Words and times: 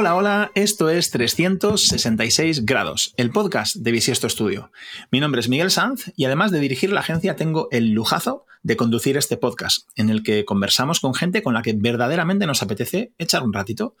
Hola, 0.00 0.16
hola, 0.16 0.52
esto 0.54 0.88
es 0.88 1.10
366 1.10 2.64
grados, 2.64 3.12
el 3.18 3.30
podcast 3.32 3.76
de 3.76 3.92
Bisiesto 3.92 4.30
Studio. 4.30 4.72
Mi 5.10 5.20
nombre 5.20 5.42
es 5.42 5.50
Miguel 5.50 5.70
Sanz 5.70 6.10
y 6.16 6.24
además 6.24 6.50
de 6.50 6.58
dirigir 6.58 6.90
la 6.90 7.00
agencia 7.00 7.36
tengo 7.36 7.68
el 7.70 7.90
lujazo 7.90 8.46
de 8.62 8.78
conducir 8.78 9.18
este 9.18 9.36
podcast, 9.36 9.90
en 9.96 10.08
el 10.08 10.22
que 10.22 10.46
conversamos 10.46 11.00
con 11.00 11.12
gente 11.12 11.42
con 11.42 11.52
la 11.52 11.60
que 11.60 11.74
verdaderamente 11.76 12.46
nos 12.46 12.62
apetece 12.62 13.12
echar 13.18 13.42
un 13.42 13.52
ratito. 13.52 13.94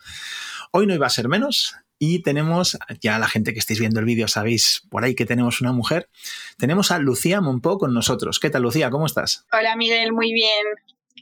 Hoy 0.72 0.86
no 0.86 0.94
iba 0.94 1.06
a 1.06 1.10
ser 1.10 1.28
menos 1.28 1.76
y 1.98 2.22
tenemos, 2.22 2.78
ya 3.02 3.18
la 3.18 3.28
gente 3.28 3.52
que 3.52 3.58
estáis 3.58 3.78
viendo 3.78 4.00
el 4.00 4.06
vídeo 4.06 4.26
sabéis 4.26 4.86
por 4.88 5.04
ahí 5.04 5.14
que 5.14 5.26
tenemos 5.26 5.60
una 5.60 5.72
mujer, 5.72 6.08
tenemos 6.56 6.92
a 6.92 6.98
Lucía 6.98 7.42
Monpó 7.42 7.76
con 7.76 7.92
nosotros. 7.92 8.40
¿Qué 8.40 8.48
tal, 8.48 8.62
Lucía? 8.62 8.88
¿Cómo 8.88 9.04
estás? 9.04 9.44
Hola, 9.52 9.76
Miguel, 9.76 10.14
muy 10.14 10.32
bien. 10.32 10.64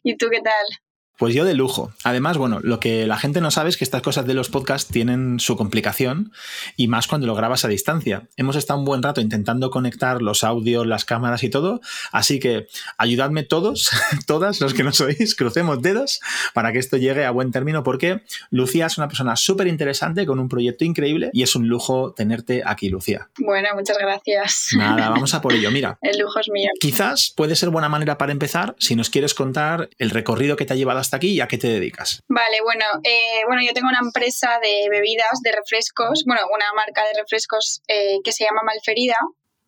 ¿Y 0.05 0.17
tú 0.17 0.29
qué 0.31 0.41
tal? 0.41 0.88
Pues 1.19 1.35
yo 1.35 1.45
de 1.45 1.55
lujo. 1.55 1.93
Además, 2.05 2.39
bueno, 2.39 2.61
lo 2.63 2.79
que 2.79 3.07
la 3.07 3.19
gente 3.19 3.41
no 3.41 3.51
sabe 3.51 3.71
es 3.71 3.77
que 3.77 3.83
estas 3.83 4.03
cosas 4.03 4.25
de 4.25 4.35
los 4.35 4.51
podcasts 4.51 4.91
tienen 4.91 5.41
su 5.41 5.57
complicación 5.57 6.33
y 6.77 6.87
más 6.87 7.09
cuando 7.09 7.27
lo 7.27 7.35
grabas 7.35 7.65
a 7.65 7.69
distancia. 7.69 8.29
Hemos 8.37 8.55
estado 8.55 8.79
un 8.79 8.85
buen 8.85 9.03
rato 9.03 9.21
intentando 9.21 9.71
conectar 9.71 10.23
los 10.23 10.45
audios, 10.45 10.87
las 10.87 11.05
cámaras 11.05 11.43
y 11.43 11.51
todo, 11.51 11.81
así 12.13 12.39
que 12.39 12.69
ayudadme 12.99 13.43
todos, 13.43 13.91
todas 14.27 14.61
los 14.61 14.75
que 14.75 14.85
nos 14.85 15.01
oís, 15.01 15.35
crucemos 15.35 15.83
dedos 15.83 16.21
para 16.55 16.73
que 16.73 16.79
esto 16.79 16.97
llegue 16.97 17.25
a 17.25 17.33
buen 17.33 17.51
término 17.51 17.83
porque 17.83 18.23
Lucía 18.51 18.87
es 18.87 18.97
una 18.97 19.09
persona 19.09 19.35
súper 19.35 19.67
interesante 19.67 20.25
con 20.25 20.39
un 20.39 20.49
proyecto 20.49 20.85
increíble 20.85 21.31
y 21.33 21.43
es 21.43 21.57
un 21.57 21.67
lujo 21.67 22.13
tenerte 22.13 22.63
aquí, 22.65 22.91
Lucía. 22.91 23.29
Bueno, 23.39 23.71
muchas 23.75 23.99
gracias. 23.99 24.69
Nada, 24.77 25.09
vamos 25.11 25.35
a 25.35 25.41
por 25.41 25.53
ello. 25.53 25.73
Mira. 25.73 25.99
El 26.01 26.19
lujo 26.21 26.39
es 26.39 26.49
mío. 26.49 26.71
Quizás 26.79 27.33
puede 27.37 27.57
ser 27.57 27.71
buena 27.71 27.89
manera 27.89 28.19
para 28.19 28.31
empezar 28.31 28.77
si 28.79 28.95
nos 28.95 29.11
quieres 29.11 29.35
contar 29.35 29.89
el 29.99 30.11
recorrido 30.11 30.57
que 30.57 30.65
te 30.65 30.75
ha 30.75 30.77
llevado 30.77 31.01
hasta 31.01 31.08
aquí 31.17 31.33
y 31.33 31.41
a 31.41 31.49
qué 31.49 31.59
te 31.59 31.69
dedicas. 31.69 32.23
Vale, 32.29 32.61
bueno, 32.63 32.85
eh, 33.05 33.43
bueno, 33.47 33.63
yo 33.63 33.73
tengo 33.73 33.89
una 33.89 34.01
empresa 34.03 34.59
de 34.63 34.89
bebidas, 34.91 35.41
de 35.43 35.53
refrescos, 35.53 36.25
bueno, 36.27 36.43
una 36.55 36.73
marca 36.75 37.07
de 37.07 37.21
refrescos 37.21 37.83
eh, 37.89 38.19
que 38.25 38.33
se 38.33 38.45
llama 38.45 38.63
Malferida. 38.65 39.17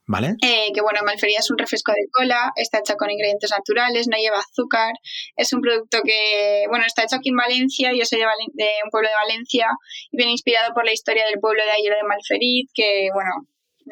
¿Vale? 0.06 0.34
Eh, 0.42 0.72
que 0.74 0.80
bueno, 0.80 1.02
Malferida 1.05 1.38
es 1.38 1.50
un 1.52 1.58
refresco 1.58 1.92
de 1.92 2.08
cola, 2.11 2.50
está 2.56 2.80
hecha 2.80 2.96
con 2.96 3.12
ingredientes 3.12 3.52
naturales, 3.52 4.08
no 4.08 4.16
lleva 4.16 4.38
azúcar, 4.38 4.92
es 5.36 5.52
un 5.52 5.61
producto 5.61 6.02
que, 6.02 6.64
bueno, 6.68 6.84
está 6.84 7.05
hecho 7.05 7.14
aquí 7.14 7.28
en 7.28 7.36
Valencia, 7.36 7.92
yo 7.94 8.05
soy 8.05 8.18
de, 8.18 8.27
de 8.55 8.70
un 8.83 8.91
pueblo 8.91 9.08
de 9.08 9.14
Valencia 9.14 9.68
y 10.11 10.16
viene 10.16 10.33
inspirado 10.33 10.74
por 10.74 10.84
la 10.84 10.92
historia 10.92 11.27
del 11.27 11.38
pueblo 11.38 11.62
de 11.62 11.70
ayer 11.70 11.94
de 11.94 12.02
Malferit, 12.08 12.70
que 12.74 13.08
bueno, 13.14 13.30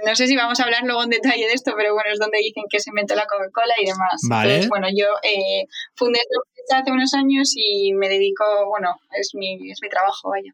no 0.05 0.15
sé 0.15 0.27
si 0.27 0.37
vamos 0.37 0.61
a 0.61 0.65
hablar 0.65 0.83
luego 0.85 1.03
en 1.03 1.11
detalle 1.11 1.47
de 1.47 1.53
esto, 1.53 1.73
pero 1.77 1.95
bueno, 1.95 2.11
es 2.13 2.19
donde 2.19 2.39
dicen 2.39 2.65
que 2.71 2.81
se 2.81 2.91
inventó 2.91 3.15
la 3.15 3.27
Coca-Cola 3.27 3.75
y 3.81 3.87
demás. 3.87 4.21
Vale. 4.29 4.51
Entonces, 4.51 4.69
bueno, 4.69 4.89
yo 4.95 5.07
eh, 5.23 5.65
fundé 5.95 6.19
esta 6.19 6.39
hace 6.71 6.93
unos 6.93 7.15
años 7.15 7.53
y 7.57 7.93
me 7.95 8.09
dedico, 8.09 8.45
bueno, 8.69 8.97
es 9.13 9.35
mi, 9.35 9.71
es 9.71 9.79
mi 9.83 9.89
trabajo, 9.89 10.31
vaya. 10.31 10.53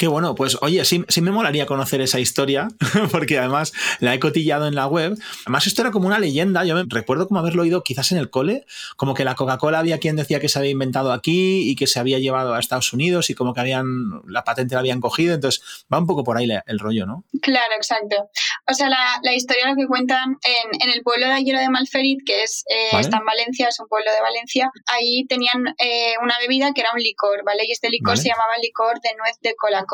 Qué 0.00 0.08
bueno, 0.08 0.34
pues 0.34 0.56
oye, 0.62 0.82
sí, 0.86 1.04
sí, 1.08 1.20
me 1.20 1.30
molaría 1.30 1.66
conocer 1.66 2.00
esa 2.00 2.18
historia, 2.18 2.68
porque 3.12 3.38
además 3.38 3.74
la 3.98 4.14
he 4.14 4.18
cotillado 4.18 4.66
en 4.66 4.74
la 4.74 4.86
web. 4.86 5.18
Además, 5.42 5.66
esto 5.66 5.82
era 5.82 5.90
como 5.90 6.06
una 6.06 6.18
leyenda. 6.18 6.64
Yo 6.64 6.74
me 6.74 6.84
recuerdo 6.88 7.28
como 7.28 7.38
haberlo 7.38 7.60
oído 7.60 7.82
quizás 7.82 8.10
en 8.10 8.16
el 8.16 8.30
cole, 8.30 8.64
como 8.96 9.12
que 9.12 9.26
la 9.26 9.34
Coca-Cola 9.34 9.78
había 9.78 9.98
quien 9.98 10.16
decía 10.16 10.40
que 10.40 10.48
se 10.48 10.58
había 10.58 10.70
inventado 10.70 11.12
aquí 11.12 11.68
y 11.68 11.76
que 11.76 11.86
se 11.86 12.00
había 12.00 12.18
llevado 12.18 12.54
a 12.54 12.60
Estados 12.60 12.94
Unidos 12.94 13.28
y 13.28 13.34
como 13.34 13.52
que 13.52 13.60
habían 13.60 14.22
la 14.26 14.42
patente 14.42 14.74
la 14.74 14.80
habían 14.80 15.02
cogido. 15.02 15.34
Entonces, 15.34 15.84
va 15.92 15.98
un 15.98 16.06
poco 16.06 16.24
por 16.24 16.38
ahí 16.38 16.48
el 16.66 16.78
rollo, 16.78 17.04
¿no? 17.04 17.24
Claro, 17.42 17.74
exacto. 17.76 18.30
O 18.70 18.72
sea, 18.72 18.88
la, 18.88 19.20
la 19.22 19.34
historia 19.34 19.68
lo 19.68 19.76
que 19.76 19.86
cuentan 19.86 20.38
en, 20.42 20.80
en, 20.80 20.96
el 20.96 21.02
pueblo 21.02 21.26
de 21.26 21.32
Ayero 21.32 21.58
de 21.58 21.68
Malferit, 21.68 22.20
que 22.24 22.42
es 22.42 22.64
eh, 22.70 22.88
¿Vale? 22.92 23.02
está 23.02 23.18
en 23.18 23.26
Valencia, 23.26 23.68
es 23.68 23.78
un 23.78 23.86
pueblo 23.86 24.10
de 24.10 24.20
Valencia, 24.22 24.70
ahí 24.86 25.26
tenían 25.26 25.74
eh, 25.76 26.14
una 26.22 26.38
bebida 26.38 26.72
que 26.72 26.80
era 26.80 26.90
un 26.94 27.02
licor, 27.02 27.44
¿vale? 27.44 27.64
Y 27.66 27.72
este 27.72 27.90
licor 27.90 28.12
¿Vale? 28.12 28.22
se 28.22 28.28
llamaba 28.30 28.56
licor 28.62 28.98
de 29.02 29.10
nuez 29.18 29.36
de 29.42 29.54
cola 29.56 29.84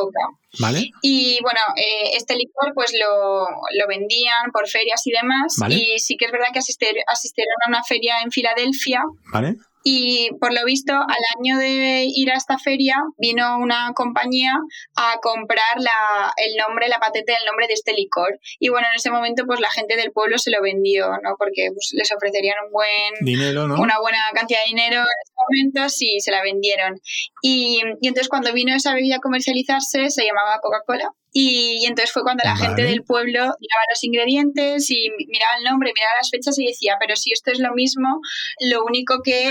¿Vale? 0.58 0.90
Y 1.02 1.38
bueno, 1.42 1.60
eh, 1.76 2.12
este 2.14 2.34
licor 2.34 2.72
pues 2.74 2.92
lo, 2.98 3.46
lo, 3.46 3.88
vendían 3.88 4.50
por 4.52 4.68
ferias 4.68 5.06
y 5.06 5.10
demás. 5.10 5.56
¿Vale? 5.58 5.74
Y 5.74 5.98
sí 5.98 6.16
que 6.16 6.26
es 6.26 6.32
verdad 6.32 6.48
que 6.52 6.60
asistir, 6.60 6.94
asistieron 7.06 7.56
a 7.66 7.68
una 7.68 7.84
feria 7.84 8.20
en 8.22 8.30
Filadelfia. 8.30 9.02
¿Vale? 9.32 9.56
Y 9.88 10.30
por 10.40 10.52
lo 10.52 10.64
visto, 10.64 10.94
al 10.94 11.24
año 11.38 11.58
de 11.58 12.06
ir 12.12 12.32
a 12.32 12.34
esta 12.34 12.58
feria, 12.58 12.96
vino 13.18 13.56
una 13.58 13.92
compañía 13.94 14.50
a 14.96 15.20
comprar 15.22 15.78
la, 15.78 16.32
el 16.38 16.56
nombre, 16.56 16.88
la 16.88 16.98
patente 16.98 17.30
del 17.30 17.46
nombre 17.46 17.68
de 17.68 17.74
este 17.74 17.92
licor. 17.92 18.40
Y 18.58 18.68
bueno, 18.68 18.88
en 18.90 18.96
ese 18.96 19.12
momento, 19.12 19.44
pues 19.46 19.60
la 19.60 19.70
gente 19.70 19.94
del 19.94 20.10
pueblo 20.10 20.38
se 20.38 20.50
lo 20.50 20.60
vendió, 20.60 21.06
¿no? 21.22 21.36
Porque 21.38 21.68
pues, 21.72 21.90
les 21.92 22.10
ofrecerían 22.10 22.56
un 22.66 22.72
buen. 22.72 23.14
Dinero, 23.20 23.68
¿no? 23.68 23.80
Una 23.80 24.00
buena 24.00 24.18
cantidad 24.34 24.58
de 24.62 24.70
dinero 24.70 24.96
en 24.96 25.02
ese 25.22 25.34
momento, 25.36 25.88
sí, 25.88 26.18
se 26.18 26.32
la 26.32 26.42
vendieron. 26.42 27.00
Y, 27.40 27.80
y 28.00 28.08
entonces, 28.08 28.28
cuando 28.28 28.52
vino 28.52 28.74
esa 28.74 28.92
bebida 28.92 29.18
a 29.18 29.20
comercializarse, 29.20 30.10
se 30.10 30.24
llamaba 30.24 30.58
Coca-Cola. 30.60 31.12
Y, 31.32 31.82
y, 31.82 31.86
entonces 31.86 32.12
fue 32.12 32.22
cuando 32.22 32.42
la 32.44 32.54
vale. 32.54 32.66
gente 32.66 32.82
del 32.82 33.04
pueblo 33.04 33.40
miraba 33.40 33.84
los 33.90 34.02
ingredientes 34.02 34.90
y 34.90 35.10
miraba 35.28 35.58
el 35.58 35.64
nombre, 35.64 35.92
miraba 35.94 36.14
las 36.16 36.30
fechas 36.30 36.58
y 36.58 36.66
decía, 36.66 36.96
pero 36.98 37.14
si 37.14 37.30
esto 37.30 37.52
es 37.52 37.58
lo 37.58 37.74
mismo, 37.74 38.20
lo 38.70 38.82
único 38.86 39.20
que 39.22 39.50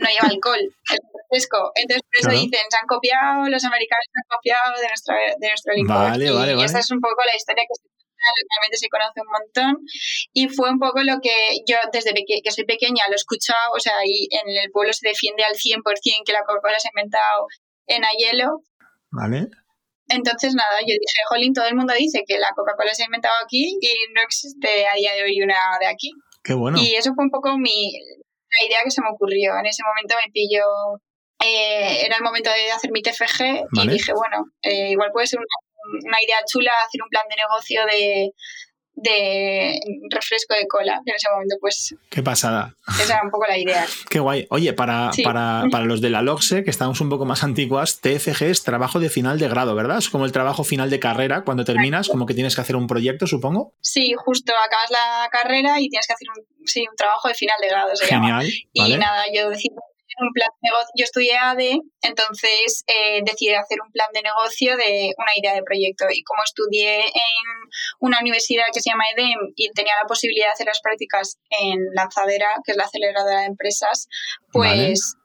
no 0.00 0.08
lleva 0.08 0.28
alcohol, 0.28 0.60
el 0.96 1.02
refresco. 1.14 1.72
Entonces 1.76 2.02
por 2.02 2.16
eso 2.18 2.28
claro. 2.28 2.40
dicen, 2.40 2.64
se 2.68 2.76
han 2.76 2.88
copiado, 2.88 3.48
los 3.48 3.64
americanos 3.64 4.04
se 4.08 4.18
han 4.18 4.28
copiado 4.28 4.66
de, 4.80 4.88
nuestra, 4.88 5.14
de 5.38 5.48
nuestro 5.48 5.72
licor. 5.74 5.96
Vale, 5.96 6.26
y, 6.26 6.30
vale, 6.30 6.54
y 6.56 6.64
esa 6.64 6.80
es 6.80 6.90
un 6.90 7.00
poco 7.00 7.22
la 7.24 7.36
historia 7.36 7.64
que 7.68 7.76
se 7.76 7.90
realmente 8.20 8.76
se 8.76 8.88
conoce 8.88 9.20
un 9.20 9.32
montón 9.32 9.72
y 10.32 10.48
fue 10.48 10.70
un 10.70 10.78
poco 10.78 11.02
lo 11.02 11.20
que 11.22 11.32
yo 11.66 11.76
desde 11.92 12.12
que, 12.12 12.42
que 12.42 12.50
soy 12.50 12.64
pequeña 12.64 13.04
lo 13.08 13.14
he 13.14 13.16
escuchado, 13.16 13.72
o 13.74 13.80
sea, 13.80 13.96
ahí 13.98 14.28
en 14.30 14.48
el 14.48 14.70
pueblo 14.70 14.92
se 14.92 15.08
defiende 15.08 15.44
al 15.44 15.54
100% 15.54 15.82
que 16.24 16.32
la 16.32 16.44
Coca-Cola 16.44 16.78
se 16.78 16.88
ha 16.88 16.94
inventado 16.94 17.46
en 17.86 18.04
Ayelo. 18.04 18.62
Vale. 19.10 19.48
Entonces, 20.08 20.54
nada, 20.54 20.80
yo 20.80 20.92
dije, 20.92 21.20
jolín, 21.28 21.54
todo 21.54 21.66
el 21.66 21.76
mundo 21.76 21.94
dice 21.96 22.24
que 22.26 22.38
la 22.38 22.50
Coca-Cola 22.54 22.92
se 22.94 23.02
ha 23.02 23.06
inventado 23.06 23.34
aquí 23.44 23.78
y 23.80 24.12
no 24.14 24.22
existe 24.22 24.86
a 24.86 24.94
día 24.94 25.14
de 25.14 25.22
hoy 25.22 25.40
una 25.42 25.78
de 25.80 25.86
aquí. 25.86 26.10
Qué 26.42 26.54
bueno. 26.54 26.78
Y 26.80 26.94
eso 26.94 27.12
fue 27.14 27.24
un 27.24 27.30
poco 27.30 27.56
mi, 27.58 27.92
la 28.58 28.66
idea 28.66 28.82
que 28.84 28.90
se 28.90 29.02
me 29.02 29.10
ocurrió. 29.10 29.58
En 29.58 29.66
ese 29.66 29.82
momento 29.84 30.16
me 30.16 30.30
pilló, 30.32 30.64
eh, 31.44 32.04
era 32.04 32.16
el 32.16 32.22
momento 32.22 32.50
de 32.50 32.70
hacer 32.72 32.90
mi 32.90 33.02
TFG 33.02 33.66
vale. 33.72 33.92
y 33.92 33.94
dije, 33.94 34.12
bueno, 34.12 34.46
eh, 34.62 34.90
igual 34.90 35.10
puede 35.12 35.26
ser 35.26 35.38
una, 35.38 36.04
una 36.04 36.22
idea 36.22 36.38
chula 36.46 36.72
hacer 36.86 37.02
un 37.02 37.08
plan 37.08 37.24
de 37.28 37.36
negocio 37.36 37.86
de, 37.86 38.32
de 39.02 39.80
refresco 40.10 40.54
de 40.54 40.66
cola, 40.66 41.00
que 41.04 41.10
en 41.10 41.16
ese 41.16 41.28
momento 41.30 41.56
pues... 41.60 41.94
Qué 42.10 42.22
pasada. 42.22 42.74
Esa 43.00 43.14
era 43.14 43.22
un 43.24 43.30
poco 43.30 43.46
la 43.48 43.56
idea. 43.56 43.86
Qué 44.10 44.20
guay. 44.20 44.46
Oye, 44.50 44.72
para, 44.72 45.12
sí. 45.12 45.22
para, 45.22 45.64
para, 45.72 45.84
los 45.84 46.00
de 46.00 46.10
la 46.10 46.22
LOXE, 46.22 46.64
que 46.64 46.70
estamos 46.70 47.00
un 47.00 47.08
poco 47.08 47.24
más 47.24 47.42
antiguas, 47.42 48.00
TFG 48.00 48.44
es 48.44 48.62
trabajo 48.62 49.00
de 49.00 49.08
final 49.08 49.38
de 49.38 49.48
grado, 49.48 49.74
¿verdad? 49.74 49.98
Es 49.98 50.10
como 50.10 50.26
el 50.26 50.32
trabajo 50.32 50.64
final 50.64 50.90
de 50.90 51.00
carrera, 51.00 51.44
cuando 51.44 51.64
terminas, 51.64 52.08
como 52.08 52.26
que 52.26 52.34
tienes 52.34 52.54
que 52.54 52.60
hacer 52.60 52.76
un 52.76 52.86
proyecto, 52.86 53.26
supongo. 53.26 53.74
Sí, 53.80 54.14
justo 54.16 54.52
acabas 54.64 54.90
la 54.90 55.28
carrera 55.30 55.80
y 55.80 55.88
tienes 55.88 56.06
que 56.06 56.12
hacer 56.12 56.28
un, 56.36 56.44
sí, 56.64 56.86
un 56.88 56.96
trabajo 56.96 57.28
de 57.28 57.34
final 57.34 57.56
de 57.60 57.68
grado. 57.68 57.96
Se 57.96 58.06
Genial. 58.06 58.42
Llama. 58.42 58.48
Y 58.72 58.80
vale. 58.80 58.98
nada, 58.98 59.24
yo 59.32 59.50
decidí 59.50 59.74
un 60.20 60.32
plan 60.32 60.48
de 60.60 60.68
negocio. 60.68 60.92
Yo 60.96 61.04
estudié 61.04 61.36
ADE, 61.36 61.80
entonces 62.02 62.84
eh, 62.86 63.20
decidí 63.24 63.54
hacer 63.54 63.78
un 63.84 63.90
plan 63.92 64.08
de 64.12 64.22
negocio 64.22 64.76
de 64.76 65.12
una 65.16 65.32
idea 65.36 65.54
de 65.54 65.62
proyecto. 65.62 66.06
Y 66.10 66.22
como 66.22 66.42
estudié 66.44 67.00
en 67.06 67.46
una 68.00 68.18
universidad 68.20 68.64
que 68.72 68.80
se 68.80 68.90
llama 68.90 69.04
EDEM 69.16 69.52
y 69.56 69.70
tenía 69.72 69.94
la 70.00 70.06
posibilidad 70.06 70.46
de 70.48 70.52
hacer 70.52 70.66
las 70.66 70.80
prácticas 70.80 71.38
en 71.50 71.78
Lanzadera, 71.94 72.48
que 72.64 72.72
es 72.72 72.76
la 72.76 72.84
aceleradora 72.84 73.40
de 73.40 73.46
empresas, 73.46 74.08
pues 74.52 75.16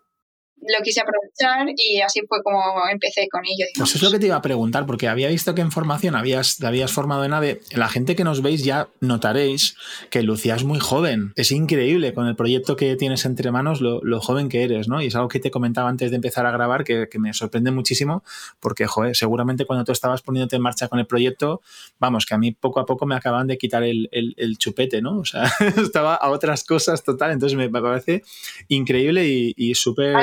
lo 0.61 0.83
quise 0.83 1.01
aprovechar 1.01 1.67
y 1.75 2.01
así 2.01 2.21
fue 2.27 2.41
como 2.43 2.61
empecé 2.91 3.27
con 3.29 3.41
ello. 3.45 3.66
Digamos. 3.73 3.91
Pues 3.91 3.95
es 3.95 4.01
lo 4.01 4.11
que 4.11 4.19
te 4.19 4.27
iba 4.27 4.35
a 4.35 4.41
preguntar, 4.41 4.85
porque 4.85 5.07
había 5.07 5.27
visto 5.27 5.53
que 5.53 5.61
en 5.61 5.71
formación 5.71 6.16
habías, 6.16 6.57
te 6.57 6.66
habías 6.66 6.91
formado 6.91 7.23
en 7.23 7.33
AVE. 7.33 7.61
La 7.71 7.89
gente 7.89 8.16
que 8.16 8.23
nos 8.23 8.41
veis 8.41 8.63
ya 8.63 8.88
notaréis 8.99 9.75
que 10.09 10.23
Lucía 10.23 10.55
es 10.55 10.63
muy 10.63 10.79
joven. 10.79 11.33
Es 11.35 11.51
increíble 11.51 12.13
con 12.13 12.27
el 12.27 12.35
proyecto 12.35 12.75
que 12.75 12.96
tienes 12.96 13.25
entre 13.25 13.52
manos 13.52 13.81
lo, 13.81 14.02
lo 14.03 14.22
joven 14.22 14.49
que 14.49 14.63
eres, 14.63 14.87
¿no? 14.87 15.02
Y 15.02 15.07
es 15.07 15.16
algo 15.16 15.28
que 15.28 15.40
te 15.40 15.52
comentaba 15.52 15.90
antes 15.90 16.09
de 16.09 16.16
empezar 16.16 16.46
a 16.46 16.52
grabar 16.52 16.84
que, 16.84 17.08
que, 17.09 17.19
me 17.19 17.34
sorprende 17.34 17.72
muchísimo, 17.72 18.23
porque, 18.59 18.87
joder, 18.87 19.16
seguramente 19.16 19.66
cuando 19.66 19.85
tú 19.85 19.91
estabas 19.91 20.22
poniéndote 20.22 20.55
en 20.55 20.61
marcha 20.61 20.87
con 20.87 20.99
el 20.99 21.08
proyecto, 21.08 21.61
vamos, 21.99 22.25
que 22.25 22.34
a 22.34 22.37
mí 22.37 22.51
poco 22.51 22.79
a 22.79 22.85
poco 22.85 23.05
me 23.05 23.16
acaban 23.16 23.47
de 23.47 23.58
quitar 23.58 23.84
el, 23.84 24.09
el, 24.11 24.34
el 24.37 24.58
chupete, 24.58 25.01
¿no? 25.01 25.16
O 25.25 25.28
sea, 25.28 25.51
estaba 25.78 26.13
a 26.13 26.29
otras 26.29 26.63
cosas 26.63 27.03
total, 27.03 27.31
entonces 27.31 27.58
me, 27.58 27.67
me 27.67 27.81
parece 27.81 28.23
increíble 28.67 29.28
y, 29.28 29.53
y 29.58 29.73
súper 29.73 30.16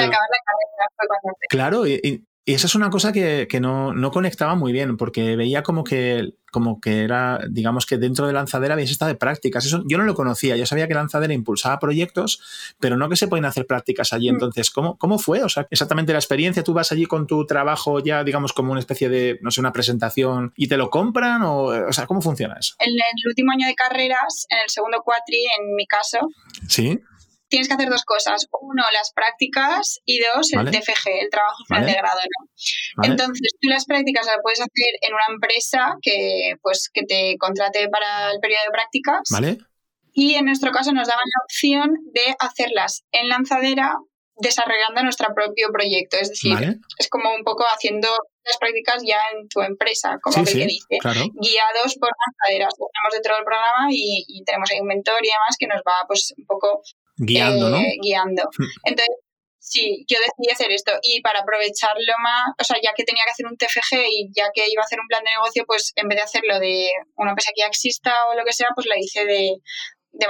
Claro, 1.49 1.87
y, 1.87 2.01
y, 2.03 2.25
esa 2.45 2.67
es 2.67 2.75
una 2.75 2.91
cosa 2.91 3.13
que, 3.13 3.47
que 3.49 3.61
no, 3.61 3.95
no, 3.95 4.11
conectaba 4.11 4.57
muy 4.57 4.73
bien, 4.73 4.97
porque 4.97 5.37
veía 5.37 5.63
como 5.63 5.85
que, 5.85 6.33
como 6.51 6.81
que 6.81 7.05
era, 7.05 7.39
digamos 7.49 7.87
que 7.87 7.99
dentro 7.99 8.27
de 8.27 8.33
Lanzadera 8.33 8.75
habías 8.75 8.91
estado 8.91 9.11
de 9.11 9.15
prácticas. 9.15 9.65
Eso 9.65 9.85
yo 9.87 9.97
no 9.97 10.03
lo 10.03 10.15
conocía, 10.15 10.57
yo 10.57 10.67
sabía 10.67 10.89
que 10.89 10.95
Lanzadera 10.95 11.33
impulsaba 11.35 11.79
proyectos, 11.79 12.75
pero 12.81 12.97
no 12.97 13.09
que 13.09 13.15
se 13.15 13.29
pueden 13.29 13.45
hacer 13.45 13.67
prácticas 13.67 14.13
allí. 14.13 14.29
Entonces, 14.29 14.73
¿cómo, 14.73 14.99
cómo 14.99 15.21
fue? 15.21 15.45
O 15.45 15.49
sea, 15.49 15.69
exactamente 15.71 16.13
la 16.13 16.19
experiencia, 16.19 16.65
tú 16.65 16.73
vas 16.73 16.91
allí 16.91 17.07
con 17.07 17.29
tu 17.29 17.47
trabajo 17.47 18.01
ya, 18.01 18.25
digamos, 18.25 18.53
como 18.53 18.73
una 18.73 18.81
especie 18.81 19.09
de, 19.09 19.39
no 19.41 19.53
sé, 19.53 19.61
una 19.61 19.73
presentación 19.73 20.53
y 20.57 20.67
te 20.67 20.77
lo 20.77 20.91
compran, 20.91 21.43
o, 21.43 21.67
o 21.67 21.93
sea, 21.93 22.09
¿cómo 22.09 22.21
funciona 22.23 22.57
eso? 22.59 22.75
En 22.81 22.91
el 22.91 23.29
último 23.29 23.53
año 23.53 23.69
de 23.69 23.77
carreras, 23.77 24.47
en 24.51 24.59
el 24.59 24.69
segundo 24.69 25.01
cuatri, 25.05 25.45
en 25.61 25.77
mi 25.77 25.87
caso, 25.87 26.19
sí 26.67 27.01
tienes 27.53 27.69
que 27.69 27.75
hacer 27.75 27.91
dos 27.91 28.05
cosas. 28.05 28.47
Uno, 28.63 28.83
las 28.95 29.13
prácticas 29.13 30.01
y 30.07 30.21
dos, 30.21 30.51
el 30.55 30.71
TFG, 30.71 31.21
el 31.21 31.29
trabajo 31.31 31.63
final 31.69 31.85
de 31.85 31.93
grado. 31.93 32.19
Entonces, 33.03 33.53
tú 33.61 33.69
las 33.69 33.85
prácticas 33.85 34.25
las 34.25 34.39
puedes 34.43 34.61
hacer 34.61 34.93
en 35.03 35.13
una 35.13 35.27
empresa 35.29 35.97
que, 36.01 36.55
pues, 36.63 36.89
que 36.91 37.03
te 37.03 37.37
contrate 37.39 37.91
para 37.91 38.33
el 38.33 38.41
periodo 38.41 38.63
de 38.65 38.71
prácticas. 38.71 39.21
¿Vale? 39.31 39.59
Y 40.15 40.35
en 40.37 40.47
nuestro 40.47 40.73
caso 40.73 40.93
nos 40.93 41.09
daban 41.09 41.25
la 41.25 41.45
opción 41.45 41.91
de 42.15 42.35
hacerlas 42.39 43.05
en 43.13 43.29
lanzadera 43.29 43.97
desarrollando 44.37 45.03
nuestro 45.03 45.35
propio 45.35 45.69
proyecto. 45.73 46.17
Es 46.17 46.31
decir, 46.31 46.79
es 46.99 47.09
como 47.09 47.35
un 47.35 47.45
poco 47.45 47.65
haciendo 47.65 48.09
las 48.45 48.57
prácticas 48.57 49.03
ya 49.07 49.21
en 49.33 49.49
tu 49.49 49.61
empresa, 49.61 50.19
como 50.23 50.45
que 50.45 50.67
dice, 50.67 50.99
guiados 50.99 51.97
por 52.01 52.11
lanzaderas. 52.17 52.73
Estamos 52.73 53.13
dentro 53.13 53.37
del 53.37 53.45
programa 53.45 53.89
y, 53.91 54.43
tenemos 54.45 54.71
ahí 54.71 54.81
un 54.81 54.89
mentor 54.89 55.21
y 55.23 55.29
demás 55.29 55.57
que 55.59 55.67
nos 55.67 55.83
va 55.83 56.07
pues 56.09 56.33
un 56.37 56.47
poco 56.47 56.83
guiando, 57.27 57.71
¿no? 57.71 57.79
Eh, 57.79 57.97
guiando. 58.03 58.43
Hmm. 58.59 58.65
Entonces, 58.85 59.17
sí, 59.59 60.05
yo 60.09 60.19
decidí 60.19 60.53
hacer 60.53 60.73
esto 60.73 60.93
y 61.03 61.21
para 61.23 61.41
aprovecharlo 61.41 62.13
más, 62.23 62.55
o 62.61 62.65
sea, 62.65 62.77
ya 62.83 62.93
que 62.97 63.05
tenía 63.05 63.25
que 63.25 63.31
hacer 63.31 63.47
un 63.47 63.57
TFG 63.57 64.07
y 64.11 64.29
ya 64.35 64.51
que 64.53 64.69
iba 64.69 64.83
a 64.83 64.85
hacer 64.85 65.01
un 65.01 65.07
plan 65.07 65.23
de 65.25 65.31
negocio, 65.31 65.65
pues 65.67 65.93
en 65.97 66.09
vez 66.09 66.17
de 66.17 66.25
hacerlo 66.25 66.59
de 66.59 66.89
una 67.17 67.31
empresa 67.31 67.53
que 67.55 67.61
ya 67.63 67.67
exista 67.67 68.13
o 68.31 68.35
lo 68.35 68.45
que 68.45 68.53
sea, 68.53 68.69
pues 68.75 68.87
la 68.87 68.99
hice 68.99 69.25
de, 69.25 69.57
de. 70.13 70.27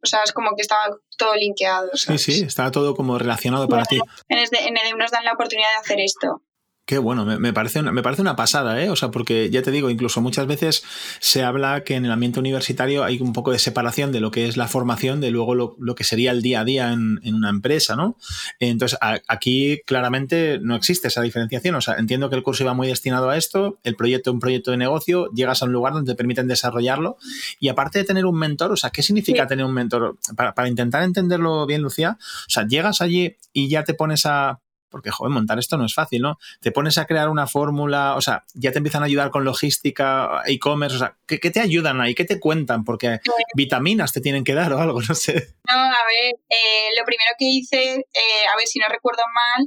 O 0.00 0.06
sea, 0.06 0.22
es 0.22 0.32
como 0.32 0.54
que 0.54 0.62
estaba 0.62 0.96
todo 1.16 1.34
linkeado. 1.34 1.90
Sí, 1.94 2.18
sí, 2.18 2.44
estaba 2.46 2.70
todo 2.70 2.94
como 2.94 3.18
relacionado 3.18 3.68
para 3.68 3.84
ti. 3.84 3.98
En 4.28 4.38
EDEM 4.38 4.96
nos 4.96 5.10
dan 5.10 5.24
la 5.24 5.32
oportunidad 5.32 5.70
de 5.70 5.76
hacer 5.76 6.00
esto. 6.00 6.42
Qué 6.88 6.96
bueno, 6.96 7.26
me, 7.26 7.52
parece 7.52 7.80
una, 7.80 7.92
me 7.92 8.02
parece 8.02 8.22
una 8.22 8.34
pasada, 8.34 8.82
¿eh? 8.82 8.88
O 8.88 8.96
sea, 8.96 9.10
porque 9.10 9.50
ya 9.50 9.60
te 9.60 9.70
digo, 9.70 9.90
incluso 9.90 10.22
muchas 10.22 10.46
veces 10.46 10.82
se 11.20 11.44
habla 11.44 11.84
que 11.84 11.96
en 11.96 12.06
el 12.06 12.10
ambiente 12.10 12.40
universitario 12.40 13.04
hay 13.04 13.20
un 13.20 13.34
poco 13.34 13.52
de 13.52 13.58
separación 13.58 14.10
de 14.10 14.20
lo 14.20 14.30
que 14.30 14.48
es 14.48 14.56
la 14.56 14.68
formación 14.68 15.20
de 15.20 15.30
luego 15.30 15.54
lo, 15.54 15.94
que 15.94 16.04
sería 16.04 16.30
el 16.30 16.40
día 16.40 16.60
a 16.60 16.64
día 16.64 16.94
en, 16.94 17.20
una 17.26 17.50
empresa, 17.50 17.94
¿no? 17.94 18.16
Entonces, 18.58 18.98
aquí 19.28 19.82
claramente 19.84 20.60
no 20.62 20.76
existe 20.76 21.08
esa 21.08 21.20
diferenciación. 21.20 21.74
O 21.74 21.82
sea, 21.82 21.96
entiendo 21.96 22.30
que 22.30 22.36
el 22.36 22.42
curso 22.42 22.62
iba 22.62 22.72
muy 22.72 22.88
destinado 22.88 23.28
a 23.28 23.36
esto, 23.36 23.78
el 23.84 23.94
proyecto, 23.94 24.32
un 24.32 24.40
proyecto 24.40 24.70
de 24.70 24.78
negocio, 24.78 25.30
llegas 25.34 25.60
a 25.60 25.66
un 25.66 25.72
lugar 25.72 25.92
donde 25.92 26.14
te 26.14 26.16
permiten 26.16 26.48
desarrollarlo 26.48 27.18
y 27.60 27.68
aparte 27.68 27.98
de 27.98 28.06
tener 28.06 28.24
un 28.24 28.38
mentor, 28.38 28.72
o 28.72 28.76
sea, 28.76 28.88
¿qué 28.88 29.02
significa 29.02 29.46
tener 29.46 29.66
un 29.66 29.74
mentor? 29.74 30.16
Para, 30.34 30.54
para 30.54 30.68
intentar 30.68 31.02
entenderlo 31.02 31.66
bien, 31.66 31.82
Lucía, 31.82 32.16
o 32.18 32.50
sea, 32.50 32.66
llegas 32.66 33.02
allí 33.02 33.36
y 33.52 33.68
ya 33.68 33.84
te 33.84 33.92
pones 33.92 34.24
a 34.24 34.60
porque, 34.90 35.10
joder, 35.10 35.32
montar 35.32 35.58
esto 35.58 35.76
no 35.76 35.84
es 35.84 35.94
fácil, 35.94 36.22
¿no? 36.22 36.38
Te 36.60 36.72
pones 36.72 36.98
a 36.98 37.06
crear 37.06 37.28
una 37.28 37.46
fórmula, 37.46 38.16
o 38.16 38.20
sea, 38.20 38.44
ya 38.54 38.72
te 38.72 38.78
empiezan 38.78 39.02
a 39.02 39.06
ayudar 39.06 39.30
con 39.30 39.44
logística, 39.44 40.42
e-commerce, 40.46 40.96
o 40.96 40.98
sea, 40.98 41.16
¿qué, 41.26 41.38
te 41.38 41.60
ayudan 41.60 42.00
ahí? 42.00 42.14
¿Qué 42.14 42.24
te 42.24 42.40
cuentan? 42.40 42.84
Porque 42.84 43.20
vitaminas 43.54 44.12
te 44.12 44.20
tienen 44.20 44.44
que 44.44 44.54
dar 44.54 44.72
o 44.72 44.78
algo, 44.78 45.00
no 45.08 45.14
sé. 45.14 45.54
No, 45.68 45.74
a 45.74 46.04
ver, 46.06 46.34
eh, 46.48 46.88
lo 46.98 47.04
primero 47.04 47.32
que 47.38 47.46
hice, 47.46 47.94
eh, 47.94 48.46
a 48.52 48.56
ver 48.56 48.66
si 48.66 48.78
no 48.78 48.88
recuerdo 48.88 49.22
mal, 49.34 49.66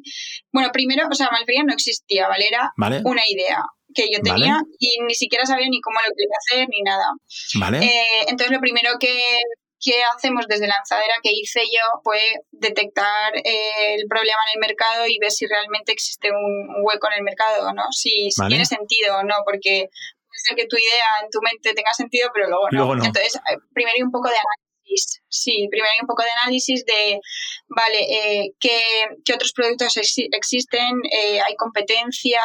bueno, 0.52 0.70
primero, 0.72 1.08
o 1.10 1.16
sea, 1.16 1.30
Malfría 1.32 1.64
no 1.64 1.74
existía, 1.74 2.28
¿vale? 2.28 2.48
Era 2.48 2.74
una 3.04 3.24
idea 3.28 3.64
que 3.94 4.08
yo 4.12 4.22
tenía 4.22 4.62
y 4.80 5.00
ni 5.06 5.16
siquiera 5.16 5.46
sabía 5.46 5.68
ni 5.70 5.82
cómo 5.82 6.00
lo 6.00 6.10
quería 6.16 6.38
hacer 6.40 6.70
ni 6.70 6.82
nada. 6.82 7.06
Vale. 7.56 7.86
Eh, 7.86 8.26
entonces, 8.28 8.52
lo 8.52 8.60
primero 8.60 8.92
que 9.00 9.36
¿Qué 9.82 9.96
hacemos 10.16 10.46
desde 10.48 10.68
lanzadera 10.68 11.16
que 11.24 11.32
hice 11.32 11.62
yo 11.66 12.02
fue 12.04 12.20
detectar 12.52 13.36
eh, 13.36 13.96
el 13.96 14.08
problema 14.08 14.38
en 14.48 14.54
el 14.54 14.60
mercado 14.60 15.08
y 15.08 15.18
ver 15.18 15.32
si 15.32 15.48
realmente 15.48 15.92
existe 15.92 16.30
un 16.32 16.84
hueco 16.84 17.08
en 17.08 17.18
el 17.18 17.24
mercado 17.24 17.68
o 17.68 17.74
no, 17.74 17.84
si, 17.92 18.30
tiene 18.48 18.66
sentido 18.66 19.18
o 19.18 19.24
no, 19.24 19.36
porque 19.44 19.90
puede 19.90 20.42
ser 20.48 20.56
que 20.56 20.68
tu 20.68 20.78
idea 20.78 21.08
en 21.24 21.30
tu 21.32 21.40
mente 21.42 21.74
tenga 21.74 21.94
sentido, 21.94 22.30
pero 22.34 22.48
luego 22.48 22.70
no. 22.96 23.04
Entonces, 23.04 23.36
eh, 23.36 23.58
primero 23.74 23.96
hay 23.96 24.04
un 24.04 24.12
poco 24.12 24.30
de 24.30 24.36
análisis. 24.36 25.22
Sí, 25.30 25.68
primero 25.72 25.90
hay 25.92 26.02
un 26.02 26.08
poco 26.08 26.24
de 26.24 26.30
análisis 26.30 26.86
de, 26.86 27.20
vale, 27.70 28.00
eh, 28.02 28.52
¿qué, 28.60 29.08
¿qué, 29.26 29.34
otros 29.34 29.54
productos 29.54 29.98
existen? 29.98 30.92
¿Hay 31.46 31.56
competencia? 31.56 32.42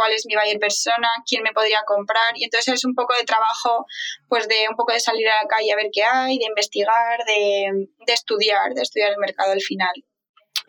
Cuál 0.00 0.12
es 0.12 0.24
mi 0.24 0.34
buyer 0.34 0.58
persona, 0.58 1.08
quién 1.28 1.42
me 1.42 1.52
podría 1.52 1.82
comprar. 1.84 2.32
Y 2.34 2.44
entonces 2.44 2.74
es 2.74 2.84
un 2.86 2.94
poco 2.94 3.14
de 3.14 3.24
trabajo, 3.24 3.84
pues 4.28 4.48
de 4.48 4.66
un 4.68 4.76
poco 4.76 4.94
de 4.94 5.00
salir 5.00 5.28
a 5.28 5.42
la 5.42 5.48
calle 5.48 5.72
a 5.72 5.76
ver 5.76 5.90
qué 5.92 6.02
hay, 6.02 6.38
de 6.38 6.46
investigar, 6.46 7.18
de, 7.26 7.88
de 8.06 8.12
estudiar, 8.12 8.72
de 8.74 8.82
estudiar 8.82 9.10
el 9.10 9.18
mercado 9.18 9.52
al 9.52 9.60
final. 9.60 9.92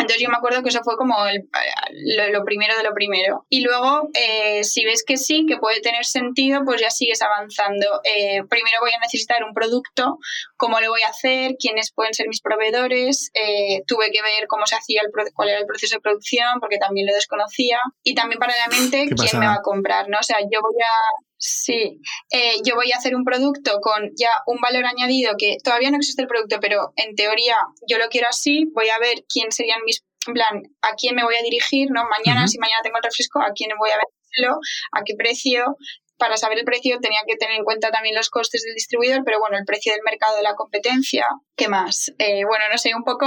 Entonces 0.01 0.21
yo 0.21 0.29
me 0.29 0.37
acuerdo 0.37 0.63
que 0.63 0.69
eso 0.69 0.81
fue 0.83 0.97
como 0.97 1.15
lo, 1.15 2.43
primero 2.43 2.75
de 2.75 2.83
lo 2.83 2.93
primero. 2.93 3.45
Y 3.49 3.61
luego, 3.61 4.09
eh, 4.13 4.63
si 4.63 4.83
ves 4.83 5.03
que 5.05 5.17
sí, 5.17 5.45
que 5.47 5.57
puede 5.57 5.81
tener 5.81 6.05
sentido, 6.05 6.61
pues 6.65 6.81
ya 6.81 6.89
sigues 6.89 7.21
avanzando. 7.21 8.01
Eh, 8.03 8.43
primero 8.49 8.79
voy 8.81 8.91
a 8.91 8.99
necesitar 8.99 9.43
un 9.43 9.53
producto, 9.53 10.17
cómo 10.57 10.79
lo 10.79 10.89
voy 10.89 11.01
a 11.03 11.09
hacer, 11.09 11.55
quiénes 11.59 11.91
pueden 11.93 12.13
ser 12.13 12.27
mis 12.27 12.41
proveedores. 12.41 13.31
Eh, 13.33 13.83
tuve 13.87 14.11
que 14.11 14.21
ver 14.21 14.47
cómo 14.47 14.65
se 14.65 14.75
hacía, 14.75 15.01
el, 15.01 15.11
cuál 15.33 15.49
era 15.49 15.59
el 15.59 15.65
proceso 15.65 15.95
de 15.95 16.01
producción, 16.01 16.59
porque 16.59 16.77
también 16.77 17.07
lo 17.07 17.13
desconocía. 17.13 17.79
Y 18.03 18.15
también 18.15 18.39
paralelamente, 18.39 19.07
quién 19.15 19.39
me 19.39 19.47
va 19.47 19.55
a 19.55 19.61
comprar, 19.61 20.09
¿no? 20.09 20.17
O 20.19 20.23
sea, 20.23 20.39
yo 20.41 20.61
voy 20.61 20.81
a 20.81 21.30
Sí, 21.43 21.99
eh, 22.29 22.57
yo 22.63 22.75
voy 22.75 22.91
a 22.91 22.97
hacer 22.97 23.15
un 23.15 23.23
producto 23.23 23.79
con 23.81 24.11
ya 24.15 24.29
un 24.45 24.59
valor 24.61 24.85
añadido 24.85 25.33
que 25.39 25.57
todavía 25.63 25.89
no 25.89 25.97
existe 25.97 26.21
el 26.21 26.27
producto, 26.27 26.59
pero 26.61 26.93
en 26.97 27.15
teoría 27.15 27.57
yo 27.89 27.97
lo 27.97 28.09
quiero 28.09 28.27
así, 28.27 28.65
voy 28.75 28.89
a 28.89 28.99
ver 28.99 29.25
quién 29.27 29.51
serían 29.51 29.79
mis, 29.83 30.03
en 30.27 30.35
plan, 30.35 30.61
a 30.83 30.93
quién 30.93 31.15
me 31.15 31.23
voy 31.23 31.33
a 31.33 31.41
dirigir, 31.41 31.89
¿no? 31.89 32.03
Mañana, 32.07 32.47
si 32.47 32.59
mañana 32.59 32.81
tengo 32.83 32.97
el 32.97 33.03
refresco, 33.03 33.41
a 33.41 33.53
quién 33.55 33.71
voy 33.79 33.89
a 33.89 33.97
venderlo, 33.97 34.59
a 34.91 35.01
qué 35.03 35.15
precio. 35.17 35.77
Para 36.15 36.37
saber 36.37 36.59
el 36.59 36.65
precio 36.65 36.99
tenía 37.01 37.21
que 37.25 37.37
tener 37.37 37.55
en 37.55 37.63
cuenta 37.63 37.89
también 37.89 38.13
los 38.13 38.29
costes 38.29 38.61
del 38.61 38.75
distribuidor, 38.75 39.23
pero 39.25 39.39
bueno, 39.39 39.57
el 39.57 39.65
precio 39.65 39.93
del 39.93 40.03
mercado 40.03 40.37
de 40.37 40.43
la 40.43 40.53
competencia. 40.53 41.25
¿Qué 41.55 41.67
más? 41.67 42.13
Eh, 42.19 42.45
bueno, 42.45 42.65
no 42.71 42.77
sé, 42.77 42.93
un 42.93 43.03
poco 43.03 43.25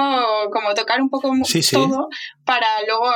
como 0.53 0.73
tocar 0.75 1.01
un 1.03 1.11
poco 1.11 1.33
todo 1.73 2.09
para 2.45 2.69
luego 2.87 3.11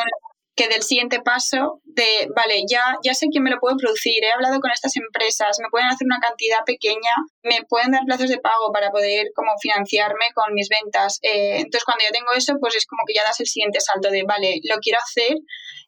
que 0.58 0.66
del 0.66 0.82
siguiente 0.82 1.20
paso 1.20 1.81
de, 1.84 2.26
vale, 2.34 2.64
ya, 2.69 2.82
ya 3.05 3.14
sé 3.14 3.28
quién 3.31 3.44
me 3.44 3.50
lo 3.50 3.60
puede 3.60 3.76
producir, 3.76 4.25
he 4.25 4.32
hablado 4.32 4.58
con 4.58 4.72
estas 4.72 4.96
empresas, 4.96 5.56
me 5.62 5.69
pueden 5.70 5.87
hacer 5.87 6.05
una 6.05 6.19
cantidad 6.19 6.64
pequeña, 6.66 7.14
me 7.44 7.62
pueden 7.69 7.93
dar 7.93 8.02
plazos 8.05 8.28
de 8.28 8.38
pago 8.38 8.72
para 8.72 8.90
poder 8.90 9.28
como 9.37 9.52
financiarme 9.62 10.26
con 10.34 10.52
mis 10.55 10.69
ventas. 10.69 11.20
Eh, 11.22 11.58
entonces, 11.58 11.84
cuando 11.84 12.02
ya 12.02 12.10
tengo 12.10 12.32
eso, 12.37 12.55
pues 12.60 12.75
es 12.75 12.87
como 12.87 13.05
que 13.06 13.14
ya 13.14 13.22
das 13.22 13.38
el 13.38 13.46
siguiente 13.46 13.78
salto 13.81 14.10
de, 14.10 14.25
vale, 14.25 14.58
lo 14.64 14.81
quiero 14.81 14.99
hacer. 14.99 15.37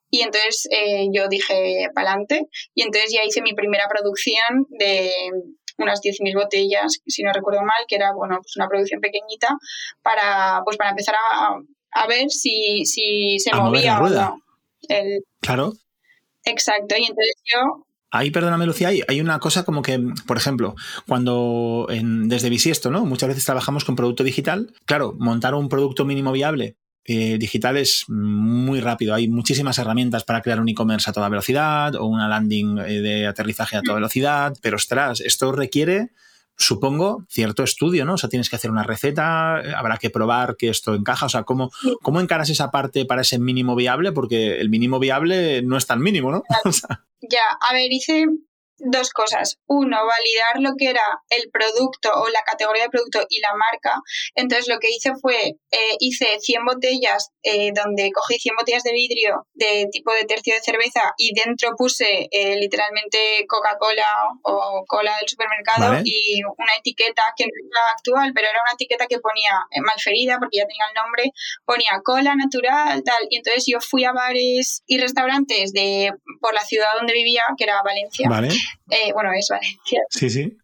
Y 0.08 0.22
entonces 0.22 0.69
eh, 0.70 1.06
yo 1.12 1.26
dije, 1.28 1.88
para 1.93 2.11
adelante. 2.11 2.46
Y 2.73 2.82
entonces 2.82 3.12
ya 3.12 3.25
hice 3.25 3.43
mi 3.43 3.55
primera 3.55 3.88
producción 3.88 4.66
de 4.78 5.12
unas 5.78 6.00
10.000 6.00 6.34
botellas, 6.34 7.00
si 7.06 7.25
no 7.25 7.32
recuerdo 7.32 7.62
mal, 7.62 7.84
que 7.88 7.96
era, 7.96 8.12
bueno, 8.14 8.38
pues 8.40 8.55
una 8.56 8.69
producción 8.69 9.00
pequeñita 9.00 9.49
para, 10.02 10.61
pues 10.64 10.76
para 10.76 10.90
empezar 10.90 11.16
a, 11.16 11.56
a 11.92 12.06
ver 12.06 12.30
si, 12.30 12.85
si 12.85 13.38
se 13.40 13.52
movía 13.56 13.99
o 13.99 14.09
no. 14.09 14.40
Claro. 15.40 15.73
Exacto, 16.44 16.94
y 16.97 17.02
entonces 17.02 17.35
yo 17.44 17.87
Ahí, 18.12 18.32
perdóname, 18.32 18.66
Lucía, 18.66 18.88
hay, 18.88 19.20
una 19.20 19.38
cosa 19.38 19.64
como 19.64 19.82
que, 19.82 20.00
por 20.26 20.37
ejemplo, 20.37 20.75
cuando 21.06 21.87
en, 21.90 22.28
desde 22.28 22.50
Bisiesto, 22.50 22.90
¿no? 22.90 23.06
Muchas 23.06 23.28
veces 23.28 23.44
trabajamos 23.44 23.85
con 23.85 23.94
producto 23.94 24.25
digital. 24.25 24.75
Claro, 24.85 25.14
montar 25.16 25.54
un 25.54 25.68
producto 25.68 26.04
mínimo 26.04 26.32
viable 26.32 26.76
eh, 27.04 27.38
digital 27.38 27.76
es 27.76 28.04
muy 28.09 28.80
rápido. 28.80 29.14
Hay 29.14 29.28
muchísimas 29.28 29.78
herramientas 29.78 30.25
para 30.25 30.42
crear 30.42 30.61
un 30.61 30.68
e-commerce 30.68 31.09
a 31.09 31.12
toda 31.12 31.28
velocidad 31.28 31.94
o 31.94 32.06
una 32.06 32.28
landing 32.28 32.78
eh, 32.78 33.00
de 33.00 33.26
aterrizaje 33.28 33.76
a 33.76 33.82
toda 33.82 33.97
velocidad. 33.97 34.54
Pero 34.61 34.76
ostras, 34.76 35.20
esto 35.20 35.52
requiere 35.52 36.11
supongo, 36.61 37.25
cierto 37.29 37.64
estudio, 37.64 38.05
¿no? 38.05 38.14
O 38.14 38.19
sea, 38.19 38.29
tienes 38.29 38.50
que 38.50 38.57
hacer 38.57 38.71
una 38.71 38.83
receta, 38.83 39.57
habrá 39.76 39.97
que 39.97 40.11
probar 40.11 40.57
que 40.57 40.69
esto 40.69 40.95
encaja. 40.95 41.26
O 41.26 41.29
sea, 41.29 41.45
¿cómo, 41.45 41.71
¿cómo 42.02 42.21
encaras 42.21 42.50
esa 42.50 42.71
parte 42.71 43.07
para 43.07 43.23
ese 43.23 43.38
mínimo 43.38 43.75
viable? 43.75 44.12
Porque 44.12 44.61
el 44.61 44.69
mínimo 44.69 44.99
viable 44.99 45.62
no 45.62 45.76
es 45.76 45.87
tan 45.87 46.00
mínimo, 46.00 46.31
¿no? 46.31 46.43
ya, 47.23 47.40
a 47.69 47.73
ver, 47.73 47.90
hice 47.90 48.26
dos 48.80 49.10
cosas. 49.10 49.58
Uno, 49.66 49.99
validar 50.06 50.60
lo 50.60 50.72
que 50.76 50.90
era 50.90 51.04
el 51.28 51.50
producto 51.50 52.10
o 52.14 52.28
la 52.28 52.42
categoría 52.42 52.84
de 52.84 52.90
producto 52.90 53.26
y 53.28 53.40
la 53.40 53.52
marca. 53.54 54.00
Entonces 54.34 54.68
lo 54.68 54.78
que 54.78 54.90
hice 54.90 55.12
fue, 55.20 55.56
eh, 55.70 55.96
hice 55.99 56.38
100 56.40 56.64
botellas 56.64 57.30
eh, 57.42 57.70
donde 57.75 58.10
cogí 58.12 58.38
100 58.38 58.56
botellas 58.56 58.82
de 58.82 58.92
vidrio 58.92 59.46
de 59.54 59.87
tipo 59.90 60.12
de 60.12 60.25
tercio 60.25 60.54
de 60.54 60.60
cerveza 60.60 61.02
y 61.16 61.32
dentro 61.34 61.70
puse 61.76 62.28
eh, 62.30 62.56
literalmente 62.56 63.44
Coca-Cola 63.49 64.06
o 64.42 64.84
cola 64.87 65.16
del 65.18 65.28
supermercado 65.28 66.00
y 66.04 66.40
una 66.44 66.72
etiqueta 66.78 67.22
que 67.37 67.44
no 67.44 67.80
era 67.80 67.92
actual, 67.96 68.32
pero 68.34 68.49
era 68.49 68.60
una 68.62 68.72
etiqueta 68.72 69.06
que 69.06 69.18
ponía 69.18 69.52
malferida 69.82 70.38
porque 70.38 70.58
ya 70.58 70.66
tenía 70.66 70.84
el 70.88 70.94
nombre, 70.94 71.32
ponía 71.64 72.00
cola 72.04 72.34
natural, 72.34 73.02
tal. 73.04 73.26
Y 73.28 73.37
entonces 73.37 73.64
yo 73.66 73.80
fui 73.80 74.04
a 74.04 74.12
bares 74.12 74.82
y 74.87 74.99
restaurantes 74.99 75.72
de 75.72 76.12
por 76.40 76.54
la 76.54 76.64
ciudad 76.64 76.88
donde 76.96 77.12
vivía, 77.12 77.42
que 77.56 77.64
era 77.64 77.82
Valencia. 77.82 78.28
Vale 78.28 78.50
eh, 78.91 79.12
bueno, 79.12 79.31
es 79.37 79.49
Valencia. 79.50 80.00
Sí, 80.11 80.31
sí. 80.31 80.57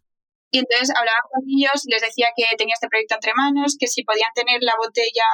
Y 0.49 0.59
entonces 0.59 0.95
hablaba 0.95 1.19
con 1.29 1.43
ellos, 1.45 1.83
les 1.87 2.01
decía 2.01 2.27
que 2.35 2.45
tenía 2.57 2.73
este 2.73 2.87
proyecto 2.87 3.15
entre 3.15 3.33
manos, 3.35 3.75
que 3.77 3.87
si 3.87 4.03
podían 4.03 4.31
tener 4.33 4.59
la 4.61 4.75
botella 4.77 5.27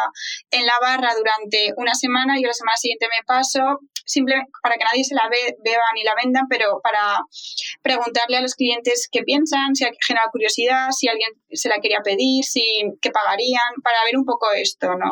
en 0.49 0.65
la 0.65 0.73
barra 0.81 1.13
durante 1.15 1.71
una 1.77 1.93
semana, 1.93 2.39
y 2.39 2.41
la 2.41 2.53
semana 2.53 2.75
siguiente 2.77 3.05
me 3.05 3.23
paso, 3.25 3.61
simplemente 4.05 4.49
para 4.63 4.75
que 4.75 4.83
nadie 4.83 5.03
se 5.03 5.13
la 5.13 5.29
beba 5.29 5.85
ni 5.93 6.03
la 6.03 6.15
venda, 6.15 6.41
pero 6.49 6.81
para 6.81 7.19
preguntarle 7.83 8.37
a 8.37 8.41
los 8.41 8.55
clientes 8.55 9.07
qué 9.11 9.21
piensan, 9.21 9.75
si 9.75 9.85
ha 9.85 9.91
generado 10.05 10.31
curiosidad, 10.31 10.89
si 10.89 11.07
alguien 11.07 11.29
se 11.51 11.69
la 11.69 11.77
quería 11.77 11.99
pedir, 12.03 12.43
si 12.43 12.63
qué 12.99 13.11
pagarían, 13.11 13.81
para 13.83 14.03
ver 14.05 14.17
un 14.17 14.25
poco 14.25 14.51
esto, 14.51 14.95
¿no? 14.97 15.11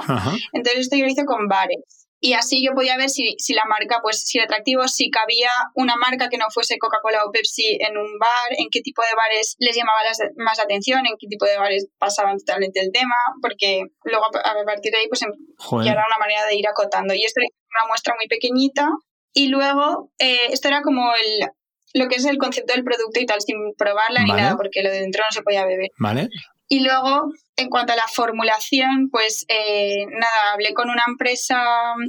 Entonces 0.54 0.82
esto 0.82 0.98
yo 0.98 1.06
lo 1.06 1.12
hice 1.12 1.26
con 1.26 1.48
bares 1.48 2.01
y 2.24 2.34
así 2.34 2.64
yo 2.64 2.74
podía 2.76 2.96
ver 2.98 3.10
si, 3.10 3.34
si, 3.40 3.56
la 3.56 3.66
marca, 3.68 3.98
pues 4.04 4.22
si 4.22 4.38
era 4.38 4.46
atractivo, 4.46 4.88
si 4.88 5.10
cabía 5.10 5.50
una 5.74 5.96
marca 5.96 6.30
que 6.30 6.38
no 6.38 6.46
fuese 6.54 6.78
Coca-Cola 6.78 7.26
o 7.26 7.32
Pepsi 7.32 7.80
en 7.82 7.98
un 7.98 8.20
bar, 8.20 8.50
en 8.60 8.68
qué 8.72 8.82
tipo 8.82 9.02
de 9.02 9.16
bares 9.18 9.56
les 9.58 9.76
llamaba 9.76 10.02
más 10.38 10.60
atención, 10.60 11.00
en 11.08 11.16
qué 11.20 11.26
tipo 11.28 11.46
de 11.46 11.58
bares 11.58 11.88
pasaban 11.98 12.38
totalmente 12.38 12.80
el 12.80 12.92
tema, 12.92 13.16
porque 13.42 13.86
luego 14.04 14.26
a, 14.28 14.66
partir 14.66 14.92
de 14.92 15.00
ahí 15.00 15.08
pues 15.08 15.24
em, 15.24 15.32
ya 15.84 15.94
era 15.94 16.06
una 16.06 16.20
manera 16.20 16.46
de 16.46 16.56
ir 16.56 16.68
acotando. 16.68 17.16
Y 17.16 17.26
esto 17.26 17.42
era 17.42 17.50
una 17.82 17.88
muestra 17.88 18.14
muy 18.16 18.28
pequeñita 18.28 18.88
y 19.34 19.48
luego 19.48 20.12
eh, 20.20 20.52
esto 20.52 20.68
era 20.68 20.84
como 20.84 21.14
el, 21.16 21.50
lo 21.96 22.08
que 22.08 22.18
es 22.18 22.26
el 22.26 22.38
concepto 22.38 22.74
del 22.74 22.84
producto 22.84 23.20
y 23.20 23.26
tal, 23.26 23.42
sin 23.42 23.58
probarla 23.76 24.22
ni 24.22 24.32
nada, 24.32 24.58
porque 24.58 24.84
lo 24.84 24.92
de 24.92 25.00
dentro 25.00 25.24
no 25.24 25.32
se 25.32 25.42
podía 25.42 25.66
beber. 25.66 25.90
Vale. 25.98 26.30
Y 26.72 26.80
luego, 26.80 27.34
en 27.58 27.68
cuanto 27.70 27.92
a 27.92 27.98
la 27.98 28.08
formulación, 28.08 29.10
pues 29.12 29.44
eh, 29.50 30.06
nada, 30.06 30.54
hablé 30.54 30.74
con 30.74 30.90
una 30.90 31.04
empresa 31.06 31.62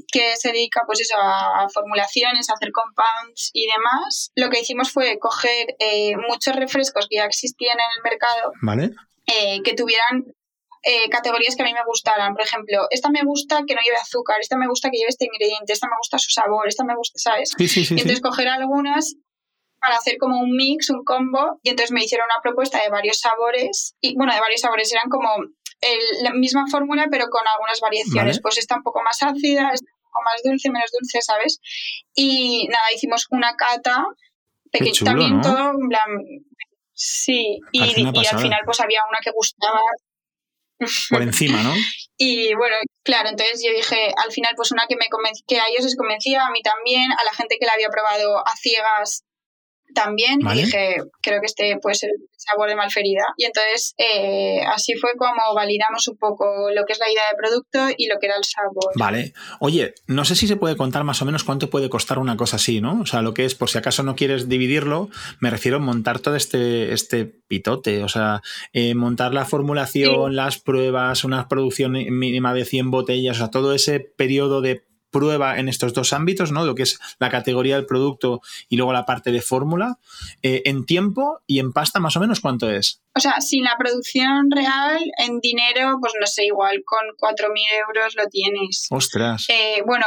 que 0.07 0.37
se 0.37 0.53
dedica 0.53 0.83
pues 0.87 1.01
eso, 1.01 1.17
a 1.19 1.67
formulaciones, 1.75 2.49
a 2.49 2.53
hacer 2.53 2.71
compounds 2.71 3.51
y 3.53 3.67
demás. 3.67 4.31
Lo 4.37 4.51
que 4.51 4.61
hicimos 4.61 4.93
fue 4.93 5.19
coger 5.19 5.75
eh, 5.81 6.17
muchos 6.29 6.55
refrescos 6.55 7.09
que 7.11 7.17
ya 7.17 7.25
existían 7.25 7.77
en 7.77 7.87
el 7.97 8.03
mercado, 8.05 8.53
¿Vale? 8.63 8.91
Eh, 9.27 9.63
que 9.65 9.75
tuvieran 9.75 10.27
categorías 11.11 11.57
que 11.57 11.63
a 11.63 11.67
mí 11.67 11.75
me 11.75 11.85
gustaran. 11.85 12.33
Por 12.33 12.45
ejemplo, 12.45 12.87
esta 12.91 13.11
me 13.11 13.23
gusta 13.25 13.65
que 13.67 13.75
no 13.75 13.81
lleve 13.83 13.97
azúcar, 13.97 14.37
esta 14.41 14.57
me 14.57 14.69
gusta 14.69 14.91
que 14.91 14.99
lleve 14.99 15.11
este 15.11 15.25
ingrediente, 15.25 15.73
esta 15.73 15.89
me 15.89 15.97
gusta 15.99 16.19
su 16.19 16.31
sabor, 16.31 16.69
esta 16.69 16.85
me 16.85 16.95
gusta, 16.95 17.19
¿sabes? 17.19 17.51
Sí, 17.59 17.67
sí, 17.67 17.85
sí, 17.85 17.95
entonces 17.95 18.21
coger 18.21 18.47
algunas 18.47 19.17
para 19.83 19.97
hacer 19.97 20.17
como 20.17 20.39
un 20.39 20.53
mix, 20.57 20.91
un 20.91 21.03
combo, 21.05 21.59
y 21.63 21.71
entonces 21.71 21.91
me 21.91 22.05
hicieron 22.05 22.27
una 22.27 22.41
propuesta 22.41 22.81
de 22.81 22.89
varios 22.89 23.19
sabores, 23.19 23.97
y 24.01 24.15
bueno, 24.17 24.33
de 24.33 24.41
varios 24.41 24.61
sabores, 24.61 24.93
eran 24.93 25.09
como 25.11 25.29
la 26.23 26.33
misma 26.33 26.67
fórmula, 26.71 27.09
pero 27.11 27.27
con 27.29 27.43
algunas 27.47 27.81
variaciones. 27.81 28.41
Pues 28.41 28.59
está 28.59 28.77
un 28.77 28.85
poco 28.85 29.03
más 29.03 29.21
ácida, 29.23 29.71
está 29.73 29.91
un 29.91 30.05
poco 30.05 30.23
más 30.25 30.41
dulce, 30.45 30.71
menos 30.71 30.91
dulce, 30.93 31.21
¿sabes? 31.21 31.59
Y 32.15 32.69
nada, 32.69 32.85
hicimos 32.95 33.27
una 33.31 33.57
cata, 33.57 34.05
pequeño, 34.71 35.05
también 35.05 35.41
todo, 35.41 35.71
en 35.71 35.89
plan, 35.89 36.11
sí, 36.95 37.59
y, 37.73 37.83
al 37.83 38.41
final 38.41 38.61
pues 38.65 38.81
había 38.81 39.01
una 39.09 39.19
que 39.23 39.33
gustaba. 39.33 39.81
Por 41.11 41.23
encima, 41.23 41.63
¿no? 41.63 41.75
y 42.17 42.55
bueno, 42.55 42.77
claro, 43.03 43.31
entonces 43.31 43.63
yo 43.65 43.73
dije, 43.73 44.13
al 44.25 44.31
final 44.31 44.55
pues 44.57 44.71
una 44.71 44.87
que 44.89 44.97
me 44.97 45.07
que 45.47 45.59
a 45.59 45.69
ellos 45.69 45.85
les 45.85 45.97
convencía, 45.97 46.47
a 46.47 46.51
mí 46.51 46.63
también, 46.63 47.11
a 47.11 47.25
la 47.25 47.33
gente 47.35 47.57
que 47.59 47.67
la 47.67 47.73
había 47.73 47.89
probado 47.89 48.39
a 48.39 48.53
ciegas 48.57 49.25
también 49.95 50.41
dije, 50.41 50.97
creo 51.21 51.41
que 51.41 51.47
este 51.47 51.79
puede 51.81 51.95
ser 51.95 52.11
el 52.11 52.27
sabor 52.37 52.69
de 52.69 52.77
malferida. 52.77 53.25
Y 53.37 53.45
entonces 53.45 53.95
eh, 53.99 54.61
así 54.67 54.95
fue 54.95 55.11
como 55.17 55.55
validamos 55.55 56.09
un 56.09 56.17
poco 56.17 56.71
lo 56.75 56.85
que 56.85 56.93
es 56.93 56.99
la 56.99 57.11
idea 57.11 57.25
de 57.31 57.37
producto 57.37 57.95
y 57.97 58.07
lo 58.07 58.19
que 58.19 58.27
era 58.27 58.37
el 58.37 58.45
sabor. 58.45 58.93
Vale. 58.97 59.33
Oye, 59.61 59.95
no 60.07 60.25
sé 60.25 60.35
si 60.35 60.47
se 60.47 60.57
puede 60.57 60.77
contar 60.77 61.05
más 61.05 61.23
o 61.23 61.25
menos 61.25 61.45
cuánto 61.45 61.71
puede 61.71 61.89
costar 61.89 62.19
una 62.19 62.37
cosa 62.37 62.57
así, 62.57 62.81
¿no? 62.81 63.01
O 63.01 63.07
sea, 63.07 63.23
lo 63.23 63.35
que 63.35 63.45
es, 63.45 63.55
por 63.55 63.71
si 63.71 63.79
acaso 63.79 64.03
no 64.03 64.17
quieres 64.17 64.49
dividirlo, 64.49 65.09
me 65.41 65.51
refiero 65.51 65.77
a 65.79 65.81
montar 65.81 66.21
todo 66.21 66.37
este, 66.37 66.93
este 66.93 67.25
pitote, 67.25 68.03
o 68.03 68.09
sea, 68.09 68.43
eh, 68.73 68.95
montar 68.95 69.35
la 69.35 69.45
formulación, 69.45 70.37
las 70.37 70.59
pruebas, 70.59 71.25
una 71.25 71.49
producción 71.49 71.93
mínima 71.93 72.55
de 72.55 72.65
100 72.65 72.91
botellas, 72.91 73.37
o 73.37 73.39
sea, 73.41 73.51
todo 73.51 73.75
ese 73.75 74.01
periodo 74.01 74.61
de 74.61 74.85
prueba 75.13 75.59
en 75.59 75.69
estos 75.69 75.93
dos 75.93 76.13
ámbitos, 76.13 76.51
¿no? 76.51 76.65
Lo 76.65 76.75
que 76.75 76.83
es 76.83 76.99
la 77.21 77.31
categoría 77.31 77.77
del 77.77 77.87
producto 77.87 78.41
y 78.69 78.77
luego 78.77 78.93
la 78.93 79.07
parte 79.07 79.31
de 79.31 79.41
fórmula, 79.41 79.99
eh, 80.43 80.63
en 80.65 80.85
tiempo 80.85 81.41
y 81.47 81.61
en 81.61 81.73
pasta 81.73 82.01
más 82.01 82.17
o 82.17 82.21
menos 82.21 82.41
cuánto 82.41 82.69
es. 82.69 83.01
O 83.15 83.21
sea, 83.21 83.41
sin 83.41 83.63
la 83.63 83.77
producción 83.79 84.51
real, 84.51 85.01
en 85.19 85.39
dinero, 85.41 85.99
pues 86.01 86.15
no 86.19 86.27
sé, 86.27 86.47
igual 86.47 86.83
con 86.85 87.03
4.000 87.17 87.53
euros 87.87 88.15
lo 88.17 88.27
tienes. 88.27 88.89
Ostras. 88.91 89.47
Eh, 89.49 89.83
bueno, 89.87 90.07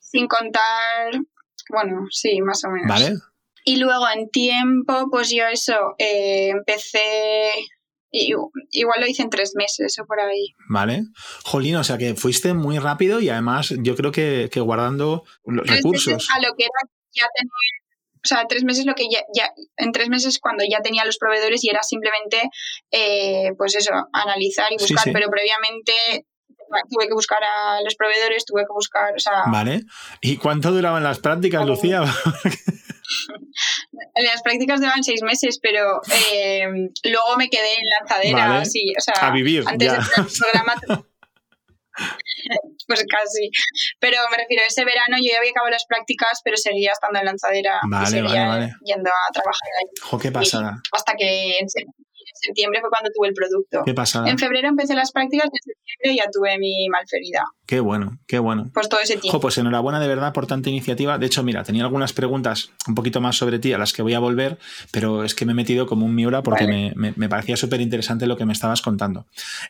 sin 0.00 0.26
contar, 0.26 1.12
bueno, 1.70 2.06
sí, 2.10 2.42
más 2.42 2.64
o 2.64 2.70
menos. 2.70 2.88
Vale. 2.88 3.14
Y 3.64 3.76
luego 3.76 4.08
en 4.08 4.28
tiempo, 4.28 5.08
pues 5.10 5.30
yo 5.30 5.46
eso, 5.46 5.94
eh, 5.98 6.48
empecé 6.48 7.52
igual 8.12 9.00
lo 9.00 9.06
hice 9.06 9.22
en 9.22 9.30
tres 9.30 9.52
meses 9.54 9.98
o 9.98 10.06
por 10.06 10.20
ahí. 10.20 10.54
Vale. 10.68 11.04
Jolín, 11.44 11.76
o 11.76 11.84
sea 11.84 11.98
que 11.98 12.14
fuiste 12.14 12.54
muy 12.54 12.78
rápido 12.78 13.20
y 13.20 13.30
además 13.30 13.74
yo 13.78 13.96
creo 13.96 14.12
que, 14.12 14.48
guardando 14.56 15.24
los 15.44 15.66
recursos. 15.66 16.28
A 16.34 16.40
lo 16.40 16.54
que 16.54 16.64
era 16.64 16.92
ya 17.14 17.26
tenía, 17.36 17.50
o 18.24 18.28
sea, 18.28 18.46
tres 18.48 18.64
meses 18.64 18.86
lo 18.86 18.94
que 18.94 19.08
ya, 19.10 19.20
ya, 19.34 19.50
en 19.76 19.90
tres 19.92 20.08
meses 20.08 20.38
cuando 20.38 20.64
ya 20.68 20.80
tenía 20.80 21.04
los 21.04 21.18
proveedores 21.18 21.64
y 21.64 21.70
era 21.70 21.82
simplemente, 21.82 22.50
eh, 22.90 23.52
pues 23.58 23.74
eso, 23.74 23.92
analizar 24.12 24.72
y 24.72 24.76
buscar, 24.76 25.12
pero 25.12 25.28
previamente 25.28 25.92
tuve 26.88 27.08
que 27.08 27.14
buscar 27.14 27.40
a 27.42 27.82
los 27.82 27.94
proveedores, 27.96 28.44
tuve 28.44 28.62
que 28.62 28.72
buscar, 28.72 29.14
o 29.14 29.18
sea... 29.18 29.44
Vale. 29.50 29.82
¿Y 30.20 30.36
cuánto 30.36 30.70
duraban 30.72 31.02
las 31.02 31.18
prácticas, 31.18 31.66
Lucía? 31.66 32.02
Las 34.14 34.42
prácticas 34.42 34.80
llevan 34.80 35.02
seis 35.02 35.22
meses, 35.22 35.58
pero 35.60 36.00
eh, 36.32 36.66
luego 37.04 37.36
me 37.36 37.48
quedé 37.48 37.74
en 37.74 37.86
lanzadera, 38.00 38.64
sí, 38.64 38.92
o 38.96 39.00
sea, 39.00 39.14
a 39.28 39.30
vivir, 39.30 39.64
antes 39.66 39.92
del 39.92 40.00
programa. 40.02 40.74
pues 42.86 43.04
casi. 43.08 43.50
Pero 44.00 44.18
me 44.30 44.36
refiero, 44.36 44.62
ese 44.66 44.84
verano 44.84 45.16
yo 45.18 45.32
ya 45.32 45.38
había 45.38 45.50
acabado 45.50 45.70
las 45.70 45.84
prácticas, 45.86 46.40
pero 46.44 46.56
seguía 46.56 46.92
estando 46.92 47.18
en 47.18 47.26
lanzadera 47.26 47.80
y 47.84 48.06
seguía 48.06 48.70
yendo 48.84 49.10
a 49.10 49.32
trabajar 49.32 49.68
ahí. 49.78 49.86
Jo, 50.02 50.18
qué 50.18 50.32
pasada. 50.32 50.80
hasta 50.92 51.14
que 51.14 51.58
en 51.58 51.68
septiembre 52.42 52.80
fue 52.80 52.90
cuando 52.90 53.10
tuve 53.14 53.28
el 53.28 53.34
producto. 53.34 53.82
Qué 53.84 53.94
pasada. 53.94 54.28
En 54.28 54.38
febrero 54.38 54.68
empecé 54.68 54.94
las 54.94 55.12
prácticas 55.12 55.48
y 55.52 55.56
en 55.56 55.74
septiembre 55.74 56.22
ya 56.24 56.30
tuve 56.30 56.58
mi 56.58 56.88
malferida. 56.88 57.44
Qué 57.66 57.80
bueno, 57.80 58.18
qué 58.26 58.38
bueno. 58.38 58.70
Pues 58.74 58.88
todo 58.88 59.00
ese 59.00 59.16
tiempo. 59.16 59.40
pues 59.40 59.56
enhorabuena 59.56 59.98
de 59.98 60.08
verdad 60.08 60.32
por 60.32 60.46
tanta 60.46 60.68
iniciativa. 60.68 61.16
De 61.16 61.26
hecho, 61.26 61.42
mira, 61.42 61.62
tenía 61.62 61.84
algunas 61.84 62.12
preguntas 62.12 62.70
un 62.86 62.94
poquito 62.94 63.20
más 63.20 63.36
sobre 63.36 63.58
ti 63.58 63.72
a 63.72 63.78
las 63.78 63.92
que 63.92 64.02
voy 64.02 64.14
a 64.14 64.18
volver, 64.18 64.58
pero 64.90 65.24
es 65.24 65.34
que 65.34 65.46
me 65.46 65.52
he 65.52 65.54
metido 65.54 65.86
como 65.86 66.04
un 66.04 66.14
miura 66.14 66.42
porque 66.42 66.92
me, 66.94 67.28
parecía 67.28 67.56
súper 67.56 67.80
interesante 67.80 68.26
lo 68.26 68.36
que 68.36 68.44
me 68.44 68.52
estabas 68.52 68.82
contando. 68.82 69.26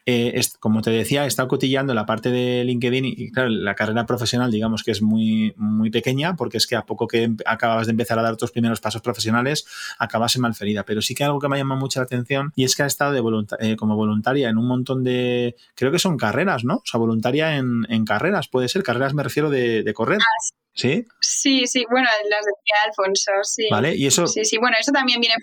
Eh, 0.06 0.40
como 0.58 0.82
te 0.82 0.90
decía, 0.90 1.24
he 1.24 1.28
estado 1.28 1.48
cotillando 1.48 1.94
la 1.94 2.06
parte 2.06 2.30
de 2.30 2.64
LinkedIn 2.64 3.04
y, 3.04 3.30
claro, 3.30 3.50
la 3.50 3.74
carrera 3.74 4.06
profesional, 4.06 4.50
digamos 4.50 4.82
que 4.82 4.90
es 4.90 5.02
muy, 5.02 5.54
muy 5.56 5.90
pequeña 5.90 6.34
porque 6.34 6.56
es 6.56 6.66
que 6.66 6.76
a 6.76 6.82
poco 6.82 7.06
que 7.06 7.30
acababas 7.46 7.86
de 7.86 7.92
empezar 7.92 8.18
a 8.18 8.22
dar 8.22 8.36
tus 8.36 8.50
primeros 8.50 8.80
pasos 8.80 9.02
profesionales, 9.02 9.66
acabas 9.98 10.34
en 10.34 10.42
malferida. 10.42 10.84
Pero 10.84 11.02
sí 11.02 11.14
que 11.14 11.24
algo 11.24 11.38
que 11.38 11.48
me 11.48 11.56
ha 11.56 11.58
llamado 11.58 11.80
mucho 11.80 12.00
la 12.00 12.04
atención 12.04 12.52
y 12.62 12.64
es 12.64 12.76
que 12.76 12.84
has 12.84 12.92
estado 12.92 13.12
de 13.12 13.46
eh, 13.58 13.76
como 13.76 13.96
voluntaria 13.96 14.48
en 14.48 14.56
un 14.56 14.68
montón 14.68 15.02
de, 15.02 15.56
creo 15.74 15.90
que 15.90 15.98
son 15.98 16.16
carreras, 16.16 16.62
¿no? 16.62 16.76
O 16.76 16.82
sea, 16.84 17.00
voluntaria 17.00 17.56
en 17.56 17.84
en 17.88 18.04
carreras, 18.04 18.46
puede 18.46 18.68
ser, 18.68 18.84
carreras 18.84 19.14
me 19.14 19.24
refiero 19.24 19.50
de, 19.50 19.92
correr. 19.94 20.20
Ah, 20.22 20.54
sí. 20.72 21.04
¿Sí? 21.20 21.66
Sí, 21.66 21.84
bueno, 21.90 22.08
las 22.30 22.44
de 22.44 22.52
Alfonso, 22.86 23.32
sí. 23.42 23.66
Vale, 23.68 23.96
y 23.96 24.06
eso... 24.06 24.28
Sí, 24.28 24.44
sí, 24.44 24.58
bueno, 24.58 24.76
eso 24.78 24.92
también 24.92 25.20
viene 25.20 25.34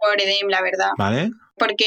por 0.00 0.20
EDEM, 0.20 0.48
la 0.48 0.60
verdad. 0.60 0.90
Vale. 0.98 1.30
Porque 1.56 1.86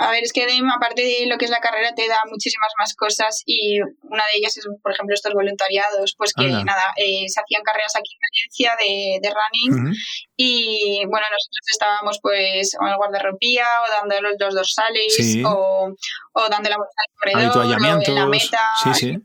a 0.00 0.10
ver, 0.10 0.22
es 0.24 0.32
que 0.32 0.44
EDEM, 0.44 0.66
aparte 0.70 1.02
de 1.02 1.26
lo 1.26 1.36
que 1.36 1.44
es 1.44 1.50
la 1.50 1.60
carrera, 1.60 1.94
te 1.94 2.08
da 2.08 2.18
muchísimas 2.30 2.72
más 2.78 2.94
cosas 2.94 3.42
y 3.44 3.80
una 3.80 4.22
de 4.32 4.38
ellas 4.38 4.56
es, 4.56 4.66
por 4.82 4.92
ejemplo, 4.92 5.14
estos 5.14 5.34
voluntariados, 5.34 6.14
pues 6.16 6.32
que 6.32 6.48
nada, 6.48 6.94
eh, 6.96 7.26
se 7.28 7.38
hacían 7.38 7.62
carreras 7.62 7.94
aquí 7.96 8.14
en 8.14 8.20
Valencia 8.26 8.76
de, 8.80 9.18
de 9.20 9.34
running 9.34 9.94
y 10.36 11.04
bueno, 11.04 11.26
nosotros 11.30 11.66
estábamos 11.70 12.18
pues 12.22 12.74
o 12.80 12.86
en 12.86 12.92
el 12.92 12.96
guardarropía 12.96 13.66
o 13.84 13.90
dando 13.90 14.20
los, 14.22 14.38
dorsales 14.54 15.38
o, 15.44 15.92
o 16.32 16.48
dando 16.48 16.70
la 16.70 16.76
vuelta 16.78 16.94
al 16.96 17.52
corredor 17.52 17.58
o 17.58 18.02
en 18.02 18.14
la 18.14 18.26
meta. 18.26 18.60
Sí, 18.82 18.94
sí. 18.94 19.18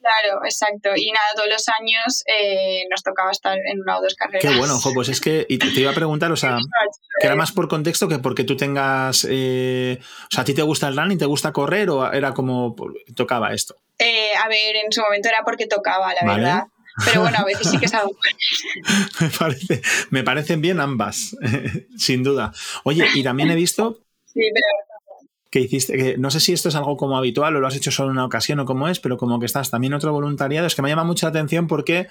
Claro, 0.00 0.44
exacto. 0.44 0.90
Y 0.96 1.12
nada, 1.12 1.26
todos 1.36 1.48
los 1.48 1.68
años 1.68 2.24
eh, 2.26 2.84
nos 2.90 3.02
tocaba 3.02 3.30
estar 3.30 3.56
en 3.58 3.80
una 3.80 3.98
o 3.98 4.02
dos 4.02 4.14
carreras. 4.14 4.42
Qué 4.42 4.58
bueno, 4.58 4.76
ojo, 4.76 4.92
pues 4.94 5.08
es 5.08 5.20
que 5.20 5.46
y 5.48 5.58
te, 5.58 5.68
iba 5.78 5.90
a 5.90 5.94
preguntar, 5.94 6.32
o 6.32 6.36
sea, 6.36 6.56
que 7.20 7.26
era 7.26 7.36
más 7.36 7.52
por 7.52 7.68
contexto 7.68 8.08
que 8.08 8.18
porque 8.18 8.44
tú 8.44 8.56
tengas, 8.56 9.26
eh, 9.28 9.98
o 10.00 10.28
sea, 10.30 10.42
¿a 10.42 10.44
ti 10.44 10.54
te 10.54 10.62
gusta 10.62 10.88
el 10.88 10.96
running, 10.96 11.18
te 11.18 11.26
gusta 11.26 11.52
correr 11.52 11.90
o 11.90 12.10
era 12.12 12.32
como 12.32 12.74
tocaba 13.14 13.52
esto? 13.52 13.76
Eh, 13.98 14.34
a 14.42 14.48
ver, 14.48 14.76
en 14.76 14.90
su 14.90 15.02
momento 15.02 15.28
era 15.28 15.42
porque 15.44 15.66
tocaba, 15.66 16.12
la 16.14 16.34
verdad. 16.34 16.64
Pero 17.04 17.22
bueno, 17.22 17.38
a 17.38 17.44
veces 17.44 17.70
sí 17.70 17.78
que 17.78 17.86
es 17.86 17.94
algo. 17.94 18.12
me, 19.20 19.28
parece, 19.30 19.82
me 20.10 20.22
parecen 20.22 20.60
bien 20.60 20.80
ambas, 20.80 21.36
sin 21.96 22.22
duda. 22.22 22.52
Oye, 22.84 23.06
y 23.14 23.22
también 23.22 23.50
he 23.50 23.54
visto 23.54 24.00
Sí, 24.32 24.40
pero 24.54 24.66
que 25.50 25.60
hiciste, 25.60 25.96
que 25.96 26.16
no 26.16 26.30
sé 26.30 26.40
si 26.40 26.52
esto 26.52 26.68
es 26.68 26.76
algo 26.76 26.96
como 26.96 27.18
habitual 27.18 27.56
o 27.56 27.60
lo 27.60 27.66
has 27.66 27.76
hecho 27.76 27.90
solo 27.90 28.10
en 28.10 28.16
una 28.16 28.24
ocasión 28.24 28.60
o 28.60 28.64
cómo 28.64 28.88
es, 28.88 29.00
pero 29.00 29.16
como 29.16 29.38
que 29.40 29.46
estás 29.46 29.70
también 29.70 29.94
otro 29.94 30.12
voluntariado, 30.12 30.66
es 30.66 30.74
que 30.74 30.82
me 30.82 30.88
llama 30.88 31.04
mucha 31.04 31.28
atención 31.28 31.66
porque, 31.66 32.08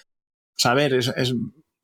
saber, 0.57 0.93
es, 0.93 1.33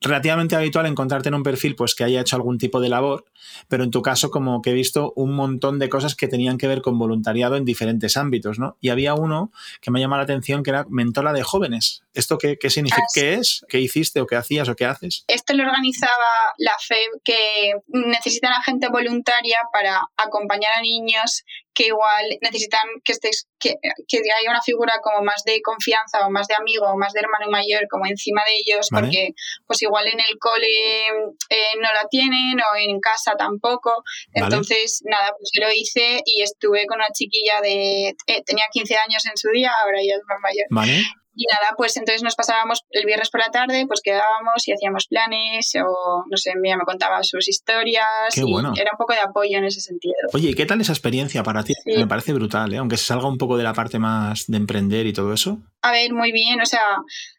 relativamente 0.02 0.56
habitual 0.56 0.86
encontrarte 0.86 1.30
en 1.30 1.36
un 1.36 1.44
perfil 1.44 1.76
pues 1.76 1.96
que 1.96 2.04
haya 2.04 2.22
hecho 2.22 2.36
algún 2.36 2.58
tipo 2.58 2.80
de 2.80 2.90
labor, 2.90 3.26
pero 3.68 3.84
en 3.84 3.92
tu 3.92 4.02
caso 4.02 4.30
como 4.30 4.62
que 4.62 4.72
he 4.72 4.74
visto 4.74 5.14
un 5.16 5.34
montón 5.34 5.80
de 5.80 5.90
cosas 5.90 6.16
que 6.16 6.28
tenían 6.28 6.58
que 6.58 6.68
ver 6.68 6.82
con 6.82 6.98
voluntariado 7.00 7.56
en 7.56 7.66
diferentes 7.66 8.18
ámbitos, 8.18 8.60
¿no? 8.60 8.78
Y 8.82 8.90
había 8.90 9.14
uno 9.14 9.52
que 9.82 9.92
me 9.92 10.00
llama 10.00 10.18
la 10.18 10.24
atención 10.24 10.64
que 10.64 10.72
era 10.72 10.86
mentora 10.90 11.34
de 11.34 11.44
jóvenes. 11.44 12.04
¿Esto 12.14 12.38
qué, 12.38 12.58
qué 12.58 12.70
significa? 12.70 13.02
Ah, 13.02 13.12
¿Qué 13.14 13.34
es? 13.36 13.66
¿Qué 13.68 13.80
hiciste 13.80 14.22
o 14.22 14.28
qué 14.28 14.36
hacías 14.36 14.70
o 14.70 14.76
qué 14.76 14.86
haces? 14.86 15.26
Esto 15.28 15.54
lo 15.54 15.64
organizaba 15.64 16.14
la 16.58 16.74
FEB 16.80 17.22
que 17.24 17.74
necesitan 17.88 18.54
a 18.54 18.64
gente 18.64 18.90
voluntaria 18.90 19.58
para 19.72 20.10
acompañar 20.18 20.74
a 20.74 20.82
niños 20.82 21.44
que 21.76 21.88
igual 21.88 22.26
necesitan 22.42 22.88
que 23.04 23.12
estéis, 23.12 23.48
que, 23.60 23.76
que 24.08 24.18
haya 24.18 24.50
una 24.50 24.62
figura 24.62 24.94
como 25.04 25.24
más 25.24 25.44
de 25.46 25.62
confianza 25.62 26.26
o 26.26 26.32
más 26.32 26.48
de 26.48 26.56
amigo 26.58 26.86
o 26.86 26.98
más 26.98 27.14
de 27.14 27.20
hermano 27.20 27.52
mayor 27.52 27.86
como 27.90 28.06
encima 28.06 28.42
de 28.46 28.56
ellos, 28.56 28.88
porque 28.90 29.34
pues 29.68 29.82
igual 29.84 30.08
en 30.08 30.20
el 30.20 30.40
cole 30.40 31.08
eh, 31.50 31.74
no 31.76 31.94
la 31.94 32.08
tienen 32.10 32.58
o 32.60 32.76
en 32.78 33.00
casa 33.02 33.34
tampoco. 33.38 34.04
Entonces, 34.34 35.02
nada, 35.04 35.36
pues 35.38 35.52
yo 35.54 35.68
lo 35.68 35.74
hice 35.74 36.22
y 36.26 36.42
estuve 36.42 36.86
con 36.88 36.98
una 36.98 37.10
chiquilla 37.14 37.60
de, 37.62 38.16
eh, 38.28 38.44
tenía 38.46 38.66
15 38.72 38.96
años 38.96 39.26
en 39.26 39.36
su 39.36 39.50
día, 39.50 39.72
ahora 39.84 40.00
ya 40.00 40.16
es 40.16 40.22
más 40.28 40.40
mayor. 40.42 40.66
Vale. 40.70 41.04
Y 41.36 41.46
nada, 41.52 41.76
pues 41.76 41.98
entonces 41.98 42.24
nos 42.24 42.36
pasábamos 42.36 42.82
el 42.92 43.06
viernes 43.06 43.30
por 43.30 43.42
la 43.42 43.50
tarde, 43.50 43.86
pues 43.88 44.02
quedábamos 44.02 44.68
y 44.68 44.72
hacíamos 44.72 45.08
planes 45.08 45.74
o, 45.76 46.24
no 46.30 46.38
sé, 46.38 46.52
ella 46.64 46.78
me 46.78 46.86
contaba 46.86 47.22
sus 47.24 47.48
historias. 47.48 48.34
Qué 48.34 48.42
y 48.42 48.52
bueno. 48.52 48.74
Era 48.76 48.92
un 48.94 48.98
poco 48.98 49.14
de 49.14 49.20
apoyo 49.20 49.58
en 49.58 49.66
ese 49.66 49.82
sentido. 49.82 50.16
Oye, 50.34 50.50
¿y 50.50 50.54
qué 50.54 50.66
tal 50.66 50.80
esa 50.82 50.94
experiencia 50.94 51.44
para 51.44 51.64
ti? 51.64 51.74
Me 51.86 52.08
parece 52.08 52.34
brutal, 52.34 52.74
¿eh? 52.74 52.78
aunque 52.78 52.98
se 52.98 53.06
salga 53.06 53.28
un 53.28 53.38
poco 53.38 53.58
de 53.58 53.64
la 53.64 53.74
parte 53.74 54.00
más 54.00 54.46
de 54.48 54.58
emprender 54.58 55.06
y 55.06 55.14
todo 55.14 55.34
eso. 55.34 55.60
A 55.86 55.92
ver, 55.92 56.14
muy 56.14 56.32
bien, 56.32 56.60
o 56.62 56.66
sea, 56.66 56.82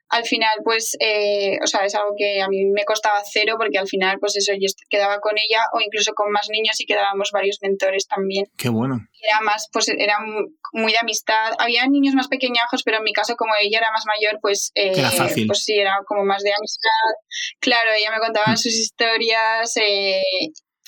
al 0.09 0.25
final, 0.25 0.59
pues, 0.63 0.97
eh, 1.01 1.59
o 1.65 1.67
sea, 1.67 1.85
es 1.85 1.97
algo 1.97 2.15
que 2.17 2.41
a 2.41 2.47
mí 2.47 2.65
me 2.67 2.85
costaba 2.85 3.21
cero 3.29 3.57
porque 3.59 3.77
al 3.77 3.89
final, 3.89 4.19
pues 4.21 4.37
eso, 4.37 4.53
yo 4.53 4.69
quedaba 4.89 5.19
con 5.19 5.35
ella 5.37 5.65
o 5.73 5.81
incluso 5.81 6.13
con 6.15 6.31
más 6.31 6.49
niños 6.49 6.81
y 6.81 6.87
quedábamos 6.87 7.31
varios 7.33 7.59
mentores 7.61 8.07
también. 8.07 8.47
Qué 8.57 8.69
bueno. 8.69 9.01
Era 9.21 9.41
más, 9.41 9.69
pues, 9.73 9.89
era 9.89 10.19
muy 10.73 10.93
de 10.93 10.99
amistad. 10.99 11.55
Había 11.59 11.89
niños 11.89 12.15
más 12.15 12.29
pequeñajos, 12.29 12.85
pero 12.85 12.99
en 12.99 13.03
mi 13.03 13.13
caso, 13.13 13.35
como 13.35 13.55
ella 13.61 13.79
era 13.79 13.91
más 13.91 14.05
mayor, 14.07 14.39
pues, 14.41 14.71
eh, 14.77 14.93
era 14.95 15.11
fácil. 15.11 15.49
pues 15.49 15.65
sí, 15.65 15.77
era 15.77 15.99
como 16.07 16.25
más 16.25 16.45
de 16.45 16.53
amistad. 16.57 16.89
Claro, 17.59 17.91
ella 17.99 18.13
me 18.13 18.21
contaba 18.21 18.53
mm. 18.53 18.59
sus 18.59 18.75
historias 18.75 19.77
eh, 19.79 20.23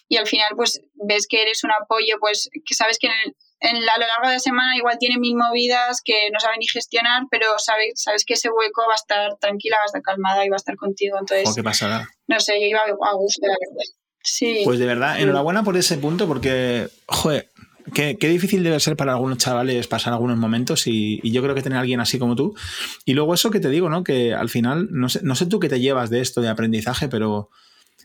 y 0.06 0.16
al 0.16 0.28
final, 0.28 0.52
pues, 0.54 0.80
ves 0.94 1.26
que 1.28 1.42
eres 1.42 1.64
un 1.64 1.72
apoyo, 1.72 2.18
pues, 2.20 2.48
que 2.64 2.74
sabes 2.76 2.98
que 3.00 3.08
en 3.08 3.14
el, 3.24 3.34
en 3.60 3.76
a 3.76 3.98
lo 3.98 4.06
largo 4.06 4.28
de 4.28 4.34
la 4.34 4.40
semana 4.40 4.76
igual 4.76 4.98
tiene 4.98 5.18
mil 5.18 5.36
movidas 5.36 6.00
que 6.04 6.30
no 6.32 6.38
sabe 6.38 6.58
ni 6.58 6.68
gestionar, 6.68 7.24
pero 7.30 7.46
sabes, 7.58 7.92
sabes 7.96 8.24
que 8.24 8.34
ese 8.34 8.48
hueco 8.50 8.82
va 8.86 8.94
a 8.94 8.96
estar 8.96 9.36
tranquila, 9.40 9.76
va 9.78 9.82
a 9.82 9.86
estar 9.86 10.02
calmada 10.02 10.44
y 10.44 10.48
va 10.48 10.56
a 10.56 10.58
estar 10.58 10.76
contigo. 10.76 11.18
Entonces, 11.18 11.54
qué 11.54 11.62
pasada. 11.62 12.08
No 12.26 12.38
sé, 12.40 12.60
yo 12.60 12.66
iba 12.66 12.80
a 12.80 13.14
gusto, 13.14 13.46
la 13.46 13.54
verdad. 13.54 13.84
Sí. 14.22 14.62
Pues 14.64 14.78
de 14.78 14.86
verdad, 14.86 15.20
enhorabuena 15.20 15.64
por 15.64 15.76
ese 15.76 15.96
punto, 15.98 16.26
porque, 16.26 16.88
joder, 17.06 17.48
Qué, 17.94 18.18
qué, 18.18 18.28
difícil 18.28 18.62
debe 18.62 18.78
ser 18.80 18.96
para 18.96 19.12
algunos 19.12 19.38
chavales 19.38 19.86
pasar 19.86 20.12
algunos 20.12 20.36
momentos 20.36 20.86
y, 20.86 21.20
y, 21.22 21.32
yo 21.32 21.42
creo 21.42 21.54
que 21.54 21.62
tener 21.62 21.78
a 21.78 21.80
alguien 21.80 22.00
así 22.00 22.18
como 22.18 22.36
tú. 22.36 22.54
Y 23.06 23.14
luego 23.14 23.32
eso 23.32 23.50
que 23.50 23.60
te 23.60 23.70
digo, 23.70 23.88
¿no? 23.88 24.04
Que 24.04 24.34
al 24.34 24.50
final, 24.50 24.88
no 24.90 25.08
sé, 25.08 25.20
no 25.22 25.34
sé 25.34 25.46
tú 25.46 25.58
qué 25.58 25.70
te 25.70 25.80
llevas 25.80 26.10
de 26.10 26.20
esto 26.20 26.42
de 26.42 26.48
aprendizaje, 26.48 27.08
pero 27.08 27.48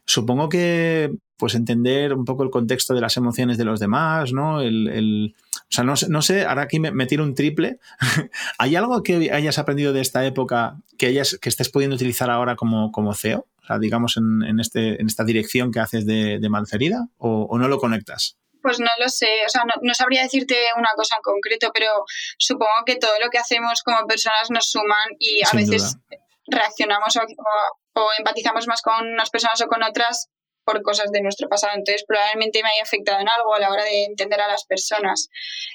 supongo 0.06 0.50
que 0.50 1.12
pues 1.38 1.56
entender 1.56 2.14
un 2.14 2.26
poco 2.26 2.44
el 2.44 2.50
contexto 2.50 2.94
de 2.94 3.02
las 3.02 3.18
emociones 3.18 3.58
de 3.58 3.66
los 3.66 3.80
demás, 3.80 4.32
¿no? 4.32 4.62
El, 4.62 4.88
el 4.88 5.36
sea, 5.74 5.84
no, 5.84 5.94
no, 6.10 6.22
sé, 6.22 6.46
ahora 6.46 6.64
aquí 6.64 6.80
me, 6.80 6.92
me 6.92 7.06
tiro 7.06 7.24
un 7.24 7.36
triple. 7.36 7.80
¿Hay 8.58 8.76
algo 8.76 9.02
que 9.04 9.32
hayas 9.32 9.58
aprendido 9.58 9.94
de 9.94 10.02
esta 10.02 10.26
época 10.26 10.78
que, 10.98 11.08
hayas, 11.08 11.38
que 11.42 11.50
estés 11.50 11.70
pudiendo 11.70 11.96
utilizar 11.96 12.30
ahora 12.30 12.56
como, 12.56 12.92
como 12.92 13.14
CEO? 13.14 13.48
O 13.62 13.66
sea, 13.66 13.80
digamos, 13.80 14.18
en, 14.18 14.44
en, 14.44 14.60
este, 14.60 15.02
en 15.02 15.08
esta 15.08 15.24
dirección 15.24 15.72
que 15.72 15.80
haces 15.80 16.06
de, 16.06 16.40
de 16.40 16.50
Malferida, 16.50 17.08
o, 17.18 17.48
o 17.50 17.58
no 17.58 17.68
lo 17.68 17.80
conectas? 17.80 18.38
Pues 18.62 18.80
no 18.80 18.90
lo 19.00 19.10
sé, 19.10 19.28
o 19.46 19.50
sea, 19.50 19.64
no, 19.64 19.74
no, 19.82 19.94
sabría 19.94 20.24
decirte 20.24 20.56
una 20.78 20.90
cosa 20.96 21.16
en 21.16 21.22
concreto, 21.22 21.72
pero 21.74 21.90
supongo 22.38 22.84
que 22.86 22.96
todo 22.96 23.12
lo 23.22 23.30
que 23.30 23.38
hacemos 23.38 23.82
como 23.84 24.06
personas 24.08 24.50
nos 24.52 24.70
suman 24.70 25.10
y 25.20 25.42
a 25.44 25.48
Sin 25.48 25.60
veces 25.60 25.96
duda. 25.96 26.20
reaccionamos 26.48 27.16
o, 27.18 27.22
o, 27.22 28.02
o, 28.02 28.10
empatizamos 28.18 28.68
más 28.68 28.82
con 28.82 29.06
unas 29.06 29.30
personas 29.30 29.62
o 29.62 29.68
con 29.68 29.84
otras 29.84 30.30
por 30.64 30.82
cosas 30.82 31.12
de 31.12 31.22
nuestro 31.22 31.48
pasado. 31.48 31.74
Entonces, 31.76 32.04
probablemente 32.08 32.62
me 32.64 32.70
haya 32.70 32.84
afectado 32.84 33.20
en 33.20 33.30
algo 33.30 33.54
a 33.54 33.60
la 33.60 33.70
hora 33.70 33.84
de 33.84 34.06
entender 34.06 34.40
a 34.42 34.48
las 34.48 34.66
personas. 34.66 35.30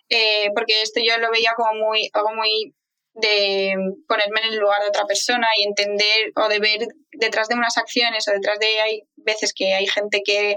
Eh, 0.09 0.49
porque 0.55 0.83
esto 0.83 1.01
yo 1.05 1.19
lo 1.19 1.31
veía 1.31 1.53
como 1.57 1.75
muy, 1.75 2.09
algo 2.13 2.35
muy 2.35 2.75
de 3.15 3.75
ponerme 4.07 4.41
en 4.41 4.53
el 4.53 4.59
lugar 4.59 4.81
de 4.83 4.89
otra 4.89 5.05
persona 5.05 5.47
y 5.59 5.65
entender 5.65 6.33
o 6.37 6.49
de 6.49 6.61
ver 6.61 6.87
detrás 7.13 7.49
de 7.49 7.57
unas 7.57 7.77
acciones 7.77 8.29
o 8.29 8.33
detrás 8.33 8.59
de 8.61 8.81
hay 8.81 9.03
veces 9.17 9.53
que 9.55 9.75
hay 9.75 9.87
gente 9.87 10.23
que 10.25 10.57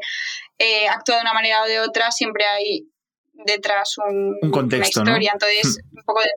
eh, 0.60 0.88
actúa 0.88 1.16
de 1.16 1.22
una 1.22 1.34
manera 1.34 1.64
o 1.64 1.68
de 1.68 1.80
otra, 1.80 2.12
siempre 2.12 2.46
hay 2.46 2.88
detrás 3.34 3.98
un, 3.98 4.38
un 4.42 4.52
contexto, 4.52 5.02
una 5.02 5.12
historia. 5.12 5.32
¿no? 5.32 5.48
Entonces, 5.48 5.80
un 5.92 6.04
poco 6.04 6.22
de 6.22 6.30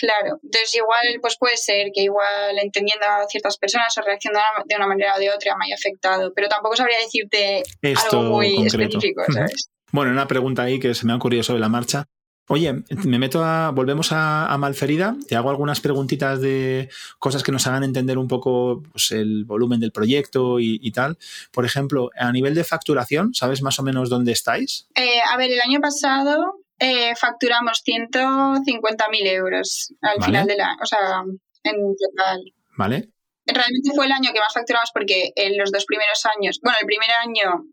Claro, 0.00 0.40
entonces 0.42 0.74
igual 0.76 1.02
pues 1.20 1.36
puede 1.36 1.58
ser 1.58 1.88
que 1.94 2.00
igual 2.00 2.58
entendiendo 2.58 3.04
a 3.04 3.26
ciertas 3.28 3.58
personas 3.58 3.94
o 3.98 4.00
reaccionando 4.00 4.64
de 4.64 4.74
una 4.74 4.86
manera 4.86 5.14
o 5.14 5.18
de 5.18 5.30
otra 5.30 5.54
me 5.58 5.66
haya 5.66 5.74
afectado, 5.74 6.32
pero 6.34 6.48
tampoco 6.48 6.74
sabría 6.74 6.98
decirte 6.98 7.62
Esto 7.82 8.20
algo 8.20 8.36
muy 8.36 8.56
concreto. 8.56 8.96
específico, 8.96 9.22
¿sabes? 9.30 9.68
Bueno, 9.92 10.12
una 10.12 10.26
pregunta 10.26 10.62
ahí 10.62 10.80
que 10.80 10.94
se 10.94 11.04
me 11.04 11.12
ha 11.12 11.16
ocurrido 11.16 11.42
sobre 11.42 11.60
la 11.60 11.68
marcha. 11.68 12.06
Oye, 12.48 12.82
me 13.04 13.18
meto 13.18 13.44
a. 13.44 13.70
Volvemos 13.72 14.10
a, 14.10 14.46
a, 14.46 14.56
Malferida. 14.56 15.16
Te 15.28 15.36
hago 15.36 15.50
algunas 15.50 15.80
preguntitas 15.80 16.40
de 16.40 16.88
cosas 17.18 17.42
que 17.42 17.52
nos 17.52 17.66
hagan 17.66 17.84
entender 17.84 18.16
un 18.18 18.26
poco 18.26 18.82
pues, 18.90 19.12
el 19.12 19.44
volumen 19.44 19.80
del 19.80 19.92
proyecto 19.92 20.58
y, 20.58 20.80
y, 20.82 20.90
tal. 20.92 21.18
Por 21.52 21.64
ejemplo, 21.64 22.10
a 22.16 22.32
nivel 22.32 22.54
de 22.54 22.64
facturación, 22.64 23.34
¿sabes 23.34 23.62
más 23.62 23.78
o 23.78 23.82
menos 23.82 24.08
dónde 24.08 24.32
estáis? 24.32 24.88
Eh, 24.96 25.20
a 25.30 25.36
ver, 25.36 25.52
el 25.52 25.60
año 25.60 25.80
pasado 25.80 26.59
eh, 26.80 27.14
facturamos 27.14 27.82
150.000 27.86 29.26
euros 29.26 29.92
al 30.00 30.18
vale. 30.18 30.26
final 30.26 30.46
de 30.46 30.56
la. 30.56 30.76
O 30.82 30.86
sea, 30.86 31.22
en 31.62 31.76
total. 31.96 32.40
Vale. 32.76 33.08
Realmente 33.46 33.90
fue 33.94 34.06
el 34.06 34.12
año 34.12 34.32
que 34.32 34.40
más 34.40 34.52
facturamos 34.54 34.90
porque 34.92 35.32
en 35.36 35.56
los 35.58 35.70
dos 35.72 35.84
primeros 35.84 36.24
años. 36.26 36.58
Bueno, 36.62 36.78
el 36.80 36.86
primer 36.86 37.10
año 37.10 37.64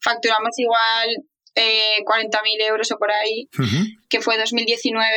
facturamos 0.00 0.58
igual 0.58 1.08
eh, 1.54 1.98
40.000 2.04 2.62
euros 2.68 2.90
o 2.92 2.98
por 2.98 3.10
ahí, 3.10 3.48
uh 3.58 3.62
-huh. 3.62 3.86
que 4.08 4.20
fue 4.20 4.36
2019, 4.38 5.08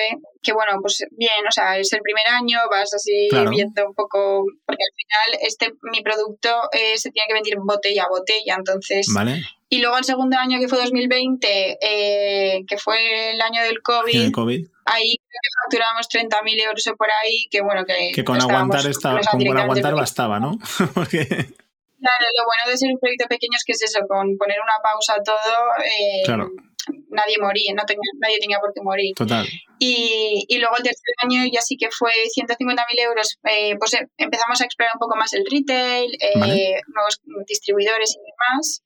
que 0.42 0.54
bueno, 0.54 0.80
pues 0.82 1.04
bien, 1.12 1.46
o 1.48 1.52
sea, 1.52 1.78
es 1.78 1.92
el 1.94 2.02
primer 2.02 2.28
año, 2.28 2.60
vas 2.72 2.94
así 2.94 3.28
Claro. 3.30 3.50
viendo 3.52 3.86
un 3.86 3.94
poco, 3.94 4.46
porque 4.66 4.84
al 4.84 4.96
final 4.96 5.48
este 5.48 5.72
mi 5.92 6.02
producto 6.02 6.50
eh, 6.72 6.98
se 6.98 7.12
tiene 7.12 7.28
que 7.28 7.34
vender 7.34 7.56
botella 7.60 8.04
a 8.04 8.10
botella, 8.10 8.56
entonces... 8.58 9.08
Vale. 9.14 9.42
Y 9.70 9.80
luego 9.80 9.98
el 9.98 10.04
segundo 10.04 10.36
año, 10.38 10.60
que 10.60 10.68
fue 10.68 10.80
2020, 10.80 11.78
eh, 11.82 12.64
que 12.68 12.78
fue 12.78 13.32
el 13.32 13.42
año 13.42 13.62
del 13.62 13.82
COVID, 13.84 14.26
El 14.26 14.32
COVID. 14.32 14.66
ahí 14.86 15.16
creo 15.18 15.40
que 15.44 15.50
facturamos 15.64 16.10
30.000 16.10 16.62
euros 16.66 16.88
o 16.88 16.96
por 16.96 17.08
ahí, 17.12 17.46
que 17.52 17.62
bueno, 17.62 17.86
que... 17.86 18.12
Que 18.14 18.24
con 18.24 18.42
aguantar, 18.42 18.86
estaba, 18.88 19.20
con, 19.22 19.46
con 19.46 19.58
aguantar 19.58 19.94
bastaba, 19.96 20.40
¿no? 20.40 20.58
Porque, 20.96 21.20
Claro, 22.02 22.26
lo 22.38 22.46
bueno 22.46 22.64
de 22.72 22.78
ser 22.78 22.90
un 22.94 23.00
proyecto 23.00 23.28
pequeño 23.28 23.58
es 23.58 23.64
que 23.66 23.74
es 23.74 23.82
eso, 23.84 24.00
con 24.08 24.38
poner 24.38 24.58
una 24.62 24.80
pausa 24.82 25.16
a 25.20 25.22
todo, 25.24 25.36
eh, 25.86 26.24
Claro. 26.26 26.50
nadie 27.10 27.36
moría, 27.42 27.74
no 27.76 27.84
tenía, 27.86 28.10
nadie 28.20 28.40
tenía 28.40 28.58
por 28.60 28.74
qué 28.74 28.82
morir. 28.82 29.14
total. 29.16 29.46
Y, 29.80 30.46
y 30.48 30.58
luego 30.60 30.78
el 30.78 30.84
tercer 30.84 31.14
año 31.24 31.44
ya 31.52 31.62
sí 31.62 31.76
que 31.78 31.90
fue 31.92 32.12
150.000 32.36 33.00
euros, 33.06 33.38
eh, 33.44 33.76
pues 33.78 33.94
eh, 33.96 34.08
empezamos 34.18 34.62
a 34.62 34.66
explorar 34.66 34.96
un 34.96 35.00
poco 35.00 35.16
más 35.18 35.34
el 35.34 35.44
retail, 35.46 36.10
eh, 36.22 36.40
Vale. 36.40 36.82
nuevos 36.88 37.20
distribuidores 37.48 38.16
y 38.16 38.20
demás. 38.20 38.82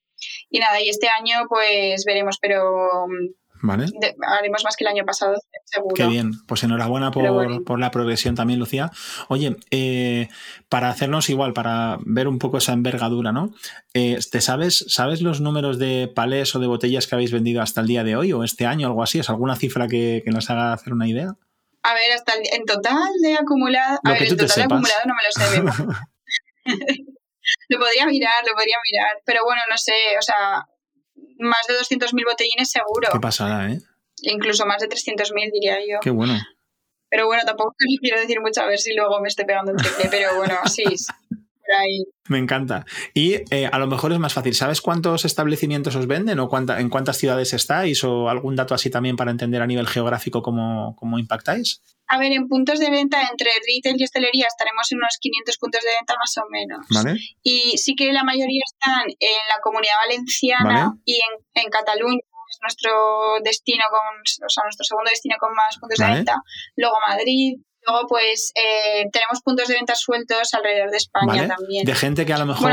Y 0.50 0.60
nada, 0.60 0.82
y 0.82 0.90
este 0.90 1.08
año 1.10 1.46
pues 1.50 2.04
veremos, 2.06 2.38
pero 2.42 3.08
mm, 3.08 3.66
Vale. 3.66 3.86
de- 4.00 4.16
haremos 4.28 4.64
más 4.66 4.76
que 4.76 4.84
el 4.84 4.90
año 4.90 5.06
pasado, 5.06 5.36
seguro. 5.66 5.94
Qué 5.96 6.06
bien. 6.08 6.32
Pues 6.48 6.64
enhorabuena 6.64 7.12
por, 7.12 7.30
bueno. 7.32 7.64
por 7.64 7.80
la 7.80 7.92
progresión 7.92 8.36
también, 8.36 8.60
Lucía. 8.60 8.92
Oye, 9.30 9.56
eh, 9.72 10.28
para 10.70 10.90
hacernos 10.90 11.30
igual, 11.30 11.54
para 11.54 11.98
ver 12.06 12.28
un 12.28 12.40
poco 12.40 12.58
esa 12.58 12.74
envergadura, 12.74 13.32
¿no? 13.32 13.54
Eh, 13.94 14.20
¿Te 14.32 14.42
sabes, 14.42 14.84
sabes 14.90 15.22
los 15.22 15.40
números 15.40 15.80
de 15.80 16.12
palés 16.14 16.54
o 16.56 16.60
de 16.60 16.68
botellas 16.68 17.08
que 17.08 17.16
habéis 17.16 17.32
vendido 17.32 17.62
hasta 17.62 17.80
el 17.82 17.88
día 17.88 18.04
de 18.04 18.16
hoy 18.18 18.34
o 18.34 18.44
este 18.44 18.66
año, 18.66 18.88
algo 18.88 19.02
así? 19.02 19.20
¿Es 19.20 19.30
alguna 19.30 19.56
cifra 19.56 19.88
que, 19.88 20.22
que 20.26 20.32
nos 20.32 20.50
haga 20.50 20.74
hacer 20.74 20.92
una 20.94 21.08
idea? 21.08 21.36
A 21.84 21.94
ver, 21.94 22.12
hasta 22.14 22.34
el- 22.34 22.48
en 22.54 22.66
total 22.66 23.12
de 23.22 23.36
acumulado, 23.36 24.00
Lo 24.04 24.12
a 24.12 24.14
ver, 24.14 24.24
te 24.28 24.36
total 24.36 24.56
de 24.56 24.64
acumulado 24.64 25.02
no 25.06 25.14
me 25.16 25.64
lo 25.64 25.72
sé. 25.78 25.84
lo 27.70 27.80
podría 27.80 28.06
mirar, 28.06 28.44
lo 28.48 28.54
podría 28.54 28.78
mirar, 28.92 29.22
pero 29.26 29.44
bueno, 29.44 29.62
no 29.70 29.78
sé, 29.78 29.94
o 30.18 30.22
sea, 30.22 30.66
más 31.40 31.62
de 31.68 31.76
200.000 31.76 32.26
botellines 32.26 32.70
seguro, 32.70 33.10
Qué 33.12 33.20
pasada, 33.20 33.70
¿eh? 33.70 33.80
incluso 34.22 34.66
más 34.66 34.82
de 34.82 34.90
300.000 34.90 35.52
diría 35.52 35.80
yo. 35.80 36.00
Qué 36.02 36.10
bueno. 36.10 36.40
Pero 37.10 37.28
bueno, 37.28 37.44
tampoco 37.46 37.76
quiero 38.02 38.20
decir 38.20 38.40
mucho 38.42 38.62
a 38.62 38.66
ver 38.66 38.80
si 38.80 38.94
luego 38.96 39.20
me 39.22 39.28
estoy 39.28 39.46
pegando 39.46 39.72
un 39.72 39.78
triple, 39.78 40.08
pero 40.10 40.36
bueno, 40.36 40.60
sí. 40.66 40.84
Por 41.66 41.76
ahí. 41.76 42.04
Me 42.30 42.38
encanta. 42.38 42.86
Y 43.14 43.36
eh, 43.54 43.70
a 43.72 43.78
lo 43.80 43.88
mejor 43.88 44.14
es 44.14 44.20
más 44.20 44.34
fácil. 44.34 44.54
¿Sabes 44.54 44.82
cuántos 44.82 45.26
establecimientos 45.26 45.96
os 45.96 46.08
venden 46.08 46.40
o 46.40 46.50
cuánta, 46.50 46.80
en 46.80 46.90
cuántas 46.90 47.18
ciudades 47.18 47.54
estáis 47.54 48.04
o 48.04 48.30
algún 48.30 48.56
dato 48.56 48.74
así 48.74 48.90
también 48.90 49.16
para 49.16 49.32
entender 49.32 49.62
a 49.62 49.68
nivel 49.68 49.88
geográfico 49.88 50.42
cómo, 50.42 50.96
cómo 50.96 51.20
impactáis? 51.20 51.82
A 52.08 52.18
ver, 52.18 52.32
en 52.34 52.48
puntos 52.48 52.80
de 52.80 52.90
venta 52.90 53.22
entre 53.30 53.50
retail 53.68 53.96
y 54.00 54.04
hostelería 54.04 54.46
estaremos 54.48 54.92
en 54.92 54.98
unos 54.98 55.18
500 55.20 55.58
puntos 55.58 55.82
de 55.82 55.90
venta 55.98 56.16
más 56.18 56.38
o 56.38 56.50
menos. 56.50 56.86
¿Vale? 56.90 57.20
Y 57.42 57.78
sí 57.78 57.96
que 57.96 58.12
la 58.12 58.24
mayoría 58.24 58.62
están 58.66 59.08
en 59.08 59.42
la 59.50 59.60
comunidad 59.62 59.96
valenciana 60.06 60.94
y 61.06 61.16
en, 61.16 61.64
en 61.64 61.70
Cataluña 61.70 62.20
es 62.54 62.60
nuestro 62.62 62.92
destino 63.44 63.84
con, 63.90 64.46
o 64.46 64.50
sea, 64.50 64.64
nuestro 64.64 64.84
segundo 64.84 65.10
destino 65.10 65.36
con 65.40 65.54
más 65.54 65.78
puntos 65.80 65.98
de 65.98 66.14
venta. 66.14 66.36
Luego 66.76 66.96
Madrid, 67.08 67.58
Luego, 67.86 68.08
pues 68.08 68.52
eh, 68.56 69.06
tenemos 69.12 69.42
puntos 69.44 69.68
de 69.68 69.76
venta 69.76 69.96
sueltos 69.96 70.54
alrededor 70.54 70.92
de 70.92 70.98
España 70.98 71.48
también. 71.48 71.86
De 71.86 71.96
gente 71.96 72.26
que 72.26 72.34
a 72.34 72.38
lo 72.38 72.46
mejor 72.46 72.72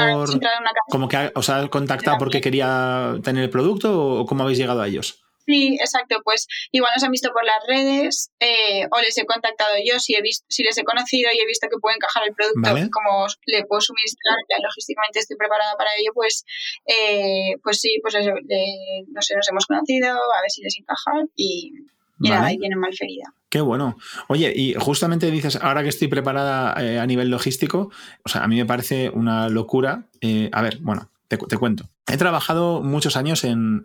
como 0.89 1.09
que 1.09 1.33
os 1.35 1.51
ha 1.51 1.69
contactado 1.69 2.19
porque 2.19 2.41
quería 2.41 3.15
tener 3.23 3.45
el 3.45 3.51
producto 3.51 4.21
o 4.21 4.27
cómo 4.27 4.43
habéis 4.43 4.59
llegado 4.59 4.83
a 4.83 4.89
ellos. 4.89 5.23
Sí, 5.47 5.77
exacto. 5.81 6.21
Pues 6.23 6.47
igual 6.71 6.93
nos 6.95 7.03
han 7.03 7.11
visto 7.11 7.33
por 7.33 7.45
las 7.45 7.67
redes 7.67 8.31
eh, 8.39 8.87
o 8.91 9.01
les 9.01 9.19
he 9.19 9.27
contactado 9.27 9.75
yo 9.85 9.99
si 9.99 10.15
he 10.15 10.23
visto, 10.23 10.47
si 10.49 10.63
les 10.63 10.79
he 10.79 10.85
conocido 10.85 11.31
y 11.33 11.41
he 11.41 11.47
visto 11.47 11.67
que 11.69 11.79
puede 11.81 11.97
encajar 11.97 12.23
el 12.27 12.35
producto 12.35 12.71
como 12.93 13.27
le 13.47 13.65
puedo 13.65 13.81
suministrar, 13.81 14.37
ya 14.49 14.63
logísticamente 14.63 15.19
estoy 15.19 15.37
preparada 15.37 15.75
para 15.77 15.91
ello, 15.99 16.13
pues, 16.15 16.45
eh, 16.87 17.57
pues 17.65 17.81
sí, 17.81 17.99
pues 18.03 18.15
eso, 18.15 18.31
no 18.31 19.23
sé, 19.23 19.35
nos 19.35 19.49
hemos 19.49 19.67
conocido, 19.67 20.11
a 20.11 20.41
ver 20.41 20.51
si 20.51 20.63
les 20.63 20.79
encaja 20.79 21.13
y, 21.35 21.73
y 22.21 22.29
nada, 22.29 22.47
ahí 22.47 22.59
tienen 22.59 22.79
malferida. 22.79 23.35
Qué 23.51 23.61
bueno. 23.61 23.99
Oye, 24.29 24.53
y 24.55 24.75
justamente 24.75 25.29
dices, 25.31 25.57
ahora 25.61 25.83
que 25.83 25.89
estoy 25.89 26.07
preparada 26.07 26.73
eh, 26.81 27.01
a 27.01 27.07
nivel 27.07 27.31
logístico, 27.31 27.91
o 28.25 28.29
sea, 28.29 28.45
a 28.45 28.49
mí 28.49 28.57
me 28.57 28.65
parece 28.65 29.11
una 29.11 29.49
locura. 29.49 30.07
Eh, 30.21 30.49
a 30.53 30.63
ver, 30.63 30.79
bueno, 30.81 31.11
te, 31.27 31.37
cuento. 31.37 31.89
He 32.07 32.17
trabajado 32.17 32.81
muchos 32.81 33.17
años 33.17 33.43
en, 33.43 33.83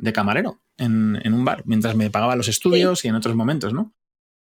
de 0.00 0.12
camarero 0.12 0.60
en, 0.78 1.32
un 1.32 1.44
bar, 1.44 1.62
mientras 1.64 1.94
me 1.94 2.10
pagaba 2.10 2.34
los 2.34 2.48
estudios 2.48 3.04
y 3.04 3.08
en 3.08 3.14
otros 3.14 3.36
momentos, 3.36 3.72
¿no? 3.72 3.92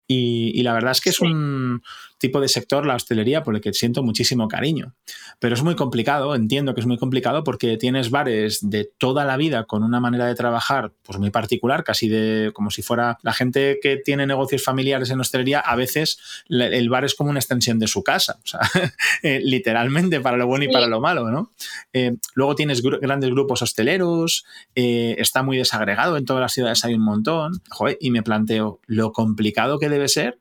Y, 0.07 0.63
la 0.63 0.73
verdad 0.73 0.93
es 0.93 1.01
que 1.01 1.11
es 1.11 1.21
un 1.21 1.83
tipo 2.21 2.41
de 2.41 2.49
sector, 2.49 2.87
la 2.87 2.97
hostelería, 2.97 3.43
por 3.43 3.55
el 3.55 3.61
que 3.61 3.73
siento 3.73 4.03
muchísimo 4.03 4.49
cariño. 4.49 4.95
Pero 5.39 5.55
es 5.55 5.63
muy 5.63 5.77
complicado, 5.77 6.35
entiendo 6.35 6.75
que 6.75 6.81
es 6.81 6.87
muy 6.87 6.99
complicado 6.99 7.45
porque 7.45 7.77
tienes 7.77 8.11
bares 8.11 8.59
de 8.69 8.85
toda 8.85 9.25
la 9.25 9.37
vida 9.37 9.65
con 9.65 9.83
una 9.83 10.01
manera 10.01 10.27
de 10.27 10.35
trabajar 10.35 10.93
pues 11.03 11.19
muy 11.19 11.31
particular, 11.31 11.85
casi 11.85 12.09
de 12.09 12.51
como 12.53 12.71
si 12.71 12.83
fuera 12.83 13.19
la 13.23 13.33
gente 13.33 13.79
que 13.81 13.97
tiene 13.97 14.27
negocios 14.27 14.65
familiares 14.65 15.11
en 15.11 15.21
hostelería, 15.21 15.61
a 15.61 15.77
veces 15.77 16.19
el 16.49 16.89
bar 16.89 17.05
es 17.05 17.15
como 17.15 17.31
una 17.31 17.39
extensión 17.39 17.79
de 17.79 17.87
su 17.87 18.03
casa, 18.03 18.39
o 18.45 18.47
sea, 18.47 18.61
eh, 19.23 19.41
literalmente 19.43 20.21
para 20.21 20.37
lo 20.37 20.47
bueno 20.47 20.65
y 20.65 20.69
para 20.69 20.89
lo 20.89 21.01
malo, 21.01 21.31
¿no? 21.31 21.53
Eh, 21.93 22.17
luego 22.35 22.55
tienes 22.57 22.83
grandes 22.83 23.31
grupos 23.31 23.63
hosteleros, 23.63 24.45
eh, 24.75 25.15
está 25.19 25.43
muy 25.43 25.57
desagregado, 25.57 26.17
en 26.17 26.25
todas 26.25 26.41
las 26.41 26.53
ciudades 26.53 26.85
hay 26.85 26.95
un 26.95 27.05
montón, 27.05 27.63
y 28.01 28.11
me 28.11 28.23
planteo 28.23 28.81
lo 28.87 29.13
complicado 29.13 29.79
que 29.79 29.89
debe 29.89 30.01
debe 30.01 30.09
ser 30.09 30.40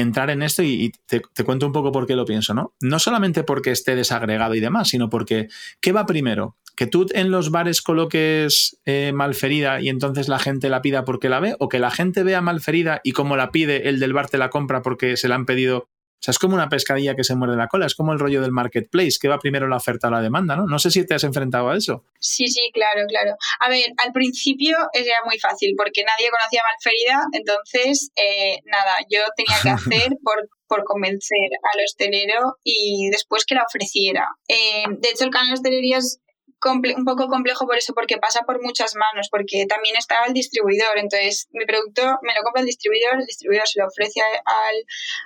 entrar 0.00 0.30
en 0.30 0.42
esto 0.42 0.62
y, 0.62 0.92
te, 1.06 1.44
cuento 1.44 1.66
un 1.66 1.72
poco 1.72 1.92
por 1.92 2.06
qué 2.06 2.14
lo 2.14 2.24
pienso, 2.24 2.54
¿no? 2.54 2.74
No 2.80 2.98
solamente 2.98 3.42
porque 3.42 3.70
esté 3.70 3.96
desagregado 3.96 4.54
y 4.54 4.60
demás, 4.60 4.88
sino 4.88 5.10
porque, 5.10 5.48
¿qué 5.80 5.92
va 5.92 6.06
primero? 6.06 6.56
¿Que 6.76 6.86
tú 6.86 7.06
en 7.12 7.32
los 7.32 7.50
bares 7.50 7.82
coloques 7.82 8.80
eh, 8.84 9.12
malferida 9.12 9.80
y 9.80 9.88
entonces 9.88 10.28
la 10.28 10.38
gente 10.38 10.68
la 10.68 10.82
pida 10.82 11.04
porque 11.04 11.28
la 11.28 11.40
ve? 11.40 11.56
¿O 11.58 11.68
que 11.68 11.80
la 11.80 11.90
gente 11.90 12.22
vea 12.22 12.40
malferida 12.40 13.00
y 13.02 13.12
como 13.12 13.36
la 13.36 13.50
pide, 13.50 13.88
el 13.88 13.98
del 13.98 14.12
bar 14.12 14.28
te 14.28 14.38
la 14.38 14.50
compra 14.50 14.82
porque 14.82 15.16
se 15.16 15.26
la 15.26 15.34
han 15.34 15.46
pedido 15.46 15.88
o 16.18 16.20
sea, 16.20 16.32
es 16.32 16.38
como 16.40 16.54
una 16.54 16.68
pescadilla 16.68 17.14
que 17.14 17.22
se 17.22 17.36
muerde 17.36 17.56
la 17.56 17.68
cola, 17.68 17.86
es 17.86 17.94
como 17.94 18.12
el 18.12 18.18
rollo 18.18 18.42
del 18.42 18.50
marketplace, 18.50 19.18
que 19.20 19.28
va 19.28 19.38
primero 19.38 19.68
la 19.68 19.76
oferta 19.76 20.08
o 20.08 20.10
la 20.10 20.20
demanda, 20.20 20.56
¿no? 20.56 20.66
No 20.66 20.80
sé 20.80 20.90
si 20.90 21.06
te 21.06 21.14
has 21.14 21.22
enfrentado 21.22 21.70
a 21.70 21.76
eso. 21.76 22.04
Sí, 22.18 22.48
sí, 22.48 22.70
claro, 22.74 23.06
claro. 23.06 23.36
A 23.60 23.68
ver, 23.68 23.86
al 24.04 24.12
principio 24.12 24.76
era 24.92 25.14
muy 25.24 25.38
fácil 25.38 25.74
porque 25.76 26.02
nadie 26.02 26.30
conocía 26.30 26.62
Malferida, 26.72 27.22
entonces, 27.32 28.10
eh, 28.16 28.58
nada, 28.64 28.96
yo 29.08 29.20
tenía 29.36 29.56
que 29.62 29.70
hacer 30.02 30.16
por, 30.24 30.48
por 30.66 30.82
convencer 30.82 31.50
al 31.62 31.84
hostelero 31.84 32.56
y 32.64 33.10
después 33.10 33.44
que 33.44 33.54
la 33.54 33.62
ofreciera. 33.62 34.26
Eh, 34.48 34.86
de 34.88 35.08
hecho, 35.10 35.24
el 35.24 35.30
canal 35.30 35.48
de 35.48 35.54
hostelería 35.54 35.98
es 35.98 36.18
un 36.64 37.04
poco 37.04 37.28
complejo 37.28 37.66
por 37.66 37.76
eso, 37.76 37.94
porque 37.94 38.18
pasa 38.18 38.42
por 38.42 38.62
muchas 38.62 38.94
manos, 38.94 39.28
porque 39.30 39.66
también 39.66 39.96
está 39.96 40.24
el 40.26 40.32
distribuidor. 40.32 40.98
Entonces, 40.98 41.48
mi 41.52 41.64
producto 41.66 42.02
me 42.22 42.34
lo 42.34 42.42
compra 42.42 42.60
el 42.60 42.66
distribuidor, 42.66 43.20
el 43.20 43.26
distribuidor 43.26 43.66
se 43.68 43.80
lo 43.80 43.86
ofrece 43.86 44.20
al, 44.20 44.76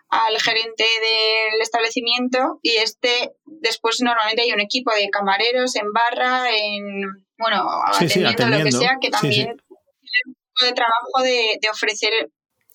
al 0.09 0.41
gerente 0.41 0.85
del 0.85 1.61
establecimiento 1.61 2.59
y 2.63 2.77
este, 2.77 3.33
después 3.45 4.01
normalmente 4.01 4.43
hay 4.43 4.53
un 4.53 4.61
equipo 4.61 4.93
de 4.95 5.09
camareros 5.11 5.75
en 5.77 5.93
barra, 5.93 6.51
en, 6.51 7.03
bueno, 7.39 7.67
atendiendo, 7.87 8.47
lo 8.47 8.65
que 8.65 8.73
sea, 8.73 8.97
que 9.01 9.11
también 9.11 9.33
tiene 9.33 9.55
un 10.27 10.35
poco 10.35 10.67
de 10.67 10.73
trabajo 10.73 11.23
de, 11.23 11.59
de 11.61 11.71
ofrecer 11.71 12.13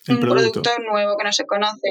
un 0.08 0.20
producto 0.20 0.72
nuevo 0.80 1.18
que 1.18 1.24
no 1.24 1.32
se 1.32 1.46
conoce. 1.46 1.90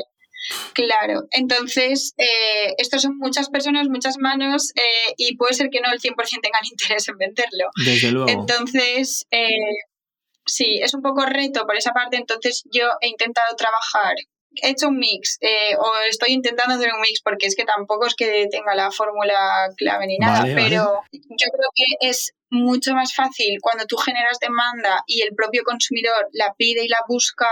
Claro, 0.73 1.25
entonces, 1.31 2.15
eh, 2.19 2.75
estos 2.79 3.03
son 3.03 3.19
muchas 3.19 3.49
personas, 3.49 3.89
muchas 3.89 4.17
manos 4.19 4.73
eh, 4.77 5.15
y 5.17 5.37
puede 5.37 5.55
ser 5.55 5.71
que 5.71 5.81
no 5.81 5.91
el 5.93 6.01
100% 6.01 6.15
tengan 6.43 6.63
interés 6.71 7.09
en 7.09 7.19
venderlo. 7.19 7.71
Desde 7.85 8.11
luego. 8.11 8.29
Entonces, 8.29 9.27
eh, 9.31 9.49
sí, 10.45 10.81
es 10.83 10.95
un 10.95 11.03
poco 11.03 11.25
reto 11.27 11.67
por 11.67 11.77
esa 11.77 11.93
parte, 11.93 12.17
entonces 12.17 12.63
yo 12.71 12.89
he 13.01 13.09
intentado 13.09 13.57
trabajar 13.57 14.15
he 14.63 14.71
hecho 14.71 14.89
un 14.89 14.97
mix 14.99 15.39
o 15.79 15.93
estoy 16.09 16.33
intentando 16.33 16.77
hacer 16.77 16.91
un 16.95 17.03
mix 17.03 17.21
porque 17.21 17.47
es 17.47 17.55
que 17.55 17.65
tampoco 17.65 18.07
es 18.07 18.15
que 18.15 18.47
tenga 18.51 18.75
la 18.75 18.91
fórmula 18.91 19.69
clave 19.77 20.07
ni 20.07 20.17
nada, 20.17 20.45
pero 20.55 21.03
yo 21.13 21.49
creo 21.51 21.71
que 21.75 22.09
es 22.09 22.33
mucho 22.49 22.95
más 22.95 23.15
fácil 23.15 23.59
cuando 23.61 23.85
tú 23.85 23.99
generas 23.99 24.39
demanda 24.39 25.03
y 25.07 25.21
el 25.21 25.35
propio 25.35 25.63
consumidor 25.63 26.29
la 26.33 26.55
pide 26.57 26.87
y 26.87 26.89
la 26.89 27.03
busca 27.07 27.49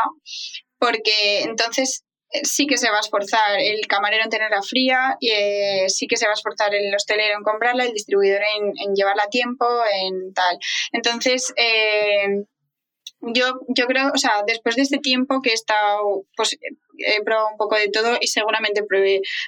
porque 0.79 1.43
entonces 1.43 2.05
sí 2.43 2.67
que 2.67 2.77
se 2.77 2.91
va 2.91 2.99
a 2.99 3.01
esforzar 3.01 3.59
el 3.59 3.87
camarero 3.87 4.25
en 4.25 4.31
tenerla 4.31 4.63
fría, 4.63 5.17
eh, 5.21 5.89
sí 5.89 6.07
que 6.07 6.17
se 6.17 6.27
va 6.27 6.33
a 6.33 6.35
esforzar 6.35 6.75
el 6.75 6.95
hostelero 6.95 7.37
en 7.37 7.45
comprarla, 7.45 7.85
el 7.85 7.93
distribuidor 7.93 8.41
en, 8.57 8.95
llevarla 8.95 9.25
a 9.25 9.31
tiempo, 9.31 9.67
en 9.93 10.33
tal. 10.35 10.59
Entonces, 10.93 11.53
eh, 11.57 12.45
yo, 13.21 13.61
yo 13.69 13.87
creo, 13.87 14.11
o 14.13 14.19
sea, 14.19 14.43
después 14.47 14.77
de 14.77 14.83
este 14.83 14.99
tiempo 14.99 15.41
que 15.43 15.51
he 15.51 15.55
estado, 15.55 16.25
pues 16.37 16.57
he 16.99 17.23
probado 17.23 17.49
un 17.51 17.57
poco 17.57 17.77
de 17.77 17.89
todo 17.89 18.19
y 18.21 18.27
seguramente 18.27 18.83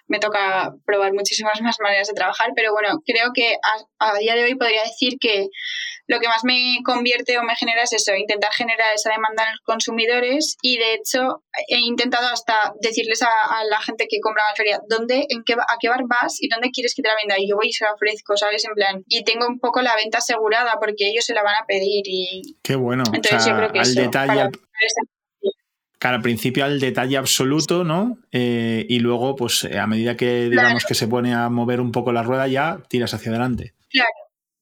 me 0.07 0.18
toca 0.18 0.75
probar 0.85 1.12
muchísimas 1.12 1.61
más 1.62 1.77
maneras 1.81 2.09
de 2.09 2.14
trabajar, 2.14 2.53
pero 2.57 2.72
bueno, 2.72 3.03
creo 3.05 3.33
que 3.35 3.57
a 3.99 4.18
día 4.18 4.35
de 4.35 4.44
hoy 4.44 4.55
podría 4.55 4.83
decir 4.83 5.18
que 5.20 5.49
lo 6.07 6.21
que 6.21 6.29
más 6.29 6.45
me 6.45 6.79
convierte 6.85 7.38
o 7.38 7.42
me 7.42 7.57
genera 7.57 7.83
es 7.83 7.92
eso, 7.92 8.14
intentar 8.14 8.53
generar 8.53 8.95
esa 8.95 9.11
demanda 9.11 9.45
en 9.45 9.53
los 9.53 9.61
consumidores 9.62 10.57
y 10.62 10.79
de 10.79 10.95
hecho 10.95 11.42
he 11.69 11.79
intentado 11.81 12.29
hasta 12.29 12.73
decirles 12.81 13.23
a, 13.23 13.29
la 13.69 13.81
gente 13.81 14.07
que 14.09 14.21
compra 14.21 14.42
en 14.45 14.53
la 14.53 14.57
feria, 14.57 14.81
¿dónde, 14.88 15.27
en 15.29 15.42
qué, 15.45 15.55
a 15.55 15.77
qué 15.81 15.88
bar 15.88 16.03
vas 16.07 16.37
y 16.40 16.49
dónde 16.49 16.71
quieres 16.71 16.95
que 16.95 17.03
te 17.03 17.09
la 17.09 17.16
venda? 17.16 17.37
Y 17.38 17.49
yo 17.49 17.57
voy 17.57 17.69
y 17.69 17.73
se 17.73 17.85
la 17.85 17.95
ofrezco, 17.95 18.37
¿sabes? 18.37 18.64
En 18.64 18.75
plan, 18.75 19.03
y 19.09 19.25
tengo 19.25 19.47
un 19.47 19.59
poco 19.59 19.83
la 19.83 19.97
venta 19.97 20.19
asegurada 20.19 20.75
porque 20.79 21.09
ellos 21.09 21.25
se 21.25 21.35
la 21.35 21.42
van 21.42 21.55
a 21.61 21.66
pedir 21.66 22.03
y... 22.07 22.57
Qué 22.62 22.77
bueno. 22.77 23.05
Entonces 23.12 23.45
yo 23.47 23.57
creo 23.57 23.73
que 23.73 23.81
al 23.81 23.95
detalle... 23.95 24.51
Claro, 25.99 26.16
al 26.16 26.23
principio 26.23 26.64
al 26.64 26.79
detalle 26.79 27.16
absoluto, 27.16 27.83
¿no? 27.83 28.19
Eh, 28.31 28.85
y 28.87 28.99
luego, 28.99 29.35
pues 29.35 29.64
a 29.64 29.87
medida 29.87 30.14
que 30.16 30.51
digamos 30.51 30.85
que 30.85 30.95
se 30.95 31.09
pone 31.09 31.35
a 31.35 31.49
mover 31.49 31.81
un 31.81 31.90
poco 31.90 32.12
la 32.12 32.23
rueda, 32.23 32.47
ya 32.47 32.83
tiras 32.88 33.14
hacia 33.14 33.31
adelante. 33.31 33.73
Claro, 33.88 34.11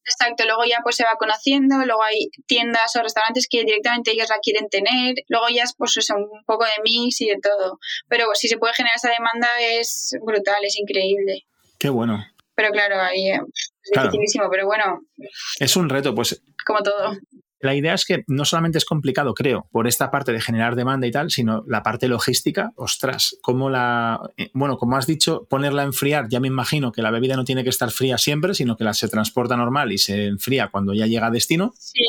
Exacto, 0.05 0.45
luego 0.45 0.65
ya 0.65 0.79
pues 0.83 0.97
se 0.97 1.05
va 1.05 1.13
conociendo, 1.19 1.77
luego 1.85 2.03
hay 2.03 2.29
tiendas 2.47 2.95
o 2.97 3.03
restaurantes 3.03 3.47
que 3.49 3.65
directamente 3.65 4.13
ellos 4.13 4.29
la 4.29 4.39
quieren 4.39 4.69
tener, 4.69 5.15
luego 5.29 5.47
ya 5.49 5.63
es 5.63 5.75
pues 5.77 5.97
eso, 5.97 6.15
un 6.17 6.45
poco 6.45 6.65
de 6.65 6.83
mix 6.83 7.21
y 7.21 7.29
de 7.29 7.39
todo. 7.43 7.79
Pero 8.09 8.27
si 8.35 8.49
se 8.49 8.59
puede 8.59 8.75
generar 8.75 8.97
esa 8.97 9.11
demanda 9.11 9.49
es 9.61 10.15
brutal, 10.25 10.63
es 10.63 10.79
increíble. 10.79 11.47
Qué 11.79 11.89
bueno. 11.89 12.25
Pero 12.55 12.71
claro, 12.71 13.01
ahí 13.01 13.31
es 13.31 13.73
dificilísimo, 13.93 14.49
pero 14.51 14.67
bueno. 14.67 15.01
Es 15.59 15.77
un 15.77 15.89
reto, 15.89 16.15
pues. 16.15 16.41
Como 16.65 16.83
todo. 16.83 17.17
La 17.65 17.75
idea 17.75 17.95
es 17.95 18.05
que 18.05 18.25
no 18.27 18.45
solamente 18.45 18.77
es 18.77 18.85
complicado, 18.85 19.33
creo, 19.33 19.69
por 19.73 19.87
esta 19.87 20.11
parte 20.11 20.33
de 20.33 20.41
generar 20.41 20.77
demanda 20.77 21.07
y 21.07 21.11
tal, 21.11 21.31
sino 21.31 21.65
la 21.67 21.83
parte 21.83 22.09
logística, 22.09 22.73
ostras, 22.77 23.39
como 23.41 23.71
la, 23.71 24.21
eh, 24.37 24.51
bueno, 24.53 24.77
como 24.77 24.97
has 24.97 25.07
dicho, 25.07 25.47
ponerla 25.49 25.81
a 25.81 25.87
enfriar, 25.87 26.29
ya 26.29 26.41
me 26.41 26.49
imagino 26.49 26.93
que 26.93 27.01
la 27.01 27.11
bebida 27.11 27.37
no 27.37 27.45
tiene 27.45 27.65
que 27.65 27.71
estar 27.71 27.91
fría 27.91 28.19
siempre, 28.19 28.53
sino 28.53 28.77
que 28.77 28.85
la 28.85 28.93
se 28.93 29.09
transporta 29.09 29.57
normal 29.57 29.93
y 29.93 29.99
se 29.99 30.27
enfría 30.27 30.69
cuando 30.69 30.93
ya 30.93 31.07
llega 31.07 31.29
a 31.29 31.31
destino. 31.31 31.73
Sí, 31.79 32.01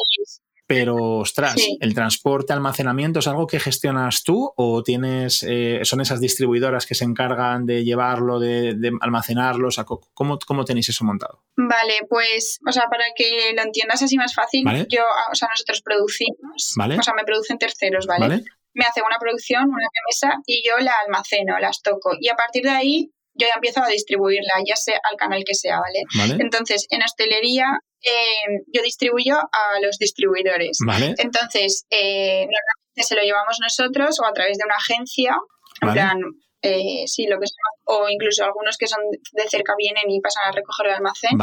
pero, 0.67 1.17
ostras, 1.17 1.56
¿el 1.80 1.93
transporte, 1.93 2.54
almacenamiento 2.54 3.19
es 3.19 3.28
algo 3.28 3.45
que 3.45 3.60
gestionas 3.60 4.23
tú 4.23 4.51
o 4.56 4.82
tienes, 4.82 5.43
eh, 5.47 5.82
son 5.84 6.01
esas 6.01 6.19
distribuidoras 6.19 6.86
que 6.86 6.95
se 6.95 7.06
encargan 7.06 7.65
de 7.65 7.84
llevarlo, 7.84 8.39
de, 8.39 8.73
de 8.73 8.91
almacenarlo? 9.01 9.69
¿cómo, 10.13 10.39
¿cómo, 10.45 10.65
tenéis 10.65 10.89
eso 10.89 11.06
montado? 11.06 11.43
Vale, 11.56 11.99
pues, 12.10 12.60
o 12.67 12.71
sea, 12.71 12.86
para 12.89 13.06
que 13.15 13.54
lo 13.56 13.62
entiendas 13.62 14.01
así 14.01 14.17
más 14.17 14.34
fácil, 14.34 14.65
yo, 14.89 15.04
o 15.32 15.36
sea, 15.36 15.49
nosotros 15.49 15.82
producimos, 15.82 16.73
o 16.78 17.04
sea, 17.04 17.13
me 17.13 17.23
producen 17.23 17.58
terceros, 17.58 18.08
¿vale? 18.08 18.43
Me 18.73 18.84
hace 18.84 19.01
una 19.08 19.19
producción, 19.19 19.63
una 19.65 19.88
mesa 20.10 20.41
y 20.45 20.63
yo 20.67 20.78
la 20.80 20.93
almaceno, 21.06 21.58
las 21.60 21.82
toco. 21.82 22.12
Y 22.19 22.28
a 22.28 22.36
partir 22.36 22.63
de 22.63 22.71
ahí 22.71 23.12
yo 23.36 23.48
ya 23.48 23.54
empiezo 23.56 23.84
a 23.84 23.88
distribuirla, 23.88 24.54
ya 24.65 24.76
sea 24.76 25.00
al 25.10 25.17
canal 25.17 25.43
que 25.45 25.54
sea, 25.54 25.80
¿vale? 25.80 26.38
Entonces, 26.39 26.88
en 26.89 27.04
hostelería 27.04 27.80
eh, 28.02 28.63
yo 28.71 28.82
distribuyo 28.82 29.36
a 29.36 29.80
los 29.82 29.98
distribuidores. 29.98 30.80
Entonces, 31.17 31.86
eh, 31.89 32.45
normalmente 32.45 33.04
se 33.04 33.15
lo 33.15 33.21
llevamos 33.21 33.58
nosotros 33.62 34.19
o 34.19 34.26
a 34.26 34.34
través 34.34 34.58
de 34.58 34.63
una 34.65 34.76
agencia, 34.76 35.38
en 35.82 35.93
plan, 35.93 36.17
eh, 36.62 37.04
sí, 37.08 37.28
lo 37.28 37.39
que 37.39 37.45
o 37.86 38.08
incluso 38.10 38.43
algunos 38.43 38.78
que 38.78 38.88
son 38.88 39.00
de 39.12 39.50
cerca 39.50 39.74
vienen 39.78 40.10
y 40.10 40.21
pasan 40.21 40.45
a 40.48 40.52
recoger 40.52 40.88
el 40.88 40.93
almacén, 40.93 41.38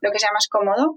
lo 0.00 0.10
que 0.10 0.18
sea 0.18 0.30
más 0.32 0.48
cómodo. 0.48 0.96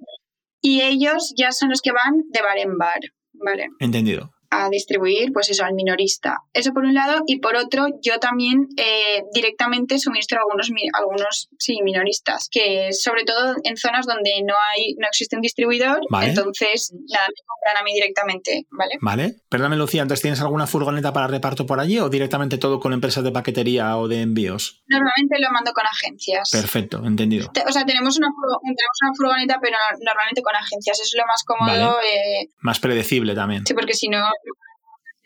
Y 0.62 0.82
ellos 0.82 1.34
ya 1.38 1.52
son 1.52 1.70
los 1.70 1.82
que 1.82 1.92
van 1.92 2.24
de 2.32 2.42
bar 2.42 2.58
en 2.58 2.78
bar, 2.78 3.00
¿vale? 3.34 3.68
Entendido 3.80 4.32
a 4.50 4.70
distribuir, 4.70 5.32
pues 5.34 5.50
eso, 5.50 5.64
al 5.64 5.74
minorista. 5.74 6.38
Eso 6.54 6.74
por 6.74 6.84
un 6.84 6.94
lado. 6.94 7.24
Y 7.28 7.40
por 7.40 7.56
otro, 7.56 7.88
yo 8.02 8.20
también 8.20 8.68
eh, 8.78 9.24
directamente 9.34 10.00
suministro 10.00 10.40
a 10.40 10.42
algunos, 10.42 10.70
algunos 10.94 11.50
sí, 11.58 11.80
minoristas, 11.84 12.50
que 12.52 12.90
sobre 12.94 13.24
todo 13.24 13.56
en 13.64 13.78
zonas 13.78 14.06
donde 14.06 14.32
no 14.46 14.56
hay 14.72 14.96
no 14.98 15.08
existe 15.08 15.36
un 15.36 15.42
distribuidor, 15.42 16.00
entonces 16.22 16.94
nada, 17.10 17.28
me 17.28 17.42
compran 17.46 17.78
a 17.78 17.84
mí 17.84 17.94
directamente, 17.94 18.66
¿vale? 18.72 18.96
Vale. 19.02 19.36
Perdóname, 19.50 19.78
Lucía, 19.78 20.02
entonces 20.02 20.22
¿tienes 20.22 20.42
alguna 20.42 20.68
furgoneta 20.68 21.14
para 21.14 21.28
reparto 21.28 21.66
por 21.66 21.80
allí 21.80 22.00
o 22.00 22.10
directamente 22.10 22.58
todo 22.58 22.80
con 22.80 22.94
empresas 22.94 23.24
de 23.24 23.32
paquetería 23.32 23.98
o 23.98 24.08
de 24.08 24.22
envíos? 24.22 24.84
Normalmente 24.88 25.40
lo 25.40 25.52
mando 25.52 25.72
con 25.74 25.86
agencias. 25.86 26.50
Perfecto, 26.52 27.04
entendido. 27.06 27.52
O 27.68 27.72
sea, 27.72 27.86
tenemos 27.86 28.18
una, 28.18 28.28
tenemos 28.62 28.98
una 29.02 29.14
furgoneta, 29.16 29.60
pero 29.62 29.78
normalmente 30.04 30.42
con 30.42 30.56
agencias. 30.56 31.00
Es 31.00 31.14
lo 31.16 31.26
más 31.26 31.44
cómodo. 31.44 31.98
Eh, 32.02 32.50
más 32.62 32.80
predecible 32.80 33.36
también. 33.36 33.66
Sí, 33.66 33.74
porque 33.74 33.94
si 33.94 34.08
no, 34.10 34.26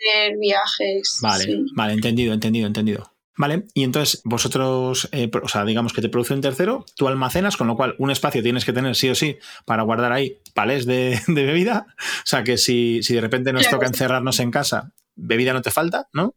hacer 0.03 0.37
viajes. 0.37 1.19
Vale, 1.21 1.65
vale, 1.75 1.93
entendido, 1.93 2.33
entendido, 2.33 2.67
entendido. 2.67 3.13
Vale, 3.35 3.65
y 3.73 3.83
entonces 3.83 4.21
vosotros, 4.25 5.09
eh, 5.11 5.29
o 5.41 5.47
sea, 5.47 5.65
digamos 5.65 5.91
que 5.91 6.01
te 6.01 6.09
produce 6.09 6.35
un 6.35 6.41
tercero, 6.41 6.85
tú 6.95 7.07
almacenas, 7.07 7.57
con 7.57 7.65
lo 7.65 7.75
cual 7.75 7.95
un 7.97 8.11
espacio 8.11 8.43
tienes 8.43 8.63
que 8.63 8.73
tener 8.73 8.95
sí 8.95 9.09
o 9.09 9.15
sí 9.15 9.37
para 9.65 9.81
guardar 9.81 10.11
ahí 10.11 10.37
palés 10.53 10.85
de, 10.85 11.19
bebida. 11.27 11.87
O 11.97 12.25
sea, 12.25 12.43
que 12.43 12.57
si, 12.57 13.01
si 13.01 13.15
de 13.15 13.21
repente 13.21 13.51
nos 13.51 13.67
toca 13.69 13.87
encerrarnos 13.87 14.39
en 14.39 14.51
casa, 14.51 14.91
bebida 15.15 15.53
no 15.53 15.61
te 15.61 15.71
falta, 15.71 16.07
¿no? 16.13 16.35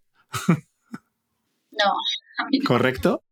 No. 1.71 1.93
Correcto. 2.67 3.23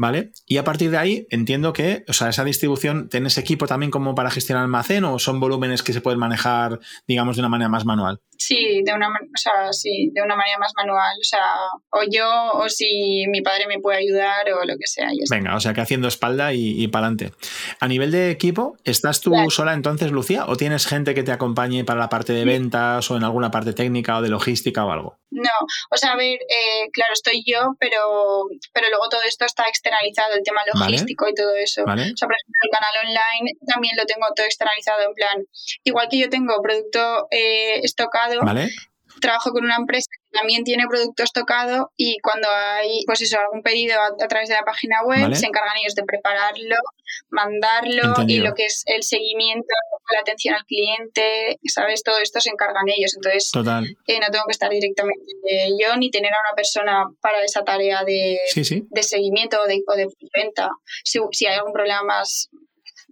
¿Vale? 0.00 0.32
Y 0.46 0.56
a 0.56 0.64
partir 0.64 0.90
de 0.90 0.96
ahí 0.96 1.26
entiendo 1.28 1.74
que, 1.74 2.04
o 2.08 2.14
sea, 2.14 2.30
esa 2.30 2.42
distribución, 2.42 3.10
¿tienes 3.10 3.36
equipo 3.36 3.66
también 3.66 3.90
como 3.90 4.14
para 4.14 4.30
gestionar 4.30 4.62
almacén 4.64 5.04
o 5.04 5.18
son 5.18 5.40
volúmenes 5.40 5.82
que 5.82 5.92
se 5.92 6.00
pueden 6.00 6.18
manejar, 6.18 6.80
digamos, 7.06 7.36
de 7.36 7.42
una 7.42 7.50
manera 7.50 7.68
más 7.68 7.84
manual? 7.84 8.18
Sí, 8.38 8.80
de 8.82 8.94
una, 8.94 9.08
o 9.08 9.36
sea, 9.36 9.70
sí, 9.72 10.10
de 10.14 10.22
una 10.22 10.36
manera 10.36 10.56
más 10.58 10.72
manual. 10.74 11.12
O 11.20 11.24
sea, 11.24 11.44
o 11.90 12.00
yo 12.10 12.26
o 12.54 12.66
si 12.70 13.26
mi 13.28 13.42
padre 13.42 13.66
me 13.68 13.78
puede 13.78 13.98
ayudar 13.98 14.50
o 14.50 14.64
lo 14.64 14.72
que 14.78 14.86
sea. 14.86 15.10
Venga, 15.30 15.54
o 15.54 15.60
sea 15.60 15.74
que 15.74 15.82
haciendo 15.82 16.08
espalda 16.08 16.54
y, 16.54 16.88
para 16.88 17.08
adelante. 17.08 17.34
A 17.78 17.86
nivel 17.86 18.10
de 18.10 18.30
equipo, 18.30 18.78
¿estás 18.84 19.20
tú 19.20 19.34
sola 19.50 19.74
entonces, 19.74 20.12
Lucía? 20.12 20.46
¿O 20.46 20.56
tienes 20.56 20.86
gente 20.86 21.14
que 21.14 21.24
te 21.24 21.32
acompañe 21.32 21.84
para 21.84 22.00
la 22.00 22.08
parte 22.08 22.32
de 22.32 22.46
ventas 22.46 23.10
o 23.10 23.18
en 23.18 23.24
alguna 23.24 23.50
parte 23.50 23.74
técnica 23.74 24.16
o 24.16 24.22
de 24.22 24.30
logística 24.30 24.82
o 24.86 24.92
algo? 24.92 25.19
No, 25.30 25.50
o 25.90 25.96
sea, 25.96 26.12
a 26.12 26.16
ver, 26.16 26.38
eh, 26.48 26.90
claro, 26.92 27.12
estoy 27.12 27.42
yo, 27.46 27.76
pero, 27.78 28.46
pero 28.72 28.88
luego 28.88 29.08
todo 29.08 29.22
esto 29.22 29.44
está 29.44 29.64
externalizado, 29.68 30.34
el 30.34 30.42
tema 30.42 30.62
logístico 30.74 31.28
y 31.28 31.34
todo 31.34 31.54
eso. 31.54 31.82
O 31.82 31.86
sea, 31.86 31.94
por 31.94 32.34
ejemplo, 32.34 32.60
el 32.62 32.70
canal 32.70 33.06
online 33.06 33.52
también 33.66 33.96
lo 33.96 34.04
tengo 34.06 34.26
todo 34.34 34.46
externalizado, 34.46 35.02
en 35.02 35.14
plan, 35.14 35.44
igual 35.84 36.08
que 36.10 36.18
yo 36.18 36.28
tengo 36.28 36.60
producto 36.62 37.28
eh, 37.30 37.80
estocado 37.82 38.40
Trabajo 39.20 39.50
con 39.50 39.64
una 39.64 39.76
empresa 39.76 40.08
también 40.32 40.64
tiene 40.64 40.86
producto 40.88 41.22
estocado 41.22 41.92
y 41.96 42.18
cuando 42.20 42.48
hay, 42.50 43.04
pues 43.06 43.20
eso, 43.20 43.38
algún 43.38 43.62
pedido 43.62 43.98
a, 44.00 44.28
través 44.28 44.48
de 44.48 44.54
la 44.54 44.62
página 44.62 45.02
web, 45.04 45.34
se 45.34 45.46
encargan 45.46 45.76
ellos 45.78 45.94
de 45.94 46.04
prepararlo, 46.04 46.76
mandarlo 47.30 48.14
y 48.26 48.38
lo 48.38 48.54
que 48.54 48.66
es 48.66 48.82
el 48.86 49.02
seguimiento, 49.02 49.74
la 50.12 50.20
atención 50.20 50.54
al 50.54 50.64
cliente, 50.64 51.58
¿sabes? 51.66 52.02
Todo 52.02 52.18
esto 52.18 52.40
se 52.40 52.50
encargan 52.50 52.88
ellos. 52.88 53.14
Entonces, 53.14 53.50
eh, 54.06 54.20
no 54.20 54.26
tengo 54.30 54.44
que 54.46 54.52
estar 54.52 54.70
directamente 54.70 55.24
yo 55.78 55.96
ni 55.96 56.10
tener 56.10 56.32
a 56.32 56.40
una 56.48 56.56
persona 56.56 57.04
para 57.20 57.42
esa 57.44 57.62
tarea 57.62 58.04
de, 58.04 58.38
de 58.54 59.02
seguimiento 59.02 59.60
o 59.60 59.66
de, 59.66 59.82
o 59.86 59.96
de 59.96 60.06
venta. 60.34 60.68
Si, 61.04 61.18
si 61.32 61.46
hay 61.46 61.56
algún 61.56 61.72
problema 61.72 62.02
más, 62.02 62.50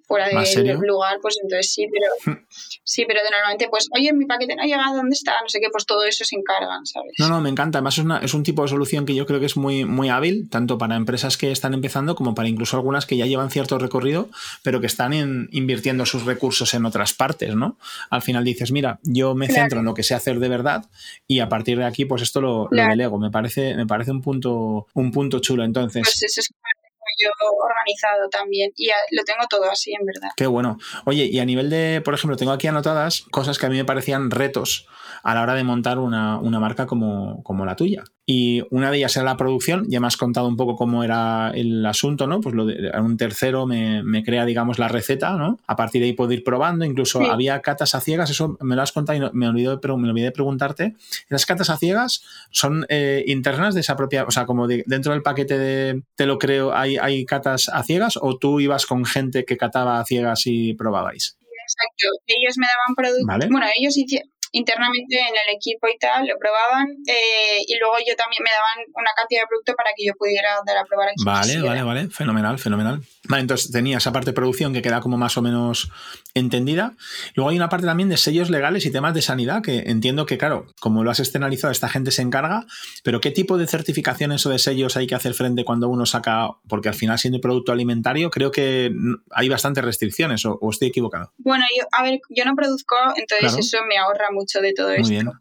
fuera 0.08 0.26
del 0.28 0.78
lugar, 0.80 1.18
pues 1.20 1.36
entonces 1.42 1.70
sí, 1.70 1.86
pero 1.92 2.34
hmm. 2.34 2.44
sí, 2.82 3.04
pero 3.06 3.20
de 3.22 3.30
normalmente, 3.30 3.68
pues, 3.68 3.88
oye, 3.94 4.12
mi 4.14 4.24
paquete 4.24 4.56
no 4.56 4.62
ha 4.62 4.66
llegado, 4.66 4.96
¿dónde 4.96 5.14
está? 5.14 5.32
No 5.42 5.48
sé 5.48 5.60
qué, 5.60 5.68
pues 5.70 5.84
todo 5.84 6.04
eso 6.04 6.24
se 6.24 6.34
encargan, 6.34 6.86
¿sabes? 6.86 7.12
No, 7.18 7.28
no, 7.28 7.40
me 7.42 7.50
encanta. 7.50 7.78
Además, 7.78 7.98
es, 7.98 8.04
una, 8.04 8.18
es 8.18 8.32
un 8.32 8.42
tipo 8.42 8.62
de 8.62 8.68
solución 8.68 9.04
que 9.04 9.14
yo 9.14 9.26
creo 9.26 9.38
que 9.38 9.46
es 9.46 9.56
muy, 9.56 9.84
muy 9.84 10.08
hábil, 10.08 10.48
tanto 10.48 10.78
para 10.78 10.96
empresas 10.96 11.36
que 11.36 11.52
están 11.52 11.74
empezando 11.74 12.14
como 12.14 12.34
para 12.34 12.48
incluso 12.48 12.76
algunas 12.76 13.04
que 13.04 13.18
ya 13.18 13.26
llevan 13.26 13.50
cierto 13.50 13.78
recorrido, 13.78 14.30
pero 14.62 14.80
que 14.80 14.86
están 14.86 15.12
invirtiendo 15.52 16.06
sus 16.06 16.24
recursos 16.24 16.72
en 16.72 16.86
otras 16.86 17.12
partes, 17.12 17.54
¿no? 17.54 17.76
Al 18.08 18.22
final 18.22 18.44
dices, 18.44 18.72
mira, 18.72 18.98
yo 19.02 19.34
me 19.34 19.48
centro 19.48 19.80
en 19.80 19.84
lo 19.84 19.92
que 19.92 20.02
sé 20.02 20.14
hacer 20.14 20.38
de 20.38 20.48
verdad 20.48 20.86
y 21.26 21.40
a 21.40 21.48
partir 21.50 21.78
de 21.78 21.84
aquí, 21.84 22.06
pues 22.06 22.22
esto 22.22 22.40
lo, 22.40 22.68
delego. 22.70 23.18
Me 23.18 23.30
parece, 23.30 23.74
me 23.74 23.86
parece 23.86 24.10
un 24.10 24.22
punto, 24.22 24.86
un 24.94 25.12
punto 25.12 25.40
chulo. 25.40 25.64
Entonces. 25.64 26.02
Pues 26.02 26.22
eso 26.22 26.40
es 26.40 26.50
yo 27.18 27.30
organizado 27.40 28.28
también 28.30 28.72
y 28.76 28.88
lo 29.10 29.24
tengo 29.24 29.46
todo 29.48 29.70
así 29.70 29.92
en 29.92 30.06
verdad. 30.06 30.30
Qué 30.36 30.46
bueno. 30.46 30.78
Oye, 31.04 31.24
y 31.24 31.38
a 31.38 31.44
nivel 31.44 31.70
de, 31.70 32.00
por 32.04 32.14
ejemplo, 32.14 32.36
tengo 32.36 32.52
aquí 32.52 32.66
anotadas 32.66 33.24
cosas 33.30 33.58
que 33.58 33.66
a 33.66 33.68
mí 33.68 33.76
me 33.76 33.84
parecían 33.84 34.30
retos 34.30 34.86
a 35.22 35.34
la 35.34 35.42
hora 35.42 35.54
de 35.54 35.64
montar 35.64 35.98
una, 35.98 36.40
marca 36.40 36.86
como, 36.86 37.42
como, 37.42 37.64
la 37.64 37.76
tuya. 37.76 38.04
Y 38.26 38.62
una 38.70 38.90
de 38.90 38.98
ellas 38.98 39.16
era 39.16 39.24
la 39.24 39.36
producción, 39.36 39.86
ya 39.88 40.00
me 40.00 40.06
has 40.06 40.16
contado 40.16 40.48
un 40.48 40.56
poco 40.56 40.76
cómo 40.76 41.02
era 41.02 41.50
el 41.54 41.84
asunto, 41.86 42.26
¿no? 42.26 42.40
Pues 42.40 42.54
lo 42.54 42.66
de, 42.66 42.90
un 43.00 43.16
tercero 43.16 43.66
me, 43.66 44.22
crea, 44.24 44.44
digamos, 44.44 44.78
la 44.78 44.88
receta, 44.88 45.36
¿no? 45.36 45.58
A 45.66 45.76
partir 45.76 46.02
de 46.02 46.08
ahí 46.08 46.12
puedo 46.12 46.32
ir 46.32 46.44
probando, 46.44 46.84
incluso 46.84 47.22
había 47.22 47.60
catas 47.60 47.94
a 47.94 48.00
ciegas, 48.00 48.30
eso 48.30 48.58
me 48.60 48.76
lo 48.76 48.82
has 48.82 48.92
contado 48.92 49.18
y 49.18 49.30
me, 49.32 49.48
olvidé, 49.48 49.78
pero 49.78 49.96
me 49.96 50.08
olvidé 50.08 50.26
de 50.26 50.32
preguntarte. 50.32 50.94
¿Las 51.28 51.46
catas 51.46 51.70
a 51.70 51.78
ciegas 51.78 52.22
son 52.50 52.84
eh, 52.88 53.24
internas 53.26 53.74
de 53.74 53.80
esa 53.80 53.96
propia, 53.96 54.24
o 54.24 54.30
sea, 54.30 54.44
como 54.44 54.66
dentro 54.66 55.12
del 55.12 55.22
paquete 55.22 55.58
de 55.58 56.02
te 56.14 56.26
lo 56.26 56.38
creo, 56.38 56.74
hay, 56.74 56.96
hay 56.96 57.24
catas 57.24 57.68
a 57.68 57.82
ciegas 57.82 58.18
o 58.20 58.36
tú 58.36 58.60
ibas 58.60 58.86
con 58.86 59.04
gente 59.04 59.44
que 59.44 59.56
cataba 59.56 60.00
a 60.00 60.04
ciegas 60.04 60.42
y 60.46 60.74
probabais? 60.74 61.38
Exacto, 61.68 62.06
ellos 62.26 62.56
me 62.56 62.66
daban 62.66 62.94
productos, 62.96 63.50
bueno, 63.50 63.66
ellos 63.78 63.96
hicieron 63.96 64.30
internamente 64.52 65.18
en 65.18 65.34
el 65.34 65.54
equipo 65.54 65.88
y 65.88 65.98
tal, 65.98 66.26
lo 66.26 66.38
probaban 66.38 66.86
eh, 67.06 67.60
y 67.66 67.78
luego 67.78 67.96
yo 68.06 68.14
también 68.16 68.42
me 68.42 68.50
daban 68.50 68.86
una 68.94 69.10
cantidad 69.16 69.42
de 69.42 69.46
producto 69.46 69.74
para 69.74 69.90
que 69.96 70.06
yo 70.06 70.12
pudiera 70.14 70.60
dar 70.66 70.78
a 70.78 70.84
probar. 70.84 71.10
Vale, 71.24 71.60
vale, 71.60 71.82
vale, 71.82 72.08
fenomenal, 72.08 72.58
fenomenal. 72.58 73.00
Vale, 73.28 73.42
entonces 73.42 73.70
tenía 73.70 73.98
esa 73.98 74.12
parte 74.12 74.30
de 74.30 74.34
producción 74.34 74.72
que 74.72 74.82
queda 74.82 75.00
como 75.00 75.16
más 75.16 75.36
o 75.36 75.42
menos 75.42 75.90
entendida. 76.38 76.94
Luego 77.34 77.50
hay 77.50 77.56
una 77.56 77.68
parte 77.68 77.86
también 77.86 78.08
de 78.08 78.16
sellos 78.16 78.50
legales 78.50 78.86
y 78.86 78.90
temas 78.90 79.14
de 79.14 79.22
sanidad 79.22 79.62
que 79.62 79.84
entiendo 79.86 80.26
que, 80.26 80.38
claro, 80.38 80.66
como 80.80 81.04
lo 81.04 81.10
has 81.10 81.20
externalizado, 81.20 81.72
esta 81.72 81.88
gente 81.88 82.10
se 82.10 82.22
encarga, 82.22 82.66
pero 83.02 83.20
¿qué 83.20 83.30
tipo 83.30 83.58
de 83.58 83.66
certificaciones 83.66 84.44
o 84.46 84.50
de 84.50 84.58
sellos 84.58 84.96
hay 84.96 85.06
que 85.06 85.14
hacer 85.14 85.34
frente 85.34 85.64
cuando 85.64 85.88
uno 85.88 86.06
saca? 86.06 86.48
Porque 86.68 86.88
al 86.88 86.94
final, 86.94 87.18
siendo 87.18 87.40
producto 87.40 87.72
alimentario, 87.72 88.30
creo 88.30 88.50
que 88.50 88.90
hay 89.30 89.48
bastantes 89.48 89.84
restricciones, 89.84 90.44
o, 90.44 90.58
estoy 90.70 90.88
equivocado. 90.88 91.32
Bueno, 91.38 91.64
yo, 91.76 91.84
a 91.92 92.02
ver, 92.02 92.20
yo 92.30 92.44
no 92.44 92.54
produzco, 92.54 92.96
entonces 93.16 93.58
eso 93.58 93.78
me 93.88 93.98
ahorra 93.98 94.28
mucho 94.32 94.60
de 94.60 94.72
todo 94.72 94.90
esto. 94.90 95.32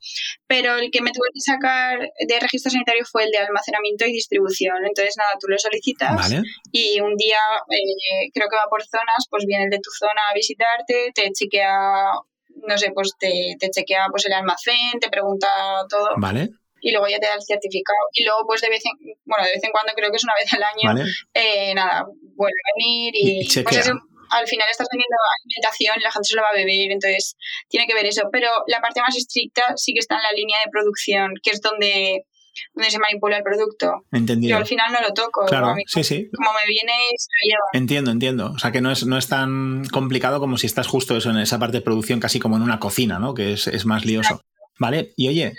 Pero 0.47 0.77
el 0.77 0.91
que 0.91 1.01
me 1.01 1.11
tuve 1.11 1.27
que 1.33 1.41
sacar 1.41 1.99
de 1.99 2.39
registro 2.39 2.71
sanitario 2.71 3.03
fue 3.05 3.25
el 3.25 3.31
de 3.31 3.39
almacenamiento 3.39 4.05
y 4.05 4.13
distribución. 4.13 4.77
Entonces, 4.85 5.15
nada, 5.17 5.31
tú 5.39 5.47
lo 5.47 5.57
solicitas 5.57 6.31
y 6.71 6.99
un 7.01 7.15
día, 7.15 7.37
eh, 7.69 8.29
creo 8.33 8.47
que 8.49 8.55
va 8.55 8.69
por 8.69 8.83
zonas, 8.83 9.27
pues 9.29 9.45
viene 9.45 9.65
el 9.65 9.69
de 9.69 9.79
tu 9.79 9.89
zona 9.91 10.21
a 10.31 10.33
te 11.13 11.31
chequea, 11.31 12.11
no 12.67 12.77
sé, 12.77 12.91
pues 12.93 13.11
te, 13.19 13.55
te 13.59 13.69
chequea 13.69 14.07
pues 14.11 14.25
el 14.25 14.33
almacén, 14.33 14.99
te 14.99 15.09
pregunta 15.09 15.47
todo. 15.89 16.09
Vale 16.17 16.49
y 16.79 16.91
luego 16.91 17.07
ya 17.07 17.19
te 17.19 17.27
da 17.27 17.33
el 17.33 17.41
certificado. 17.41 17.97
Y 18.13 18.23
luego, 18.23 18.41
pues 18.45 18.61
de 18.61 18.69
vez 18.69 18.83
en, 18.85 18.93
bueno, 19.25 19.43
de 19.43 19.51
vez 19.51 19.63
en 19.63 19.71
cuando, 19.71 19.93
creo 19.93 20.11
que 20.11 20.17
es 20.17 20.23
una 20.23 20.33
vez 20.39 20.53
al 20.53 20.63
año, 20.63 21.05
eh, 21.33 21.73
nada, 21.73 22.05
vuelve 22.35 22.53
a 22.53 22.77
venir 22.77 23.13
y, 23.15 23.41
y 23.41 23.63
pues 23.63 23.91
al 24.29 24.47
final 24.47 24.67
estás 24.69 24.87
teniendo 24.89 25.15
alimentación, 25.39 25.95
la 26.01 26.11
gente 26.11 26.27
se 26.27 26.35
lo 26.35 26.41
va 26.41 26.49
a 26.49 26.55
beber, 26.55 26.91
entonces 26.91 27.35
tiene 27.69 27.87
que 27.87 27.93
ver 27.93 28.05
eso. 28.05 28.23
Pero 28.31 28.49
la 28.67 28.81
parte 28.81 29.01
más 29.01 29.15
estricta 29.15 29.63
sí 29.75 29.93
que 29.93 29.99
está 29.99 30.15
en 30.15 30.23
la 30.23 30.31
línea 30.33 30.59
de 30.59 30.71
producción, 30.71 31.33
que 31.41 31.51
es 31.51 31.61
donde 31.61 32.25
donde 32.73 32.91
se 32.91 32.99
manipula 32.99 33.37
el 33.37 33.43
producto. 33.43 34.05
Entendido. 34.11 34.51
Yo 34.51 34.57
al 34.57 34.65
final 34.65 34.91
no 34.91 35.01
lo 35.01 35.13
toco. 35.13 35.45
Claro, 35.45 35.75
sí, 35.87 36.03
sí. 36.03 36.29
Como 36.35 36.51
me 36.53 36.67
viene, 36.67 36.93
se 37.17 37.29
lo 37.29 37.49
lleva. 37.49 37.63
Entiendo, 37.73 38.11
entiendo. 38.11 38.51
O 38.55 38.59
sea, 38.59 38.71
que 38.71 38.81
no 38.81 38.91
es, 38.91 39.05
no 39.05 39.17
es 39.17 39.27
tan 39.27 39.85
complicado 39.85 40.39
como 40.39 40.57
si 40.57 40.67
estás 40.67 40.87
justo 40.87 41.17
eso 41.17 41.29
en 41.29 41.37
esa 41.37 41.59
parte 41.59 41.77
de 41.77 41.81
producción, 41.81 42.19
casi 42.19 42.39
como 42.39 42.57
en 42.57 42.63
una 42.63 42.79
cocina, 42.79 43.19
¿no? 43.19 43.33
Que 43.33 43.53
es, 43.53 43.67
es 43.67 43.85
más 43.85 44.05
lioso. 44.05 44.41
Vale, 44.79 45.13
y 45.15 45.27
oye, 45.27 45.53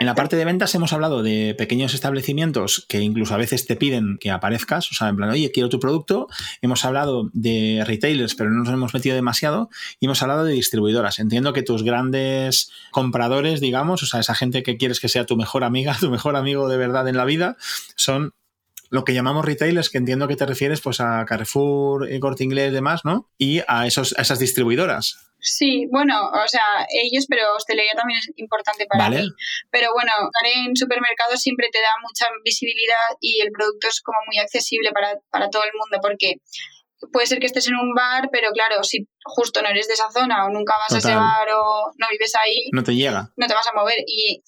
en 0.00 0.06
la 0.06 0.14
parte 0.14 0.36
de 0.36 0.44
ventas 0.44 0.74
hemos 0.74 0.92
hablado 0.92 1.22
de 1.22 1.54
pequeños 1.56 1.94
establecimientos 1.94 2.84
que 2.88 3.00
incluso 3.00 3.34
a 3.34 3.38
veces 3.38 3.66
te 3.66 3.76
piden 3.76 4.18
que 4.18 4.30
aparezcas, 4.30 4.90
o 4.90 4.94
sea, 4.94 5.08
en 5.08 5.16
plan, 5.16 5.30
oye, 5.30 5.50
quiero 5.50 5.68
tu 5.68 5.80
producto. 5.80 6.28
Hemos 6.60 6.84
hablado 6.84 7.30
de 7.32 7.82
retailers, 7.86 8.34
pero 8.34 8.50
no 8.50 8.64
nos 8.64 8.72
hemos 8.72 8.94
metido 8.94 9.14
demasiado. 9.14 9.70
Y 10.00 10.06
hemos 10.06 10.22
hablado 10.22 10.44
de 10.44 10.52
distribuidoras. 10.52 11.18
Entiendo 11.18 11.52
que 11.52 11.62
tus 11.62 11.82
grandes 11.82 12.70
compradores, 12.90 13.60
digamos, 13.60 14.02
o 14.02 14.06
sea, 14.06 14.20
esa 14.20 14.34
gente 14.34 14.62
que 14.62 14.76
quieres 14.76 15.00
que 15.00 15.08
sea 15.08 15.26
tu 15.26 15.36
mejor 15.36 15.64
amiga, 15.64 15.96
tu 16.00 16.10
mejor 16.10 16.36
amigo 16.36 16.68
de 16.68 16.76
verdad 16.76 17.08
en 17.08 17.16
la 17.16 17.24
vida, 17.24 17.56
son 17.96 18.34
lo 18.90 19.04
que 19.04 19.14
llamamos 19.14 19.46
retailers, 19.46 19.88
que 19.88 19.98
entiendo 19.98 20.28
que 20.28 20.36
te 20.36 20.44
refieres 20.44 20.82
pues 20.82 21.00
a 21.00 21.24
Carrefour, 21.24 22.08
Corte 22.20 22.44
Inglés 22.44 22.70
y 22.70 22.74
demás, 22.74 23.04
¿no? 23.04 23.30
Y 23.38 23.62
a, 23.66 23.86
esos, 23.86 24.14
a 24.18 24.22
esas 24.22 24.38
distribuidoras. 24.38 25.31
Sí, 25.44 25.86
bueno, 25.90 26.30
o 26.30 26.46
sea, 26.46 26.86
ellos, 26.88 27.26
pero 27.28 27.56
hostelería 27.56 27.92
también 27.96 28.20
es 28.20 28.30
importante 28.36 28.86
para 28.86 29.10
mí. 29.10 29.28
Pero 29.70 29.92
bueno, 29.92 30.12
en 30.54 30.76
supermercados 30.76 31.40
siempre 31.40 31.68
te 31.72 31.80
da 31.80 31.90
mucha 32.00 32.26
visibilidad 32.44 33.18
y 33.20 33.40
el 33.40 33.50
producto 33.50 33.88
es 33.88 34.00
como 34.02 34.18
muy 34.26 34.38
accesible 34.38 34.92
para, 34.92 35.18
para 35.30 35.50
todo 35.50 35.64
el 35.64 35.72
mundo 35.74 35.98
porque 36.00 36.36
puede 37.10 37.26
ser 37.26 37.40
que 37.40 37.46
estés 37.46 37.66
en 37.66 37.74
un 37.74 37.92
bar, 37.92 38.28
pero 38.30 38.50
claro, 38.52 38.84
si 38.84 39.08
justo 39.24 39.62
no 39.62 39.68
eres 39.68 39.88
de 39.88 39.94
esa 39.94 40.10
zona 40.12 40.46
o 40.46 40.50
nunca 40.50 40.74
vas 40.78 40.94
a 40.94 40.98
ese 40.98 41.14
bar 41.16 41.48
o 41.50 41.90
no 41.98 42.06
vives 42.12 42.36
ahí, 42.36 42.70
no 42.72 42.84
te 42.84 42.94
llega. 42.94 43.32
No 43.36 43.48
te 43.48 43.54
vas 43.54 43.66
a 43.66 43.74
mover. 43.74 43.98
Y 44.06 44.42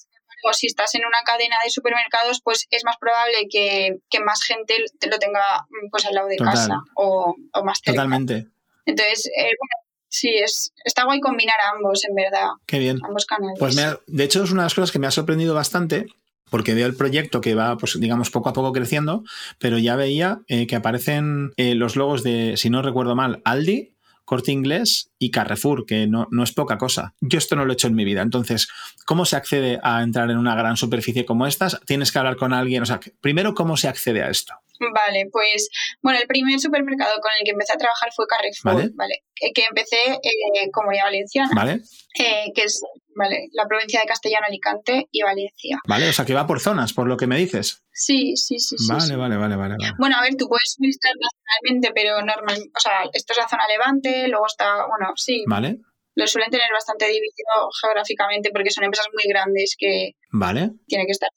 si 0.52 0.66
estás 0.66 0.94
en 0.94 1.04
una 1.06 1.22
cadena 1.24 1.56
de 1.64 1.70
supermercados, 1.70 2.40
pues 2.44 2.66
es 2.70 2.84
más 2.84 2.96
probable 3.00 3.48
que, 3.50 3.96
más 4.24 4.42
gente 4.44 4.76
te 5.00 5.08
lo 5.08 5.18
tenga 5.18 5.66
pues 5.90 6.04
al 6.06 6.14
lado 6.14 6.28
de 6.28 6.36
casa 6.36 6.76
o, 6.94 7.34
más 7.64 7.80
cerca. 7.82 7.96
Totalmente. 7.96 8.46
Entonces, 8.86 9.26
eh, 9.26 9.50
bueno, 9.58 9.83
sí, 10.14 10.30
es, 10.30 10.72
está 10.84 11.04
guay 11.04 11.20
combinar 11.20 11.56
ambos, 11.74 12.04
en 12.04 12.14
verdad. 12.14 12.48
Qué 12.66 12.78
bien. 12.78 13.00
Ambos 13.04 13.26
canales. 13.26 13.58
Pues 13.58 13.76
de 13.76 14.24
hecho 14.24 14.44
es 14.44 14.50
una 14.52 14.62
de 14.62 14.66
las 14.66 14.74
cosas 14.74 14.92
que 14.92 14.98
me 14.98 15.06
ha 15.06 15.10
sorprendido 15.10 15.54
bastante 15.54 16.06
porque 16.50 16.74
veo 16.74 16.86
el 16.86 16.94
proyecto 16.94 17.40
que 17.40 17.54
va, 17.54 17.76
pues 17.76 17.98
digamos, 17.98 18.30
poco 18.30 18.48
a 18.48 18.52
poco 18.52 18.72
creciendo, 18.72 19.24
pero 19.58 19.76
ya 19.78 19.96
veía 19.96 20.40
eh, 20.46 20.68
que 20.68 20.76
aparecen 20.76 21.52
eh, 21.56 21.74
los 21.74 21.96
logos 21.96 22.22
de, 22.22 22.56
si 22.56 22.70
no 22.70 22.80
recuerdo 22.80 23.16
mal, 23.16 23.42
Aldi, 23.44 23.96
Corte 24.24 24.52
Inglés 24.52 25.10
y 25.18 25.30
Carrefour, 25.30 25.84
que 25.84 26.06
no, 26.06 26.28
no, 26.30 26.44
es 26.44 26.52
poca 26.52 26.78
cosa. 26.78 27.14
Yo 27.20 27.38
esto 27.38 27.56
no 27.56 27.64
lo 27.64 27.72
he 27.72 27.74
hecho 27.74 27.88
en 27.88 27.94
mi 27.94 28.04
vida. 28.04 28.22
Entonces, 28.22 28.68
¿cómo 29.04 29.24
se 29.24 29.36
accede 29.36 29.80
a 29.82 30.02
entrar 30.02 30.30
en 30.30 30.38
una 30.38 30.54
gran 30.54 30.76
superficie 30.76 31.24
como 31.26 31.46
estas? 31.46 31.80
Tienes 31.86 32.12
que 32.12 32.18
hablar 32.18 32.36
con 32.36 32.52
alguien. 32.52 32.82
O 32.82 32.86
sea, 32.86 33.00
primero, 33.20 33.54
¿cómo 33.54 33.76
se 33.76 33.88
accede 33.88 34.22
a 34.22 34.30
esto? 34.30 34.54
Vale, 34.80 35.28
pues 35.30 35.68
bueno, 36.02 36.18
el 36.20 36.26
primer 36.26 36.58
supermercado 36.58 37.14
con 37.20 37.30
el 37.38 37.44
que 37.44 37.52
empecé 37.52 37.74
a 37.74 37.78
trabajar 37.78 38.10
fue 38.14 38.26
Carrefour, 38.26 38.90
¿vale? 38.94 39.24
Que, 39.34 39.64
empecé 39.64 39.96
eh, 40.12 40.70
como 40.72 40.92
ya 40.92 41.04
Valenciana, 41.04 41.50
¿vale? 41.54 41.80
Eh, 42.18 42.52
que 42.54 42.62
es 42.62 42.80
¿vale? 43.14 43.48
la 43.52 43.66
provincia 43.66 44.00
de 44.00 44.06
Castellano, 44.06 44.46
Alicante 44.48 45.06
y 45.10 45.22
Valencia. 45.22 45.78
Vale, 45.86 46.08
o 46.08 46.12
sea 46.12 46.24
que 46.24 46.34
va 46.34 46.46
por 46.46 46.60
zonas, 46.60 46.92
por 46.92 47.06
lo 47.06 47.16
que 47.16 47.26
me 47.26 47.36
dices. 47.36 47.84
Sí, 47.92 48.36
sí, 48.36 48.58
sí. 48.58 48.76
Vale, 48.88 49.16
vale, 49.16 49.36
vale, 49.36 49.56
vale, 49.56 49.76
Bueno, 49.98 50.16
a 50.16 50.22
ver, 50.22 50.34
tú 50.36 50.48
puedes 50.48 50.76
visitar 50.78 51.12
nacionalmente, 51.14 51.92
pero 51.94 52.24
normal, 52.24 52.58
o 52.74 52.80
sea, 52.80 53.04
esto 53.12 53.32
es 53.32 53.38
la 53.38 53.48
zona 53.48 53.68
Levante, 53.68 54.28
luego 54.28 54.46
está, 54.46 54.86
bueno, 54.86 55.12
sí. 55.16 55.44
Vale. 55.46 55.78
Lo 56.16 56.26
suelen 56.28 56.50
tener 56.50 56.70
bastante 56.72 57.06
dividido 57.06 57.70
geográficamente 57.80 58.50
porque 58.52 58.70
son 58.70 58.84
empresas 58.84 59.08
muy 59.12 59.24
grandes 59.28 59.74
que 59.76 60.12
vale. 60.30 60.70
tiene 60.86 61.06
que 61.06 61.12
estar 61.12 61.28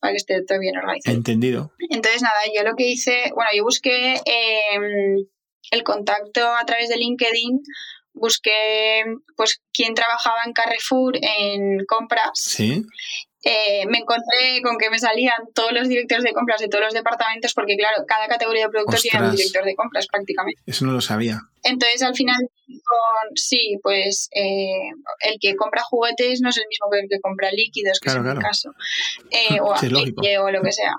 para 0.00 0.12
que 0.12 0.16
esté 0.16 0.42
todo 0.44 0.58
bien 0.58 0.76
organizado. 0.76 1.16
Entendido. 1.16 1.72
Entonces, 1.90 2.22
nada, 2.22 2.40
yo 2.54 2.62
lo 2.62 2.76
que 2.76 2.88
hice, 2.88 3.30
bueno, 3.34 3.50
yo 3.56 3.64
busqué 3.64 4.14
em, 4.24 5.26
el 5.70 5.82
contacto 5.84 6.46
a 6.54 6.64
través 6.64 6.88
de 6.88 6.96
LinkedIn, 6.96 7.60
busqué 8.12 9.04
pues 9.36 9.62
quién 9.72 9.94
trabajaba 9.94 10.42
en 10.44 10.52
Carrefour 10.52 11.16
en 11.16 11.84
compras. 11.86 12.30
Sí. 12.34 12.84
Eh, 13.42 13.86
me 13.88 13.98
encontré 13.98 14.60
con 14.62 14.76
que 14.76 14.90
me 14.90 14.98
salían 14.98 15.38
todos 15.54 15.72
los 15.72 15.88
directores 15.88 16.24
de 16.24 16.32
compras 16.32 16.60
de 16.60 16.68
todos 16.68 16.84
los 16.84 16.94
departamentos, 16.94 17.54
porque 17.54 17.76
claro, 17.76 18.04
cada 18.06 18.28
categoría 18.28 18.66
de 18.66 18.70
productos 18.70 19.02
tiene 19.02 19.28
un 19.28 19.34
director 19.34 19.64
de 19.64 19.74
compras 19.74 20.06
prácticamente. 20.06 20.60
Eso 20.66 20.84
no 20.84 20.92
lo 20.92 21.00
sabía. 21.00 21.40
Entonces 21.62 22.02
al 22.02 22.14
final, 22.14 22.38
sí, 23.34 23.78
pues 23.82 24.28
eh, 24.34 24.90
el 25.20 25.38
que 25.40 25.56
compra 25.56 25.82
juguetes 25.82 26.40
no 26.42 26.50
es 26.50 26.58
el 26.58 26.64
mismo 26.68 26.90
que 26.90 27.00
el 27.00 27.08
que 27.08 27.20
compra 27.20 27.50
líquidos, 27.50 27.98
que 28.00 28.10
es 28.10 28.14
en 28.16 28.22
mi 28.22 28.38
caso, 28.38 28.74
eh, 29.30 29.60
o 29.60 29.72
o 30.44 30.50
lo 30.50 30.62
que 30.62 30.72
sea. 30.72 30.94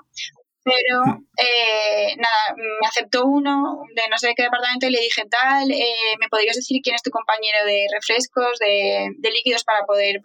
Pero 0.64 1.24
eh, 1.38 2.14
nada, 2.16 2.54
me 2.56 2.86
aceptó 2.86 3.24
uno 3.26 3.82
de 3.94 4.02
no 4.08 4.16
sé 4.18 4.32
qué 4.36 4.44
departamento 4.44 4.86
y 4.86 4.90
le 4.90 5.00
dije 5.00 5.24
tal, 5.28 5.70
eh, 5.70 6.16
¿me 6.20 6.28
podrías 6.28 6.56
decir 6.56 6.80
quién 6.82 6.94
es 6.94 7.02
tu 7.02 7.10
compañero 7.10 7.64
de 7.66 7.86
refrescos, 7.92 8.58
de, 8.58 9.10
líquidos 9.22 9.64
para 9.64 9.84
poder 9.84 10.20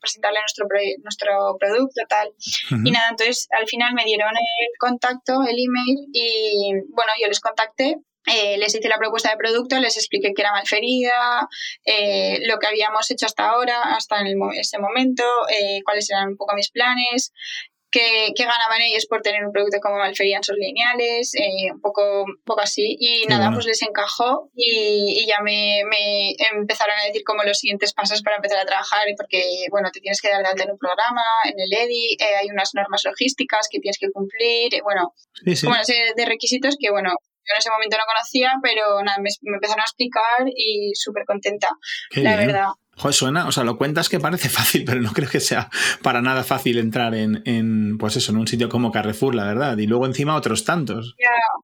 presentarle 0.00 0.40
nuestro, 0.40 0.66
nuestro 1.02 1.56
producto 1.58 2.02
tal? 2.08 2.30
Y 2.84 2.90
nada, 2.90 3.08
entonces 3.10 3.48
al 3.58 3.66
final 3.66 3.94
me 3.94 4.04
dieron 4.04 4.30
el 4.30 4.78
contacto, 4.78 5.42
el 5.42 5.56
email 5.56 6.08
y 6.12 6.72
bueno, 6.90 7.12
yo 7.20 7.28
les 7.28 7.40
contacté 7.40 7.96
eh, 8.26 8.56
les 8.56 8.74
hice 8.74 8.88
la 8.88 8.96
propuesta 8.96 9.30
de 9.30 9.36
producto, 9.36 9.78
les 9.78 9.96
expliqué 9.96 10.32
que 10.32 10.42
era 10.42 10.52
malferida, 10.52 11.46
eh, 11.84 12.38
lo 12.46 12.58
que 12.58 12.66
habíamos 12.66 13.10
hecho 13.10 13.26
hasta 13.26 13.50
ahora, 13.50 13.82
hasta 13.82 14.20
en 14.20 14.38
ese 14.54 14.78
momento, 14.78 15.24
eh, 15.50 15.82
cuáles 15.84 16.10
eran 16.10 16.28
un 16.28 16.36
poco 16.36 16.54
mis 16.54 16.70
planes, 16.70 17.32
que, 17.94 18.44
ganaban 18.44 18.82
ellos 18.82 19.06
por 19.06 19.22
tener 19.22 19.44
un 19.46 19.52
producto 19.52 19.78
como 19.80 20.02
sus 20.14 20.56
lineales, 20.56 21.32
eh, 21.34 21.70
un, 21.72 21.80
poco, 21.80 22.24
poco 22.44 22.60
así. 22.60 22.96
Y 22.98 23.26
nada, 23.26 23.52
pues 23.52 23.66
les 23.66 23.82
encajó 23.82 24.50
y, 24.54 25.24
ya 25.26 25.40
me, 25.42 25.80
empezaron 26.52 26.96
a 26.98 27.06
decir 27.06 27.22
como 27.24 27.44
los 27.44 27.58
siguientes 27.58 27.92
pasos 27.94 28.22
para 28.22 28.36
empezar 28.36 28.58
a 28.58 28.66
trabajar, 28.66 29.06
porque, 29.16 29.66
bueno, 29.70 29.90
te 29.92 30.00
tienes 30.00 30.20
que 30.20 30.28
dar 30.28 30.42
de 30.42 30.48
alta 30.48 30.64
en 30.64 30.72
un 30.72 30.78
programa, 30.78 31.22
en 31.44 31.54
el 31.58 31.72
EDI, 31.72 32.16
eh, 32.18 32.36
hay 32.40 32.48
unas 32.50 32.70
normas 32.74 33.02
logísticas 33.04 33.68
que 33.70 33.78
tienes 33.78 33.98
que 33.98 34.10
cumplir, 34.10 34.74
eh, 34.74 34.80
bueno, 34.82 35.14
una 35.66 35.84
serie 35.84 36.12
de 36.16 36.24
requisitos 36.26 36.76
que, 36.78 36.90
bueno, 36.90 37.10
yo 37.10 37.54
en 37.54 37.58
ese 37.58 37.70
momento 37.70 37.96
no 37.96 38.04
conocía, 38.06 38.52
pero 38.62 39.02
nada, 39.02 39.18
me, 39.20 39.30
empezaron 39.54 39.80
a 39.80 39.84
explicar 39.84 40.46
y 40.46 40.92
súper 40.94 41.24
contenta, 41.26 41.68
la 42.16 42.36
verdad. 42.36 42.68
Joder, 42.96 43.14
suena, 43.14 43.48
o 43.48 43.52
sea, 43.52 43.64
lo 43.64 43.76
cuentas 43.76 44.08
que 44.08 44.20
parece 44.20 44.48
fácil, 44.50 44.84
pero 44.84 45.00
no 45.00 45.12
creo 45.12 45.28
que 45.28 45.40
sea 45.40 45.70
para 46.02 46.22
nada 46.22 46.44
fácil 46.44 46.78
entrar 46.78 47.14
en, 47.14 47.42
en 47.44 47.98
pues 47.98 48.16
eso, 48.16 48.32
en 48.32 48.38
un 48.38 48.46
sitio 48.46 48.68
como 48.68 48.92
Carrefour, 48.92 49.34
la 49.34 49.46
verdad. 49.46 49.76
Y 49.78 49.86
luego 49.86 50.06
encima 50.06 50.36
otros 50.36 50.64
tantos. 50.64 51.14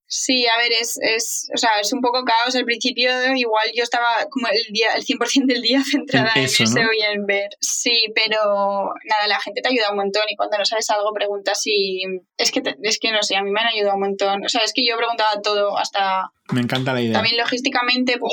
Sí, 0.07 0.45
a 0.47 0.59
ver, 0.59 0.73
es, 0.73 0.99
es, 1.03 1.49
o 1.55 1.57
sea, 1.57 1.71
es 1.81 1.93
un 1.93 2.01
poco 2.01 2.25
caos. 2.25 2.55
Al 2.57 2.65
principio 2.65 3.11
igual 3.37 3.71
yo 3.75 3.85
estaba 3.85 4.27
como 4.29 4.49
el 4.49 4.73
día, 4.73 4.89
el 4.97 5.05
100% 5.05 5.47
del 5.47 5.63
día 5.63 5.83
centrada 5.91 6.33
en, 6.35 6.45
eso, 6.45 6.65
y 6.65 7.03
en 7.03 7.27
ver. 7.27 7.51
Sí, 7.61 8.05
pero 8.15 8.93
nada, 9.05 9.29
la 9.29 9.41
gente 9.41 9.63
te 9.63 9.69
ayuda 9.69 9.91
un 9.91 9.97
montón 9.97 10.25
y 10.29 10.37
cuando 10.37 10.59
no 10.59 10.65
sabes 10.65 10.91
algo 10.91 11.13
preguntas 11.13 11.61
y 11.65 12.03
es 12.37 12.51
que, 12.51 12.63
es 12.83 12.99
que 12.99 13.13
no 13.13 13.23
sé, 13.23 13.37
a 13.37 13.43
mí 13.43 13.51
me 13.51 13.61
han 13.61 13.69
ayudado 13.69 13.95
un 13.95 14.01
montón. 14.01 14.45
O 14.45 14.49
sea, 14.49 14.63
es 14.63 14.73
que 14.73 14.87
yo 14.87 14.97
preguntaba 14.97 15.41
todo 15.43 15.79
hasta... 15.79 16.31
Me 16.51 16.61
encanta 16.61 16.93
la 16.93 17.03
idea. 17.03 17.15
También 17.15 17.37
logísticamente, 17.37 18.19
pues 18.19 18.33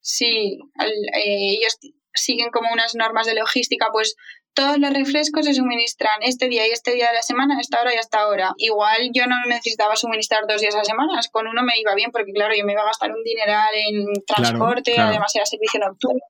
sí, 0.00 0.58
eh, 0.78 1.56
ellos 1.58 1.76
siguen 2.22 2.50
como 2.50 2.72
unas 2.72 2.94
normas 2.94 3.26
de 3.26 3.34
logística, 3.34 3.88
pues 3.92 4.16
todos 4.54 4.78
los 4.78 4.92
refrescos 4.92 5.46
se 5.46 5.54
suministran 5.54 6.22
este 6.22 6.48
día 6.48 6.66
y 6.66 6.70
este 6.70 6.92
día 6.92 7.08
de 7.08 7.14
la 7.14 7.22
semana, 7.22 7.56
a 7.56 7.60
esta 7.60 7.80
hora 7.80 7.94
y 7.94 7.96
a 7.96 8.00
esta 8.00 8.26
hora. 8.26 8.52
Igual 8.56 9.10
yo 9.12 9.26
no 9.26 9.36
necesitaba 9.46 9.96
suministrar 9.96 10.46
dos 10.48 10.60
días 10.60 10.74
a 10.74 10.78
la 10.78 10.84
semana, 10.84 11.20
con 11.30 11.46
uno 11.46 11.62
me 11.62 11.78
iba 11.78 11.94
bien 11.94 12.10
porque 12.10 12.32
claro, 12.32 12.54
yo 12.54 12.64
me 12.64 12.72
iba 12.72 12.82
a 12.82 12.86
gastar 12.86 13.10
un 13.10 13.22
dineral 13.22 13.74
en 13.74 14.06
transporte, 14.26 14.98
además 14.98 15.34
era 15.34 15.46
servicio 15.46 15.80
nocturno. 15.80 16.20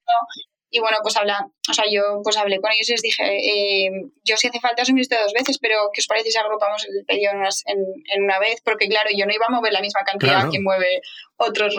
Y 0.72 0.78
bueno, 0.78 0.98
pues 1.02 1.16
habla, 1.16 1.48
o 1.68 1.74
sea, 1.74 1.84
yo 1.90 2.20
pues 2.22 2.36
hablé 2.36 2.60
con 2.60 2.70
ellos 2.70 2.88
y 2.88 2.92
les 2.92 3.02
dije, 3.02 3.24
eh, 3.24 3.90
yo 4.22 4.36
si 4.36 4.46
hace 4.46 4.60
falta 4.60 4.84
suministro 4.84 5.20
dos 5.20 5.32
veces, 5.32 5.58
pero 5.58 5.90
¿qué 5.92 6.00
os 6.00 6.06
parece 6.06 6.30
si 6.30 6.38
agrupamos 6.38 6.86
el 6.86 7.04
pedido 7.06 7.32
en, 7.32 7.40
en, 7.40 8.22
una 8.22 8.38
vez? 8.38 8.60
Porque 8.64 8.86
claro, 8.86 9.10
yo 9.16 9.26
no 9.26 9.34
iba 9.34 9.46
a 9.48 9.50
mover 9.50 9.72
la 9.72 9.80
misma 9.80 10.02
cantidad 10.04 10.48
que 10.48 10.60
mueve 10.60 11.00
otros 11.36 11.74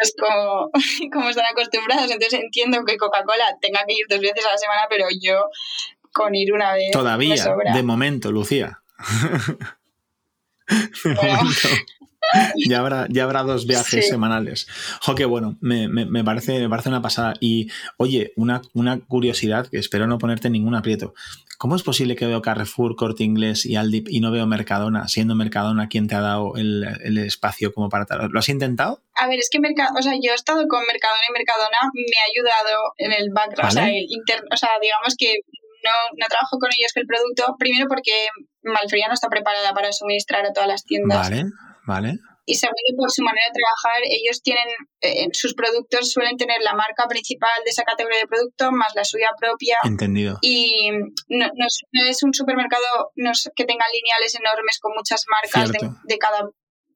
es 0.00 0.14
como, 0.18 0.70
como 1.12 1.28
están 1.28 1.46
acostumbrados. 1.46 2.10
Entonces 2.10 2.40
entiendo 2.40 2.84
que 2.84 2.96
Coca-Cola 2.96 3.56
tenga 3.60 3.84
que 3.86 3.94
ir 3.94 4.06
dos 4.08 4.20
veces 4.20 4.44
a 4.46 4.52
la 4.52 4.58
semana, 4.58 4.82
pero 4.88 5.06
yo 5.20 5.48
con 6.12 6.34
ir 6.34 6.52
una 6.52 6.74
vez. 6.74 6.90
Todavía, 6.92 7.36
de 7.72 7.82
momento, 7.82 8.32
Lucía. 8.32 8.82
de 11.04 11.14
momento. 11.14 11.68
Ya 12.68 12.80
habrá, 12.80 13.06
ya 13.08 13.24
habrá 13.24 13.42
dos 13.42 13.66
viajes 13.66 14.08
semanales. 14.08 14.66
Jo, 15.02 15.14
qué 15.14 15.24
bueno, 15.24 15.56
me, 15.60 15.88
me, 15.88 16.24
parece, 16.24 16.58
me 16.60 16.68
parece 16.68 16.88
una 16.88 17.02
pasada. 17.02 17.34
Y 17.40 17.70
oye, 17.96 18.32
una, 18.36 18.62
una 18.74 19.00
curiosidad 19.00 19.68
que 19.68 19.78
espero 19.78 20.06
no 20.06 20.18
ponerte 20.18 20.50
ningún 20.50 20.74
aprieto. 20.74 21.14
¿Cómo 21.58 21.76
es 21.76 21.82
posible 21.82 22.16
que 22.16 22.26
veo 22.26 22.40
Carrefour, 22.40 22.96
Corte 22.96 23.22
Inglés 23.22 23.66
y 23.66 23.76
Aldi 23.76 24.04
y 24.08 24.20
no 24.20 24.30
veo 24.30 24.46
Mercadona, 24.46 25.08
siendo 25.08 25.34
Mercadona 25.34 25.88
quien 25.88 26.08
te 26.08 26.14
ha 26.14 26.20
dado 26.20 26.56
el, 26.56 26.84
el 27.02 27.18
espacio 27.18 27.74
como 27.74 27.90
para 27.90 28.06
tal? 28.06 28.30
¿Lo 28.30 28.38
has 28.38 28.48
intentado? 28.48 29.02
A 29.14 29.26
ver, 29.28 29.38
es 29.38 29.50
que 29.50 29.60
Mercadona, 29.60 29.98
o 29.98 30.02
sea, 30.02 30.14
yo 30.14 30.32
he 30.32 30.34
estado 30.34 30.66
con 30.68 30.80
Mercadona 30.86 31.20
y 31.28 31.32
Mercadona 31.32 31.78
me 31.92 32.16
ha 32.16 32.30
ayudado 32.32 32.94
en 32.96 33.12
el 33.12 33.28
background, 33.34 33.68
o, 33.68 33.72
sea, 33.72 33.84
o 33.84 34.56
sea, 34.56 34.70
digamos 34.80 35.14
que 35.18 35.34
no, 35.84 35.90
no 36.16 36.26
trabajo 36.28 36.58
con 36.58 36.70
ellos 36.78 36.92
que 36.94 37.00
el 37.00 37.06
producto, 37.06 37.56
primero 37.58 37.86
porque 37.88 38.28
Malfría 38.62 39.08
no 39.08 39.14
está 39.14 39.28
preparada 39.28 39.72
para 39.74 39.92
suministrar 39.92 40.46
a 40.46 40.52
todas 40.52 40.68
las 40.68 40.84
tiendas. 40.84 41.28
Vale, 41.28 41.44
vale 41.86 42.18
y 42.50 42.54
segundo 42.54 42.96
por 42.96 43.10
su 43.12 43.22
manera 43.22 43.46
de 43.46 43.54
trabajar, 43.54 44.02
ellos 44.10 44.42
tienen, 44.42 44.66
eh, 45.00 45.28
sus 45.32 45.54
productos 45.54 46.10
suelen 46.10 46.36
tener 46.36 46.60
la 46.62 46.74
marca 46.74 47.06
principal 47.08 47.54
de 47.64 47.70
esa 47.70 47.84
categoría 47.84 48.18
de 48.18 48.26
producto 48.26 48.72
más 48.72 48.92
la 48.96 49.04
suya 49.04 49.30
propia. 49.38 49.76
Entendido. 49.84 50.38
Y 50.42 50.90
no, 51.28 51.46
es, 52.08 52.22
un 52.24 52.34
supermercado 52.34 53.12
que 53.54 53.64
tenga 53.64 53.84
lineales 53.94 54.34
enormes 54.34 54.78
con 54.80 54.92
muchas 54.96 55.24
marcas 55.30 55.70
de, 55.70 56.18
cada 56.18 56.40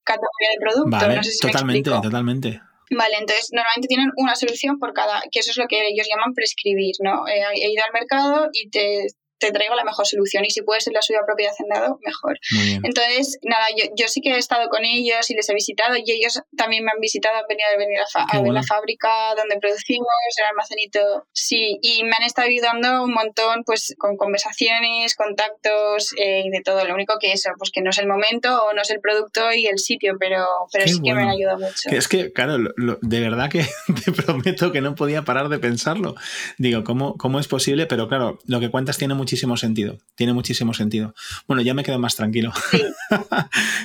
categoría 0.03 0.51
de 0.51 0.61
producto. 0.61 0.91
Vale, 0.91 1.21
totalmente, 1.41 1.91
totalmente. 1.91 2.61
Vale, 2.91 3.17
entonces 3.19 3.51
normalmente 3.53 3.89
tienen 3.89 4.11
una 4.17 4.35
solución 4.35 4.79
por 4.79 4.93
cada, 4.93 5.23
que 5.31 5.39
eso 5.39 5.53
es 5.53 5.57
lo 5.57 5.67
que 5.69 5.87
ellos 5.87 6.07
llaman 6.11 6.35
prescribir, 6.35 6.97
¿no? 6.99 7.27
Eh, 7.29 7.43
he 7.63 7.73
ido 7.73 7.83
al 7.87 7.93
mercado 7.93 8.49
y 8.53 8.71
te, 8.71 9.07
te 9.39 9.51
traigo 9.51 9.75
la 9.75 9.85
mejor 9.85 10.07
solución 10.07 10.45
y 10.45 10.51
si 10.51 10.63
puede 10.63 10.81
ser 10.81 10.93
la 10.93 11.03
suya 11.03 11.21
propia 11.27 11.47
de 11.47 11.53
hacendado, 11.53 11.99
mejor. 12.03 12.39
Entonces, 12.83 13.39
nada, 13.43 13.67
yo, 13.77 13.91
yo 13.97 14.09
sí 14.09 14.21
que 14.21 14.31
he 14.31 14.39
estado 14.39 14.69
con 14.69 14.85
ellos 14.85 15.31
y 15.31 15.35
les 15.35 15.49
he 15.49 15.55
visitado 15.55 15.97
y 15.97 16.11
ellos 16.11 16.41
también 16.57 16.85
me 16.85 16.91
han 16.95 17.01
visitado, 17.01 17.37
han 17.37 17.45
venido 17.49 17.69
a, 17.69 17.77
venir 17.77 17.99
a, 18.01 18.41
ver 18.41 18.53
la 18.53 18.63
fábrica 18.63 19.35
donde 19.37 19.59
producimos, 19.59 20.09
el 20.39 20.45
almacenito, 20.47 21.27
sí, 21.33 21.79
y 21.83 22.05
me 22.05 22.13
han 22.19 22.25
estado 22.25 22.49
ayudando 22.49 23.05
un 23.05 23.13
montón 23.13 23.65
pues 23.65 23.95
con 23.99 24.17
conversaciones, 24.17 25.15
contactos 25.15 26.15
eh, 26.17 26.43
y 26.45 26.51
de 26.51 26.61
todo. 26.63 26.85
Lo 26.85 26.95
único 26.95 27.15
que 27.21 27.33
eso, 27.33 27.51
pues 27.59 27.71
que 27.71 27.83
no 27.83 27.91
es 27.91 27.99
el 27.99 28.07
momento 28.07 28.65
o 28.65 28.73
no 28.73 28.83
es 28.83 28.91
el 28.91 29.01
producto 29.01 29.53
y 29.53 29.67
el 29.67 29.79
sitio, 29.79 30.15
pero, 30.19 30.47
pero 30.73 30.87
sí 30.87 31.01
que 31.03 31.15
me 31.15 31.23
han 31.23 31.31
ayudado 31.31 31.59
mucho. 31.59 31.91
es 31.91 32.09
que, 32.09 32.33
claro, 32.33 32.57
de 32.59 33.21
verdad 33.21 33.51
que 33.51 33.65
te 34.05 34.13
prometo 34.13 34.73
que 34.73 34.81
no 34.81 34.95
podía 34.95 35.23
parar 35.23 35.49
de 35.49 35.59
pensarlo. 35.59 36.15
Digo, 36.57 36.85
¿cómo, 36.85 37.17
¿cómo 37.17 37.41
es 37.41 37.49
posible? 37.49 37.87
Pero 37.87 38.09
claro, 38.09 38.39
lo 38.47 38.61
que 38.61 38.71
cuentas 38.71 38.97
tiene 38.97 39.15
muchísimo 39.15 39.34
sentido. 39.57 39.99
Tiene 40.15 40.33
muchísimo 40.33 40.75
sentido. 40.75 41.15
Bueno, 41.47 41.63
ya 41.63 41.75
me 41.75 41.83
quedo 41.83 41.99
más 41.99 42.17
tranquilo. 42.17 42.53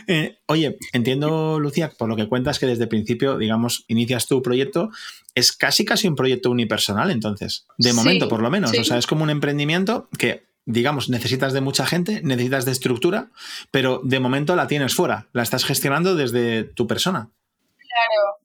Eh, 0.08 0.40
oye, 0.48 0.78
entiendo, 0.92 1.60
Lucía, 1.60 1.92
por 1.96 2.10
lo 2.10 2.16
que 2.16 2.28
cuentas 2.28 2.58
que 2.58 2.66
desde 2.66 2.84
el 2.84 2.90
principio, 2.90 3.38
digamos, 3.38 3.86
inicias 3.88 4.26
tu 4.26 4.42
proyecto, 4.42 4.90
es 5.36 5.52
casi 5.52 5.86
casi 5.86 6.08
un 6.08 6.16
proyecto 6.16 6.50
unipersonal, 6.50 7.12
entonces. 7.12 7.68
De 7.78 7.94
momento, 7.94 8.28
por 8.28 8.42
lo 8.42 8.50
menos. 8.50 8.76
O 8.76 8.84
sea, 8.84 8.98
es 8.98 9.06
como 9.06 9.24
un 9.24 9.30
emprendimiento 9.30 10.10
que 10.18 10.50
digamos, 10.66 11.10
necesitas 11.10 11.54
de 11.54 11.62
mucha 11.62 11.86
gente, 11.86 12.22
necesitas 12.24 12.66
de 12.66 12.72
estructura, 12.72 13.30
pero 13.72 14.02
de 14.04 14.20
momento 14.20 14.56
la 14.56 14.68
tienes 14.68 14.94
fuera, 14.94 15.28
la 15.34 15.42
estás 15.42 15.66
gestionando 15.66 16.16
desde 16.16 16.64
tu 16.64 16.86
persona. 16.86 17.30
Claro, 17.78 18.39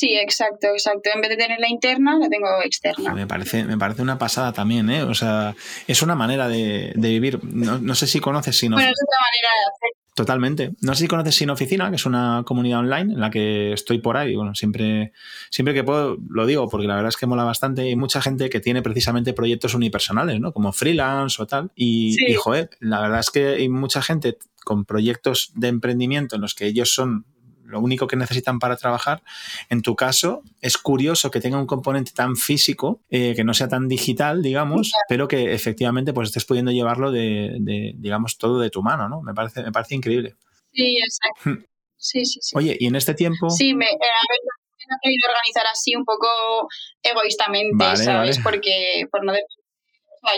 Sí, 0.00 0.16
exacto, 0.16 0.68
exacto. 0.68 1.10
En 1.14 1.20
vez 1.20 1.28
de 1.28 1.36
tenerla 1.36 1.68
interna, 1.68 2.16
la 2.18 2.30
tengo 2.30 2.48
externa. 2.64 3.12
Me 3.12 3.26
parece, 3.26 3.64
me 3.64 3.76
parece 3.76 4.00
una 4.00 4.16
pasada 4.16 4.50
también, 4.50 4.88
¿eh? 4.88 5.02
O 5.02 5.12
sea, 5.12 5.54
es 5.86 6.00
una 6.00 6.14
manera 6.14 6.48
de, 6.48 6.94
vivir. 6.96 7.38
No, 7.44 7.94
sé 7.94 8.06
si 8.06 8.18
conoces 8.18 8.56
sino. 8.56 8.76
Bueno, 8.76 8.88
es 8.88 8.96
otra 8.96 9.18
manera 9.20 9.48
de 9.54 9.66
hacer. 9.66 10.14
Totalmente. 10.14 10.70
No 10.80 10.94
sé 10.94 11.02
si 11.02 11.08
conoces 11.08 11.34
Sin 11.34 11.50
Oficina, 11.50 11.90
que 11.90 11.96
es 11.96 12.06
una 12.06 12.44
comunidad 12.46 12.78
online 12.78 13.12
en 13.12 13.20
la 13.20 13.28
que 13.28 13.74
estoy 13.74 13.98
por 13.98 14.16
ahí. 14.16 14.34
Bueno, 14.34 14.54
siempre, 14.54 15.12
siempre 15.50 15.74
que 15.74 15.84
puedo 15.84 16.16
lo 16.30 16.46
digo, 16.46 16.66
porque 16.70 16.86
la 16.86 16.94
verdad 16.94 17.10
es 17.10 17.18
que 17.18 17.26
mola 17.26 17.44
bastante. 17.44 17.82
Hay 17.82 17.96
mucha 17.96 18.22
gente 18.22 18.48
que 18.48 18.60
tiene 18.60 18.80
precisamente 18.80 19.34
proyectos 19.34 19.74
unipersonales, 19.74 20.40
¿no? 20.40 20.54
Como 20.54 20.72
freelance 20.72 21.42
o 21.42 21.46
tal. 21.46 21.72
Y, 21.74 22.16
y 22.26 22.36
joder, 22.36 22.70
la 22.80 23.02
verdad 23.02 23.20
es 23.20 23.28
que 23.28 23.48
hay 23.48 23.68
mucha 23.68 24.00
gente 24.00 24.38
con 24.64 24.86
proyectos 24.86 25.52
de 25.56 25.68
emprendimiento 25.68 26.36
en 26.36 26.40
los 26.40 26.54
que 26.54 26.64
ellos 26.64 26.90
son 26.90 27.26
lo 27.70 27.80
único 27.80 28.06
que 28.06 28.16
necesitan 28.16 28.58
para 28.58 28.76
trabajar. 28.76 29.22
En 29.68 29.82
tu 29.82 29.96
caso, 29.96 30.42
es 30.60 30.76
curioso 30.76 31.30
que 31.30 31.40
tenga 31.40 31.58
un 31.58 31.66
componente 31.66 32.12
tan 32.12 32.36
físico, 32.36 33.00
eh, 33.10 33.34
que 33.34 33.44
no 33.44 33.54
sea 33.54 33.68
tan 33.68 33.88
digital, 33.88 34.42
digamos, 34.42 34.92
pero 35.08 35.28
que 35.28 35.54
efectivamente 35.54 36.12
pues 36.12 36.28
estés 36.28 36.44
pudiendo 36.44 36.72
llevarlo 36.72 37.10
de, 37.10 37.94
digamos, 37.96 38.38
todo 38.38 38.60
de 38.60 38.70
tu 38.70 38.82
mano, 38.82 39.08
¿no? 39.08 39.22
Me 39.22 39.34
parece, 39.34 39.62
me 39.62 39.72
parece 39.72 39.94
increíble. 39.94 40.34
Sí, 40.72 40.98
exacto. 40.98 41.50
Hmm. 41.50 41.64
Sí, 41.96 42.24
sí, 42.24 42.40
sí. 42.42 42.56
Oye, 42.56 42.76
y 42.78 42.86
en 42.86 42.96
este 42.96 43.14
tiempo... 43.14 43.50
Sí, 43.50 43.74
me, 43.74 43.84
he 43.84 44.98
querido 45.02 45.28
organizar 45.28 45.66
así 45.70 45.94
un 45.94 46.04
poco 46.04 46.68
egoístamente, 47.02 47.96
¿sabes? 47.96 48.38
Porque 48.38 49.06
por 49.10 49.24
no 49.24 49.32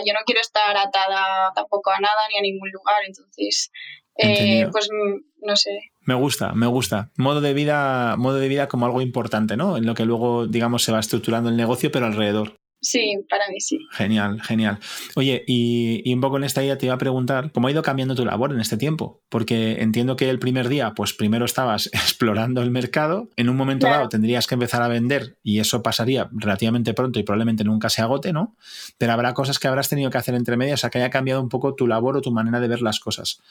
yo 0.05 0.13
no 0.13 0.21
quiero 0.25 0.41
estar 0.41 0.75
atada 0.77 1.51
tampoco 1.55 1.91
a 1.91 1.99
nada 1.99 2.27
ni 2.29 2.37
a 2.37 2.41
ningún 2.41 2.69
lugar, 2.71 3.03
entonces, 3.05 3.71
eh, 4.17 4.67
pues 4.71 4.87
mm, 4.91 5.45
no 5.45 5.55
sé, 5.55 5.91
me 6.05 6.13
gusta, 6.13 6.53
me 6.53 6.67
gusta. 6.67 7.11
Modo 7.17 7.41
de 7.41 7.53
vida, 7.53 8.15
modo 8.17 8.35
de 8.35 8.47
vida 8.47 8.67
como 8.67 8.85
algo 8.85 9.01
importante, 9.01 9.57
¿no? 9.57 9.77
En 9.77 9.85
lo 9.85 9.93
que 9.93 10.05
luego, 10.05 10.47
digamos, 10.47 10.83
se 10.83 10.91
va 10.91 10.99
estructurando 10.99 11.49
el 11.49 11.57
negocio, 11.57 11.91
pero 11.91 12.05
alrededor. 12.05 12.55
Sí, 12.83 13.15
para 13.29 13.47
mí 13.47 13.61
sí. 13.61 13.79
Genial, 13.91 14.41
genial. 14.41 14.77
Oye, 15.15 15.43
y, 15.47 16.13
un 16.13 16.19
poco 16.19 16.35
en 16.35 16.43
esta 16.43 16.61
idea 16.61 16.77
te 16.77 16.85
iba 16.85 16.95
a 16.95 16.97
preguntar, 16.97 17.51
¿cómo 17.53 17.67
ha 17.67 17.71
ido 17.71 17.81
cambiando 17.81 18.13
tu 18.13 18.25
labor 18.25 18.51
en 18.51 18.59
este 18.59 18.75
tiempo? 18.75 19.21
Porque 19.29 19.81
entiendo 19.81 20.17
que 20.17 20.29
el 20.29 20.37
primer 20.37 20.67
día, 20.67 20.91
pues 20.93 21.13
primero 21.13 21.45
estabas 21.45 21.87
explorando 21.93 22.61
el 22.61 22.71
mercado, 22.71 23.29
en 23.37 23.49
un 23.49 23.55
momento 23.55 23.87
dado 23.87 24.09
tendrías 24.09 24.47
que 24.47 24.55
empezar 24.55 24.81
a 24.81 24.89
vender 24.89 25.37
y 25.43 25.59
eso 25.59 25.81
pasaría 25.81 26.29
relativamente 26.33 26.93
pronto 26.93 27.19
y 27.19 27.23
probablemente 27.23 27.63
nunca 27.63 27.89
se 27.89 28.01
agote, 28.01 28.33
¿no? 28.33 28.57
Pero 28.97 29.13
habrá 29.13 29.33
cosas 29.33 29.59
que 29.59 29.69
habrás 29.69 29.87
tenido 29.87 30.09
que 30.09 30.17
hacer 30.17 30.35
entre 30.35 30.57
medias, 30.57 30.79
o 30.79 30.81
sea, 30.81 30.89
que 30.89 30.97
haya 30.97 31.09
cambiado 31.09 31.41
un 31.41 31.49
poco 31.49 31.75
tu 31.75 31.87
labor 31.87 32.17
o 32.17 32.21
tu 32.21 32.31
manera 32.31 32.59
de 32.59 32.67
ver 32.67 32.81
las 32.81 32.99
cosas. 32.99 33.41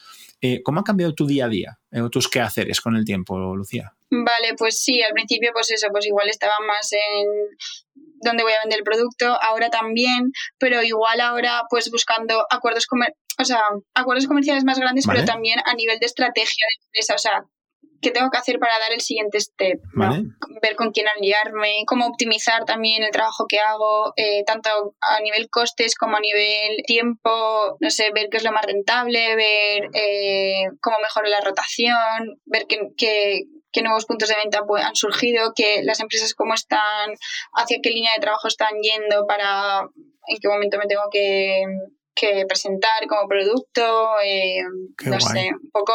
Eh, 0.41 0.61
¿Cómo 0.61 0.81
ha 0.81 0.83
cambiado 0.83 1.15
tu 1.15 1.25
día 1.25 1.45
a 1.45 1.49
día 1.49 1.79
eh, 1.91 2.01
o 2.01 2.09
tus 2.09 2.27
quehaceres 2.27 2.81
con 2.81 2.95
el 2.95 3.05
tiempo, 3.05 3.55
Lucía? 3.55 3.93
Vale, 4.11 4.53
pues 4.57 4.77
sí, 4.77 5.01
al 5.01 5.13
principio 5.13 5.49
pues 5.53 5.71
eso, 5.71 5.87
pues 5.91 6.05
igual 6.05 6.29
estaba 6.29 6.55
más 6.67 6.91
en 6.93 8.02
dónde 8.23 8.43
voy 8.43 8.53
a 8.53 8.61
vender 8.63 8.79
el 8.79 8.83
producto, 8.83 9.37
ahora 9.41 9.69
también, 9.69 10.31
pero 10.57 10.83
igual 10.83 11.21
ahora 11.21 11.63
pues 11.69 11.89
buscando 11.91 12.45
acuerdos 12.49 12.87
o 13.39 13.45
sea, 13.45 13.61
acuerdos 13.93 14.27
comerciales 14.27 14.63
más 14.63 14.79
grandes, 14.79 15.05
pero 15.07 15.25
también 15.25 15.59
a 15.65 15.73
nivel 15.73 15.99
de 15.99 16.05
estrategia 16.05 16.65
de 16.67 16.85
empresa, 16.85 17.15
o 17.15 17.17
sea, 17.17 17.43
qué 18.03 18.11
tengo 18.11 18.29
que 18.29 18.37
hacer 18.37 18.59
para 18.59 18.77
dar 18.77 18.91
el 18.91 19.01
siguiente 19.01 19.39
step, 19.39 19.79
ver 20.61 20.75
con 20.75 20.91
quién 20.91 21.07
aliarme, 21.07 21.83
cómo 21.87 22.05
optimizar 22.05 22.65
también 22.65 23.03
el 23.03 23.11
trabajo 23.11 23.45
que 23.47 23.59
hago, 23.59 24.13
eh, 24.17 24.43
tanto 24.45 24.95
a 25.01 25.19
nivel 25.21 25.49
costes 25.49 25.95
como 25.95 26.17
a 26.17 26.19
nivel 26.19 26.83
tiempo, 26.85 27.77
no 27.79 27.89
sé, 27.89 28.11
ver 28.13 28.27
qué 28.29 28.37
es 28.37 28.43
lo 28.43 28.51
más 28.51 28.65
rentable, 28.65 29.35
ver 29.35 29.89
eh, 29.93 30.65
cómo 30.81 30.97
mejora 30.99 31.29
la 31.29 31.41
rotación, 31.41 32.39
ver 32.45 32.67
qué, 32.67 32.89
qué, 32.97 33.81
nuevos 33.81 34.05
puntos 34.05 34.29
de 34.29 34.35
venta 34.35 34.61
han 34.83 34.95
surgido, 34.95 35.53
que 35.55 35.81
las 35.83 35.99
empresas 35.99 36.35
cómo 36.35 36.53
están, 36.53 37.15
hacia 37.53 37.79
qué 37.81 37.89
línea 37.89 38.13
de 38.13 38.21
trabajo 38.21 38.47
están 38.47 38.73
yendo 38.81 39.25
para 39.25 39.87
en 40.27 40.37
qué 40.39 40.47
momento 40.47 40.77
me 40.77 40.85
tengo 40.85 41.03
que, 41.11 41.63
presentar 42.47 43.07
como 43.07 43.27
producto, 43.27 44.15
eh, 44.23 44.61
no 45.05 45.19
sé, 45.19 45.49
un 45.61 45.71
poco 45.71 45.93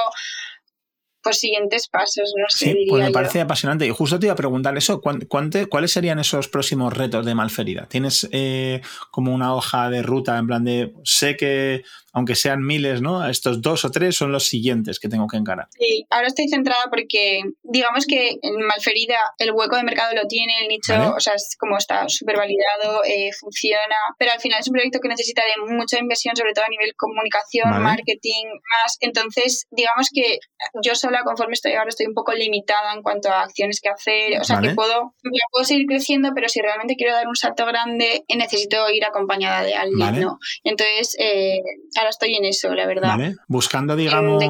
siguientes 1.37 1.89
pasos, 1.89 2.33
no 2.37 2.47
sé. 2.49 2.72
Sí, 2.72 2.87
pues 2.89 3.05
me 3.05 3.11
parece 3.11 3.41
apasionante. 3.41 3.87
Y 3.87 3.91
justo 3.91 4.18
te 4.18 4.26
iba 4.26 4.33
a 4.33 4.37
preguntar 4.37 4.76
eso, 4.76 5.01
¿cuáles 5.01 5.93
serían 5.93 6.18
esos 6.18 6.49
próximos 6.49 6.93
retos 6.93 7.24
de 7.26 7.35
Malferida? 7.35 7.87
¿Tienes 7.89 8.29
eh, 8.33 8.81
como 9.11 9.35
una 9.35 9.55
hoja 9.55 9.91
de 9.91 10.03
ruta 10.03 10.39
en 10.39 10.47
plan 10.47 10.64
de, 10.64 10.93
sé 11.05 11.37
que 11.37 11.83
aunque 12.19 12.35
sean 12.35 12.62
miles, 12.64 13.01
¿no? 13.01 13.27
Estos 13.29 13.62
dos 13.62 13.85
o 13.85 13.91
tres 13.91 14.16
son 14.16 14.33
los 14.33 14.47
siguientes 14.47 14.99
que 14.99 15.09
tengo 15.09 15.27
que 15.27 15.37
encarar. 15.37 15.69
Sí, 15.79 16.05
ahora 16.11 16.27
estoy 16.27 16.49
centrada 16.49 16.85
porque 16.91 17.43
digamos 17.62 18.07
que 18.07 18.39
en 18.43 18.61
Malferida 18.66 19.19
el 19.39 19.53
hueco 19.53 19.77
de 19.77 19.85
mercado 19.85 20.14
lo 20.14 20.27
tiene, 20.27 20.61
el 20.62 20.69
nicho, 20.69 21.14
o 21.16 21.21
sea, 21.21 21.35
es 21.35 21.57
como 21.59 21.77
está 21.79 22.09
súper 22.09 22.37
validado, 22.37 23.03
eh, 23.05 23.31
funciona, 23.39 23.97
pero 24.19 24.33
al 24.33 24.41
final 24.41 24.61
es 24.61 24.69
un 24.69 24.73
proyecto 24.73 25.01
que 25.01 25.09
necesita 25.09 25.43
de 25.43 25.75
mucha 25.75 25.99
inversión, 25.99 26.37
sobre 26.37 26.53
todo 26.53 26.64
a 26.64 26.69
nivel 26.69 26.93
comunicación, 26.97 27.83
marketing, 27.83 28.47
más. 28.47 28.97
Entonces, 29.01 29.66
digamos 29.71 30.09
que 30.12 30.39
yo 30.83 30.95
sola, 30.95 31.23
conforme 31.25 31.55
estoy 31.55 31.73
ahora, 31.73 31.89
estoy 31.89 32.07
un 32.07 32.14
poco 32.14 32.33
limitada 32.33 32.93
en 32.95 33.03
cuanto 33.03 33.31
a 33.31 33.43
acciones 33.43 33.81
que 33.81 33.89
hacer, 33.89 34.41
o 34.41 34.45
sea, 34.45 34.61
que 34.61 34.71
puedo, 34.71 35.14
puedo 35.53 35.64
seguir 35.64 35.87
creciendo, 35.87 36.31
pero 36.35 36.49
si 36.49 36.61
realmente 36.61 36.97
quiero 36.97 37.14
dar 37.14 37.29
un 37.29 37.37
salto 37.37 37.64
grande, 37.64 38.25
necesito 38.37 38.91
ir 38.91 39.05
acompañada 39.05 39.62
de 39.62 39.75
alguien, 39.75 40.21
¿no? 40.21 40.39
Entonces, 40.64 41.16
eh, 41.19 41.61
ahora 41.97 42.08
estoy 42.09 42.37
en 42.37 42.45
eso, 42.45 42.75
la 42.75 42.87
verdad. 42.87 43.17
Buscando, 43.47 43.97
digamos, 43.97 44.43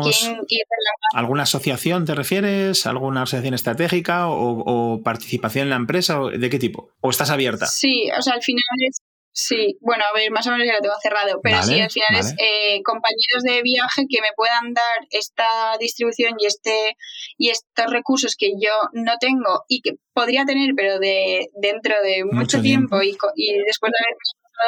alguna 1.14 1.42
asociación, 1.44 2.04
¿te 2.04 2.14
refieres? 2.14 2.86
¿Alguna 2.86 3.22
asociación 3.22 3.54
estratégica 3.54 4.28
o, 4.28 5.00
participación 5.02 5.64
en 5.64 5.70
la 5.70 5.76
empresa? 5.76 6.18
¿De 6.20 6.50
qué 6.50 6.58
tipo? 6.58 6.90
¿O 7.00 7.10
estás 7.10 7.30
abierta? 7.30 7.66
Sí, 7.66 8.10
o 8.16 8.22
sea, 8.22 8.34
al 8.34 8.42
final 8.42 8.62
es 8.88 8.98
Sí, 9.40 9.78
bueno, 9.80 10.02
a 10.02 10.12
ver, 10.18 10.32
más 10.32 10.44
o 10.48 10.50
menos 10.50 10.66
ya 10.66 10.72
lo 10.72 10.80
tengo 10.80 10.96
cerrado, 11.00 11.38
pero 11.40 11.62
sí, 11.62 11.80
al 11.80 11.90
final 11.92 12.16
es 12.18 12.34
eh, 12.38 12.82
compañeros 12.82 13.44
de 13.44 13.62
viaje 13.62 14.02
que 14.10 14.20
me 14.20 14.34
puedan 14.34 14.74
dar 14.74 15.06
esta 15.10 15.76
distribución 15.78 16.34
y 16.40 16.46
este 16.46 16.96
y 17.36 17.50
estos 17.50 17.86
recursos 17.86 18.34
que 18.36 18.54
yo 18.60 18.72
no 18.94 19.12
tengo 19.20 19.62
y 19.68 19.80
que 19.82 19.92
podría 20.12 20.44
tener, 20.44 20.70
pero 20.74 20.98
de 20.98 21.50
dentro 21.54 21.94
de 22.02 22.24
mucho, 22.24 22.60
tiempo, 22.60 23.00
Y, 23.00 23.16
y 23.36 23.52
después 23.64 23.92
de 23.92 24.04
haber 24.04 24.16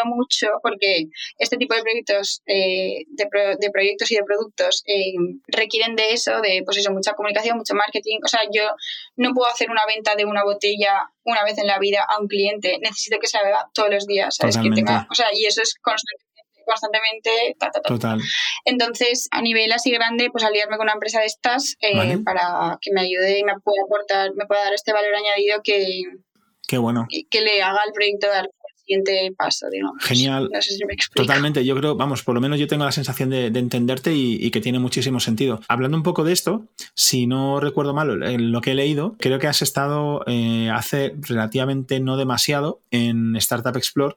mucho 0.04 0.46
porque 0.62 1.06
este 1.38 1.56
tipo 1.56 1.74
de 1.74 1.82
proyectos, 1.82 2.42
eh, 2.46 3.04
de, 3.08 3.70
proyectos 3.72 4.10
y 4.10 4.16
de 4.16 4.24
productos 4.24 4.82
eh, 4.86 5.14
requieren 5.48 5.96
de 5.96 6.12
eso, 6.12 6.40
de 6.40 6.62
pues 6.64 6.78
eso, 6.78 6.90
mucha 6.92 7.12
comunicación, 7.12 7.56
mucho 7.56 7.74
marketing. 7.74 8.18
O 8.24 8.28
sea, 8.28 8.40
yo 8.52 8.62
no 9.16 9.32
puedo 9.34 9.50
hacer 9.50 9.70
una 9.70 9.82
venta 9.86 10.14
de 10.16 10.24
una 10.24 10.44
botella 10.44 11.10
una 11.24 11.44
vez 11.44 11.58
en 11.58 11.66
la 11.66 11.78
vida 11.78 12.04
a 12.08 12.20
un 12.20 12.28
cliente, 12.28 12.78
necesito 12.80 13.18
que 13.18 13.26
se 13.26 13.38
haga 13.38 13.68
todos 13.74 13.90
los 13.90 14.06
días, 14.06 14.34
¿sabes? 14.34 14.56
Que 14.56 14.70
tenga, 14.70 15.06
o 15.10 15.14
sea, 15.14 15.28
y 15.32 15.44
eso 15.46 15.62
es 15.62 15.74
constantemente 16.70 17.56
Total. 17.84 18.20
Entonces, 18.64 19.28
a 19.32 19.42
nivel 19.42 19.72
así 19.72 19.90
grande, 19.90 20.30
pues 20.30 20.44
aliarme 20.44 20.76
con 20.76 20.84
una 20.84 20.92
empresa 20.92 21.20
de 21.20 21.26
estas 21.26 21.76
eh, 21.80 22.18
para 22.24 22.78
que 22.80 22.92
me 22.92 23.02
ayude 23.02 23.38
y 23.38 23.44
me 23.44 23.58
pueda 23.60 23.82
aportar, 23.84 24.34
me 24.34 24.46
pueda 24.46 24.64
dar 24.64 24.74
este 24.74 24.92
valor 24.92 25.14
añadido 25.14 25.60
que, 25.62 26.02
Qué 26.68 26.78
bueno. 26.78 27.06
que 27.30 27.40
le 27.40 27.62
haga 27.62 27.80
al 27.82 27.92
proyecto 27.92 28.28
paso, 29.36 29.68
digamos. 29.70 30.02
Genial. 30.02 30.50
Totalmente. 31.14 31.64
Yo 31.64 31.76
creo, 31.76 31.96
vamos, 31.96 32.22
por 32.22 32.34
lo 32.34 32.40
menos 32.40 32.58
yo 32.58 32.66
tengo 32.66 32.84
la 32.84 32.92
sensación 32.92 33.30
de, 33.30 33.46
entenderte 33.46 34.14
y, 34.14 34.50
que 34.50 34.60
tiene 34.60 34.78
muchísimo 34.78 35.20
sentido. 35.20 35.60
Hablando 35.68 35.96
un 35.96 36.02
poco 36.02 36.24
de 36.24 36.32
esto, 36.32 36.66
si 36.94 37.26
no 37.26 37.60
recuerdo 37.60 37.94
mal 37.94 38.22
en 38.22 38.52
lo 38.52 38.60
que 38.60 38.72
he 38.72 38.74
leído, 38.74 39.16
creo 39.18 39.38
que 39.38 39.46
has 39.46 39.62
estado 39.62 40.22
eh, 40.26 40.70
hace 40.72 41.14
relativamente 41.20 42.00
no 42.00 42.16
demasiado 42.16 42.80
en 42.90 43.36
Startup 43.36 43.76
Explore 43.76 44.16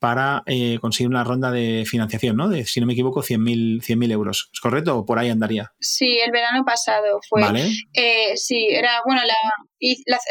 para 0.00 0.42
eh, 0.46 0.78
conseguir 0.80 1.08
una 1.08 1.22
ronda 1.22 1.52
de 1.52 1.84
financiación, 1.86 2.36
¿no? 2.36 2.48
De, 2.48 2.64
si 2.64 2.80
no 2.80 2.86
me 2.86 2.94
equivoco, 2.94 3.22
100.000 3.22 4.10
euros. 4.10 4.50
¿Es 4.52 4.60
correcto 4.60 4.96
o 4.98 5.04
por 5.04 5.18
ahí 5.18 5.28
andaría? 5.28 5.72
Sí, 5.78 6.18
el 6.24 6.32
verano 6.32 6.64
pasado 6.64 7.20
fue. 7.28 7.42
Vale. 7.42 7.70
Eh, 7.92 8.34
sí, 8.34 8.66
era, 8.70 9.02
bueno, 9.04 9.20
la, 9.24 9.34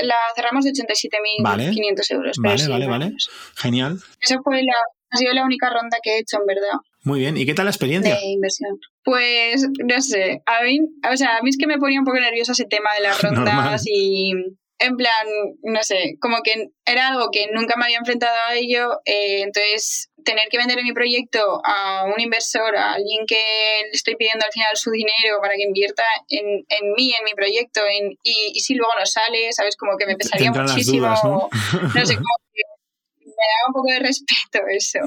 la, 0.03 0.15
cerramos 0.35 0.65
de 0.65 0.71
87.500 0.71 1.43
vale. 1.43 1.71
euros. 2.09 2.37
Vale, 2.39 2.67
vale, 2.67 2.87
vale. 2.87 3.13
Genial. 3.55 3.99
Esa 4.19 4.39
fue 4.43 4.63
la, 4.63 4.73
ha 5.11 5.17
sido 5.17 5.33
la 5.33 5.45
única 5.45 5.69
ronda 5.69 5.97
que 6.01 6.15
he 6.15 6.19
hecho, 6.19 6.37
en 6.39 6.47
verdad. 6.47 6.79
Muy 7.03 7.19
bien. 7.19 7.37
¿Y 7.37 7.45
qué 7.45 7.53
tal 7.53 7.65
la 7.65 7.71
experiencia? 7.71 8.15
De 8.15 8.25
inversión. 8.25 8.77
Pues, 9.03 9.67
no 9.85 10.01
sé, 10.01 10.41
a 10.45 10.63
mí, 10.63 10.79
o 11.11 11.15
sea, 11.15 11.37
a 11.37 11.41
mí 11.41 11.49
es 11.49 11.57
que 11.57 11.67
me 11.67 11.77
ponía 11.77 11.99
un 11.99 12.05
poco 12.05 12.19
nerviosa 12.19 12.51
ese 12.51 12.65
tema 12.65 12.89
de 12.97 13.03
las 13.03 13.21
rondas 13.21 13.83
y 13.85 14.33
en 14.79 14.95
plan, 14.95 15.27
no 15.63 15.83
sé, 15.83 16.15
como 16.19 16.37
que 16.41 16.69
era 16.85 17.09
algo 17.09 17.29
que 17.31 17.47
nunca 17.51 17.75
me 17.77 17.85
había 17.85 17.97
enfrentado 17.97 18.35
a 18.47 18.55
ello, 18.55 18.99
eh, 19.05 19.41
entonces 19.41 20.09
tener 20.23 20.45
que 20.49 20.57
vender 20.57 20.81
mi 20.83 20.93
proyecto 20.93 21.61
a 21.63 22.05
un 22.05 22.19
inversor, 22.19 22.75
a 22.75 22.93
alguien 22.93 23.25
que 23.27 23.41
le 23.83 23.91
estoy 23.91 24.15
pidiendo 24.15 24.45
al 24.45 24.51
final 24.51 24.75
su 24.75 24.91
dinero 24.91 25.39
para 25.41 25.55
que 25.55 25.63
invierta 25.63 26.03
en, 26.29 26.65
en 26.67 26.93
mí, 26.95 27.13
en 27.17 27.25
mi 27.25 27.33
proyecto, 27.33 27.81
en, 27.89 28.11
y, 28.23 28.51
y, 28.53 28.59
si 28.61 28.75
luego 28.75 28.93
no 28.97 29.05
sale, 29.05 29.51
¿sabes? 29.53 29.75
Como 29.75 29.97
que 29.97 30.05
me 30.05 30.15
pesaría 30.15 30.51
muchísimo. 30.51 31.07
¿no? 31.23 31.49
no 31.93 32.05
sé, 32.05 32.15
como 32.15 32.27
me 33.39 33.47
daba 33.47 33.67
un 33.67 33.73
poco 33.73 33.91
de 33.91 33.99
respeto 33.99 34.59
eso. 34.67 34.99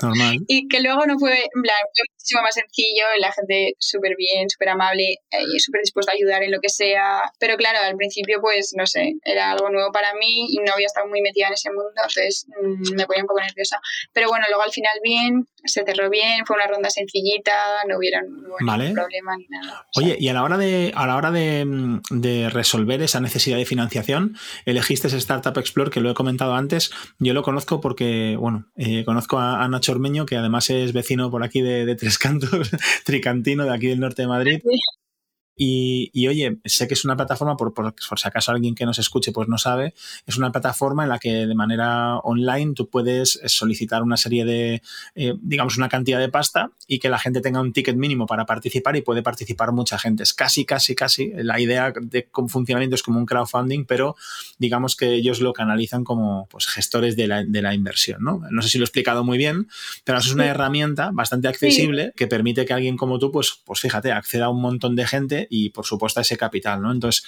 Y 0.49 0.69
que 0.69 0.81
luego 0.81 1.05
no 1.07 1.19
fue, 1.19 1.39
en 1.39 1.63
plan, 1.63 1.77
fue 1.95 2.05
muchísimo 2.15 2.43
más 2.43 2.55
sencillo, 2.55 3.05
la 3.19 3.33
gente 3.33 3.75
súper 3.79 4.15
bien, 4.17 4.49
súper 4.49 4.71
amable, 4.71 5.19
eh, 5.31 5.59
súper 5.59 5.83
dispuesta 5.83 6.13
a 6.13 6.15
ayudar 6.15 6.43
en 6.43 6.51
lo 6.51 6.61
que 6.61 6.69
sea. 6.69 7.31
Pero 7.39 7.57
claro, 7.57 7.79
al 7.83 7.97
principio, 7.97 8.41
pues, 8.41 8.73
no 8.77 8.87
sé, 8.87 9.15
era 9.25 9.53
algo 9.53 9.71
nuevo 9.71 9.93
para 9.93 10.15
mí 10.15 10.47
y 10.49 10.57
no 10.59 10.73
había 10.73 10.87
estado 10.87 11.09
muy 11.09 11.21
metida 11.21 11.49
en 11.49 11.55
ese 11.55 11.71
mundo, 11.71 11.93
entonces 11.97 12.47
mm, 12.61 12.97
me 12.97 13.07
ponía 13.07 13.23
un 13.23 13.29
poco 13.29 13.41
nerviosa. 13.41 13.81
Pero 14.13 14.29
bueno, 14.29 14.47
luego 14.49 14.63
al 14.63 14.73
final 14.73 14.99
bien, 15.03 15.47
se 15.65 15.85
cerró 15.85 16.11
bien, 16.11 16.45
fue 16.47 16.57
una 16.57 16.67
ronda 16.67 16.91
sencillita, 16.91 17.53
no 17.89 17.99
hubiera 17.99 18.21
ningún 18.23 18.95
problema 18.95 19.37
ni 19.37 19.47
nada. 19.49 19.87
Oye, 19.97 20.17
y 20.19 20.29
a 20.29 20.33
la 20.33 20.43
hora 20.43 20.59
de, 20.59 20.93
a 20.95 21.07
la 21.07 21.17
hora 21.17 21.31
de, 21.31 22.01
de, 22.11 22.51
resolver 22.51 23.03
esa 23.03 23.21
necesidad 23.21 23.57
de 23.57 23.65
financiación, 23.65 24.37
elegiste 24.65 25.09
ese 25.09 25.19
Startup 25.19 25.57
Explore 25.57 25.91
que 25.91 26.01
lo 26.01 26.11
he 26.11 26.15
comentado 26.15 26.55
antes. 26.55 26.91
Yo 27.19 27.35
lo 27.35 27.43
conozco 27.43 27.81
porque, 27.81 28.22
bueno, 28.39 28.67
eh, 28.77 29.05
conozco 29.05 29.39
a, 29.39 29.67
Nacho 29.69 29.93
Ormeño, 29.93 30.27
que 30.27 30.37
además 30.37 30.71
es 30.71 30.93
vecino 30.93 31.31
por 31.31 31.43
aquí 31.43 31.61
de, 31.61 31.85
de 31.87 31.95
Tres 31.95 32.19
Cantos, 32.19 32.51
tricantino 33.05 33.65
de 33.65 33.75
aquí 33.75 33.89
del 33.89 34.01
norte 34.01 34.23
de 34.23 34.29
Madrid. 34.29 34.63
Y, 35.65 36.27
oye, 36.27 36.59
sé 36.65 36.89
que 36.89 36.95
es 36.95 37.05
una 37.05 37.15
plataforma, 37.15 37.57
por, 37.57 37.73
por, 37.73 37.95
si 37.97 38.27
acaso 38.29 38.51
alguien 38.51 38.75
que 38.75 38.85
nos 38.85 38.99
escuche 38.99 39.31
pues 39.31 39.47
no 39.47 39.59
sabe, 39.59 39.95
es 40.27 40.37
una 40.37 40.51
plataforma 40.51 41.05
en 41.05 41.09
la 41.09 41.21
que 41.21 41.47
de 41.47 41.55
manera 41.55 42.17
online 42.19 42.73
tú 42.75 42.91
puedes 42.91 43.37
eh, 43.37 43.49
solicitar 43.49 44.03
una 44.03 44.17
serie 44.17 44.45
de, 44.45 44.83
eh, 45.15 45.35
digamos, 45.41 45.77
una 45.77 45.89
cantidad 45.89 46.19
de 46.19 46.29
pasta 46.29 46.73
y 46.89 46.99
que 46.99 47.09
la 47.09 47.21
gente 47.21 47.41
tenga 47.41 47.61
un 47.61 47.73
ticket 47.73 47.95
mínimo 47.95 48.27
para 48.27 48.45
participar 48.45 48.97
y 48.97 49.03
puede 49.03 49.23
participar 49.23 49.71
mucha 49.71 50.01
gente. 50.01 50.25
Es 50.25 50.35
casi, 50.35 50.65
casi, 50.65 50.97
casi, 50.97 51.31
la 51.33 51.61
idea 51.61 51.93
de 51.93 52.29
funcionamiento 52.49 52.97
es 52.97 53.03
como 53.05 53.21
un 53.21 53.27
crowdfunding, 53.27 53.85
pero 53.85 54.17
digamos 54.59 54.97
que 54.97 55.15
ellos 55.15 55.41
lo 55.41 55.53
canalizan 55.53 56.03
como 56.03 56.49
pues, 56.51 56.67
gestores 56.67 57.15
de 57.15 57.29
la, 57.29 57.45
de 57.45 57.63
la 57.63 57.73
inversión. 57.73 58.25
¿no? 58.25 58.43
no 58.51 58.63
sé 58.63 58.69
si 58.69 58.79
lo 58.79 58.83
he 58.83 58.87
explicado 58.87 59.23
muy 59.23 59.39
bien, 59.39 59.69
pero 60.03 60.19
es 60.19 60.29
una 60.33 60.47
herramienta 60.47 61.11
bastante 61.13 61.47
accesible 61.47 62.13
que 62.17 62.27
permite 62.27 62.65
que 62.65 62.73
alguien 62.73 62.97
como 62.97 63.21
tú, 63.21 63.31
pues, 63.31 63.61
pues 63.65 63.79
fíjate, 63.79 64.11
acceda 64.11 64.47
a 64.47 64.49
un 64.49 64.61
montón 64.61 64.97
de 64.97 65.07
gente 65.07 65.47
y 65.55 65.69
por 65.69 65.85
supuesto 65.85 66.19
ese 66.19 66.39
capital, 66.39 66.81
¿no? 66.81 66.91
Entonces, 66.91 67.25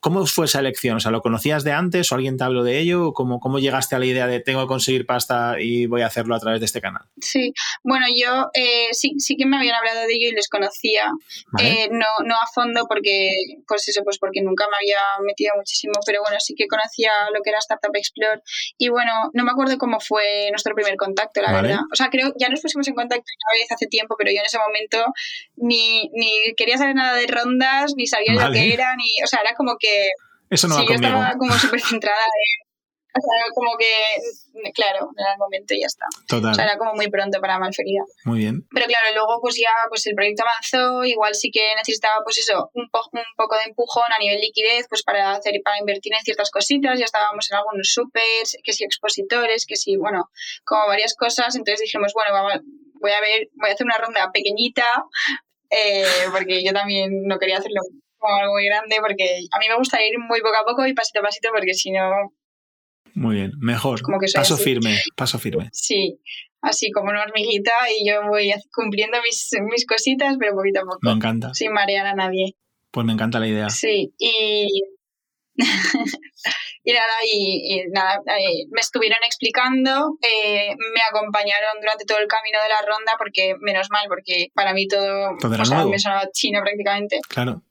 ¿cómo 0.00 0.24
fue 0.24 0.46
esa 0.46 0.60
elección? 0.60 0.96
O 0.96 1.00
sea, 1.00 1.10
¿lo 1.10 1.20
conocías 1.20 1.62
de 1.62 1.72
antes 1.72 2.10
o 2.10 2.14
alguien 2.14 2.38
te 2.38 2.44
habló 2.44 2.64
de 2.64 2.78
ello? 2.78 3.12
¿Cómo, 3.12 3.38
¿Cómo 3.38 3.58
llegaste 3.58 3.94
a 3.94 3.98
la 3.98 4.06
idea 4.06 4.26
de 4.26 4.40
tengo 4.40 4.62
que 4.62 4.66
conseguir 4.66 5.04
pasta 5.04 5.60
y 5.60 5.84
voy 5.84 6.00
a 6.00 6.06
hacerlo 6.06 6.34
a 6.34 6.40
través 6.40 6.60
de 6.60 6.66
este 6.66 6.80
canal? 6.80 7.02
Sí, 7.20 7.52
bueno, 7.84 8.06
yo 8.16 8.48
eh, 8.54 8.88
sí, 8.92 9.12
sí 9.18 9.36
que 9.36 9.44
me 9.44 9.58
habían 9.58 9.74
hablado 9.74 10.06
de 10.06 10.14
ello 10.14 10.28
y 10.30 10.32
les 10.32 10.48
conocía, 10.48 11.10
eh, 11.58 11.90
no, 11.92 12.06
no 12.24 12.34
a 12.36 12.46
fondo 12.46 12.86
porque, 12.88 13.30
pues 13.68 13.86
eso, 13.88 14.00
pues 14.04 14.16
porque 14.16 14.40
nunca 14.40 14.64
me 14.70 14.76
había 14.78 15.22
metido 15.26 15.52
muchísimo, 15.54 15.92
pero 16.06 16.22
bueno, 16.22 16.40
sí 16.40 16.54
que 16.54 16.66
conocía 16.66 17.12
lo 17.34 17.42
que 17.42 17.50
era 17.50 17.58
Startup 17.58 17.94
Explore 17.94 18.40
y 18.78 18.88
bueno, 18.88 19.12
no 19.34 19.44
me 19.44 19.50
acuerdo 19.50 19.76
cómo 19.76 20.00
fue 20.00 20.48
nuestro 20.50 20.74
primer 20.74 20.96
contacto, 20.96 21.42
la 21.42 21.52
verdad. 21.52 21.80
O 21.92 21.96
sea, 21.96 22.08
creo, 22.08 22.32
ya 22.38 22.48
nos 22.48 22.62
pusimos 22.62 22.88
en 22.88 22.94
contacto 22.94 23.26
una 23.50 23.60
vez 23.60 23.70
hace 23.70 23.86
tiempo, 23.86 24.14
pero 24.16 24.30
yo 24.30 24.38
en 24.38 24.46
ese 24.46 24.58
momento 24.58 25.04
ni, 25.56 26.08
ni 26.14 26.54
quería 26.56 26.78
saber 26.78 26.94
nada 26.94 27.18
de 27.18 27.26
rondas, 27.42 27.94
ni 27.96 28.06
sabía 28.06 28.32
lo 28.34 28.52
que 28.52 28.72
era, 28.72 28.94
ni, 28.96 29.22
o 29.22 29.26
sea, 29.26 29.40
era 29.40 29.54
como 29.54 29.76
que... 29.78 30.10
Eso 30.48 30.68
no 30.68 30.76
sí, 30.76 30.86
yo 30.88 30.94
estaba 30.94 31.34
como 31.38 31.54
súper 31.54 31.80
centrada 31.80 32.24
en... 32.24 32.70
O 33.12 33.20
sea, 33.20 33.44
como 33.56 33.76
que, 33.76 34.70
claro, 34.72 35.10
en 35.18 35.26
el 35.26 35.38
momento 35.38 35.74
ya 35.74 35.86
está. 35.86 36.06
Total. 36.28 36.52
O 36.52 36.54
sea, 36.54 36.64
era 36.64 36.78
como 36.78 36.94
muy 36.94 37.10
pronto 37.10 37.40
para 37.40 37.58
Malferida. 37.58 38.04
Muy 38.24 38.38
bien. 38.38 38.64
Pero 38.72 38.86
claro, 38.86 39.06
luego 39.12 39.40
pues 39.40 39.56
ya 39.56 39.72
pues 39.88 40.06
el 40.06 40.14
proyecto 40.14 40.44
avanzó, 40.44 41.04
igual 41.04 41.34
sí 41.34 41.50
que 41.50 41.74
necesitaba 41.74 42.22
pues 42.22 42.38
eso, 42.38 42.70
un, 42.74 42.84
un 42.84 43.34
poco 43.36 43.56
de 43.56 43.64
empujón 43.64 44.12
a 44.14 44.18
nivel 44.20 44.40
liquidez 44.40 44.86
pues 44.88 45.02
para 45.02 45.32
hacer 45.32 45.54
para 45.64 45.78
invertir 45.78 46.14
en 46.14 46.20
ciertas 46.20 46.50
cositas, 46.50 47.00
ya 47.00 47.04
estábamos 47.04 47.50
en 47.50 47.56
algunos 47.56 47.90
supers, 47.92 48.56
que 48.62 48.72
sí 48.72 48.84
expositores, 48.84 49.66
que 49.66 49.74
sí, 49.74 49.96
bueno, 49.96 50.30
como 50.64 50.86
varias 50.86 51.16
cosas, 51.16 51.56
entonces 51.56 51.80
dijimos, 51.80 52.12
bueno, 52.14 52.32
vamos, 52.32 52.60
voy 53.00 53.10
a 53.10 53.20
ver, 53.20 53.48
voy 53.54 53.70
a 53.70 53.72
hacer 53.72 53.86
una 53.86 53.98
ronda 53.98 54.30
pequeñita 54.32 55.04
eh, 55.70 56.04
porque 56.32 56.64
yo 56.64 56.72
también 56.72 57.22
no 57.24 57.38
quería 57.38 57.58
hacerlo 57.58 57.80
como 58.18 58.36
algo 58.36 58.52
muy 58.52 58.66
grande, 58.66 58.96
porque 59.00 59.46
a 59.50 59.58
mí 59.58 59.66
me 59.68 59.76
gusta 59.76 59.98
ir 60.04 60.18
muy 60.18 60.40
poco 60.40 60.56
a 60.56 60.64
poco 60.64 60.86
y 60.86 60.94
pasito 60.94 61.20
a 61.20 61.22
pasito, 61.22 61.48
porque 61.52 61.74
si 61.74 61.90
no... 61.90 62.10
Muy 63.14 63.36
bien, 63.36 63.52
mejor. 63.58 64.00
paso 64.34 64.56
firme, 64.56 64.98
paso 65.16 65.38
firme. 65.38 65.68
Sí, 65.72 66.20
así 66.60 66.90
como 66.92 67.10
una 67.10 67.22
hormiguita 67.22 67.72
y 67.98 68.08
yo 68.08 68.22
voy 68.28 68.52
cumpliendo 68.72 69.18
mis, 69.22 69.50
mis 69.70 69.86
cositas, 69.86 70.36
pero 70.38 70.54
poquito 70.54 70.80
a 70.80 70.84
poco. 70.84 70.98
Me 71.02 71.12
encanta. 71.12 71.52
Sin 71.54 71.72
marear 71.72 72.06
a 72.06 72.14
nadie. 72.14 72.54
Pues 72.90 73.06
me 73.06 73.12
encanta 73.12 73.40
la 73.40 73.48
idea. 73.48 73.68
Sí, 73.70 74.12
y 74.18 74.84
y 76.82 76.92
nada, 76.92 77.12
y, 77.30 77.84
nada 77.92 78.22
eh, 78.38 78.66
me 78.70 78.80
estuvieron 78.80 79.18
explicando, 79.24 80.16
eh, 80.22 80.74
me 80.94 81.00
acompañaron 81.10 81.80
durante 81.80 82.04
todo 82.06 82.18
el 82.18 82.26
camino 82.26 82.58
de 82.62 82.68
la 82.68 82.80
ronda, 82.82 83.12
porque 83.18 83.54
menos 83.60 83.88
mal, 83.90 84.06
porque 84.08 84.48
para 84.54 84.72
mí 84.72 84.88
todo, 84.88 85.32
me 85.88 85.98
sonaba 85.98 86.30
chino 86.32 86.60
prácticamente. 86.62 87.20
Claro. 87.28 87.62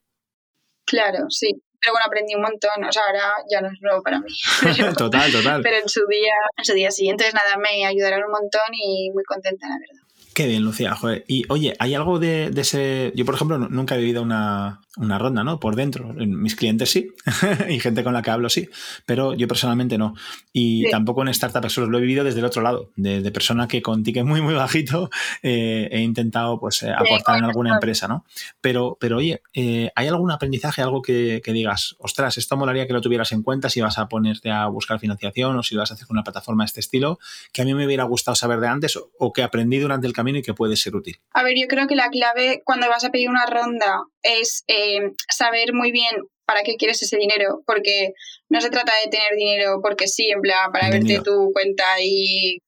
Claro, 0.86 1.26
sí. 1.30 1.53
Pero 1.82 1.93
bueno, 1.93 2.05
aprendí 2.07 2.36
un 2.36 2.41
montón, 2.41 2.84
o 2.84 2.91
sea, 2.91 3.03
ahora 3.07 3.34
ya 3.49 3.62
no 3.62 3.70
es 3.70 3.82
nuevo 3.82 4.03
para 4.03 4.20
mí. 4.20 4.32
total, 4.97 5.32
total. 5.32 5.62
Pero 5.64 5.78
en 5.78 5.88
su 5.88 6.05
día, 6.07 6.34
en 6.57 6.66
su 6.66 6.74
día 6.74 6.91
sí. 6.91 7.07
Entonces 7.07 7.34
nada, 7.34 7.57
me 7.57 7.86
ayudaron 7.86 8.24
un 8.26 8.32
montón 8.32 8.70
y 8.74 9.10
muy 9.12 9.24
contenta, 9.24 9.68
la 9.68 9.76
verdad. 9.76 10.03
Qué 10.36 10.45
bien, 10.45 10.64
Lucía, 10.64 10.93
joder. 10.95 11.24
Y 11.28 11.45
oye, 11.49 11.76
¿hay 11.80 11.95
algo 11.95 12.20
de, 12.20 12.49
de 12.49 12.62
ese...? 12.62 13.12
Yo, 13.16 13.26
por 13.26 13.36
ejemplo, 13.36 13.57
nunca 13.57 13.95
he 13.95 13.97
vivido 13.97 14.22
una, 14.22 14.82
una 14.99 15.17
ronda, 15.17 15.43
¿no? 15.43 15.59
Por 15.59 15.75
dentro. 15.75 16.13
Mis 16.13 16.55
clientes 16.55 16.89
sí, 16.89 17.11
y 17.69 17.79
gente 17.79 18.03
con 18.03 18.13
la 18.13 18.21
que 18.21 18.31
hablo 18.31 18.49
sí, 18.49 18.69
pero 19.05 19.33
yo 19.33 19.47
personalmente 19.47 19.97
no. 19.97 20.13
Y 20.53 20.89
tampoco 20.89 21.21
en 21.21 21.29
Startup 21.29 21.63
Explorers 21.63 21.91
lo 21.91 21.97
he 21.97 22.01
vivido 22.01 22.23
desde 22.23 22.39
el 22.39 22.45
otro 22.45 22.61
lado, 22.61 22.91
de, 22.95 23.29
persona 23.31 23.67
que 23.67 23.81
con 23.81 24.03
ticket 24.03 24.25
muy, 24.25 24.41
muy 24.41 24.55
bajito 24.55 25.09
eh, 25.43 25.87
he 25.91 25.99
intentado 26.01 26.59
pues 26.59 26.83
eh, 26.83 26.91
aportar 26.91 27.37
en 27.37 27.45
alguna 27.45 27.75
empresa, 27.75 28.07
¿no? 28.07 28.25
Pero, 28.59 28.97
pero 28.99 29.17
oye, 29.17 29.41
eh, 29.53 29.91
¿hay 29.95 30.07
algún 30.07 30.31
aprendizaje, 30.31 30.81
algo 30.81 31.01
que, 31.01 31.41
digas, 31.45 31.95
ostras, 31.99 32.37
esto 32.37 32.57
molaría 32.57 32.87
que 32.87 32.93
lo 32.93 33.01
tuvieras 33.01 33.31
en 33.31 33.43
cuenta 33.43 33.69
si 33.69 33.81
vas 33.81 33.97
a 33.97 34.07
ponerte 34.07 34.51
a 34.51 34.67
buscar 34.67 34.99
financiación 34.99 35.55
o 35.57 35.63
si 35.63 35.75
vas 35.75 35.91
a 35.91 35.93
hacer 35.93 36.07
una 36.09 36.23
plataforma 36.23 36.63
de 36.63 36.67
este 36.67 36.79
estilo, 36.79 37.19
que 37.53 37.61
a 37.61 37.65
mí 37.65 37.73
me 37.73 37.85
hubiera 37.85 38.03
gustado 38.03 38.35
saber 38.35 38.59
de 38.59 38.67
antes 38.67 38.99
o 39.17 39.33
que 39.33 39.43
aprendí 39.43 39.79
durante 39.79 40.07
el 40.07 40.13
camino 40.13 40.39
y 40.39 40.41
que 40.41 40.53
puede 40.53 40.75
ser 40.75 40.95
útil? 40.95 41.19
A 41.33 41.43
ver, 41.43 41.53
yo 41.57 41.67
creo 41.67 41.87
que 41.87 41.95
la 41.95 42.09
clave 42.09 42.61
cuando 42.65 42.89
vas 42.89 43.03
a 43.03 43.11
pedir 43.11 43.29
una 43.29 43.45
ronda 43.45 44.03
es 44.24 44.63
eh, 44.67 45.11
saber 45.30 45.74
muy 45.74 45.91
bien 45.91 46.15
para 46.45 46.63
qué 46.63 46.76
quieres 46.76 47.01
ese 47.03 47.17
dinero, 47.17 47.61
porque 47.65 48.13
no 48.49 48.59
se 48.59 48.70
trata 48.70 48.91
de 49.03 49.09
tener 49.11 49.36
dinero 49.36 49.80
porque 49.84 50.07
sí, 50.07 50.30
en 50.30 50.41
plan, 50.41 50.72
para 50.72 50.89
verte 50.89 51.22
tu 51.24 51.51
cuenta 51.53 51.86
y 52.01 52.59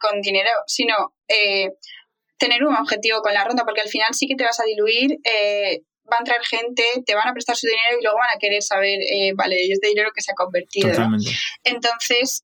con 0.00 0.20
dinero, 0.20 0.50
sino 0.66 0.94
eh, 1.28 1.70
tener 2.38 2.64
un 2.64 2.74
objetivo 2.74 3.20
con 3.20 3.34
la 3.34 3.44
ronda, 3.44 3.64
porque 3.64 3.82
al 3.82 3.88
final 3.88 4.08
sí 4.12 4.26
que 4.26 4.36
te 4.36 4.44
vas 4.44 4.60
a 4.60 4.64
diluir, 4.64 5.18
eh, 5.24 5.82
va 6.10 6.16
a 6.16 6.20
entrar 6.20 6.44
gente, 6.44 6.82
te 7.04 7.14
van 7.14 7.28
a 7.28 7.32
prestar 7.32 7.56
su 7.56 7.66
dinero 7.66 7.98
y 7.98 8.02
luego 8.02 8.18
van 8.18 8.36
a 8.36 8.38
querer 8.38 8.62
saber, 8.62 8.98
vale, 9.36 9.56
este 9.68 9.88
dinero 9.88 10.10
que 10.14 10.22
se 10.22 10.32
ha 10.32 10.34
convertido. 10.34 10.90
Entonces, 11.64 12.42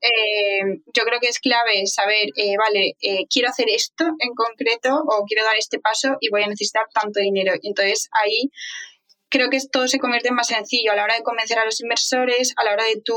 yo 0.95 1.05
creo 1.05 1.21
que 1.21 1.29
es 1.29 1.39
clave 1.39 1.87
saber, 1.87 2.29
vale, 2.59 2.97
quiero 3.31 3.49
hacer 3.49 3.67
esto 3.69 4.05
en 4.19 4.35
concreto 4.35 5.03
o 5.07 5.25
quiero 5.27 5.45
dar 5.45 5.57
este 5.57 5.79
paso 5.79 6.17
y 6.21 6.31
voy 6.31 6.43
a 6.43 6.49
necesitar 6.49 6.87
tanto 6.93 7.21
dinero. 7.21 7.55
Y 7.61 7.69
entonces 7.69 8.09
ahí 8.13 8.51
creo 9.29 9.49
que 9.49 9.59
todo 9.71 9.89
se 9.89 9.99
convierte 9.99 10.29
en 10.29 10.35
más 10.35 10.49
sencillo 10.49 10.93
a 10.93 10.97
la 10.97 11.05
hora 11.05 11.15
de 11.15 11.23
convencer 11.23 11.59
a 11.59 11.65
los 11.65 11.81
inversores, 11.81 12.53
a 12.57 12.65
la 12.65 12.73
hora 12.73 12.85
de 12.85 13.01
tú 13.01 13.15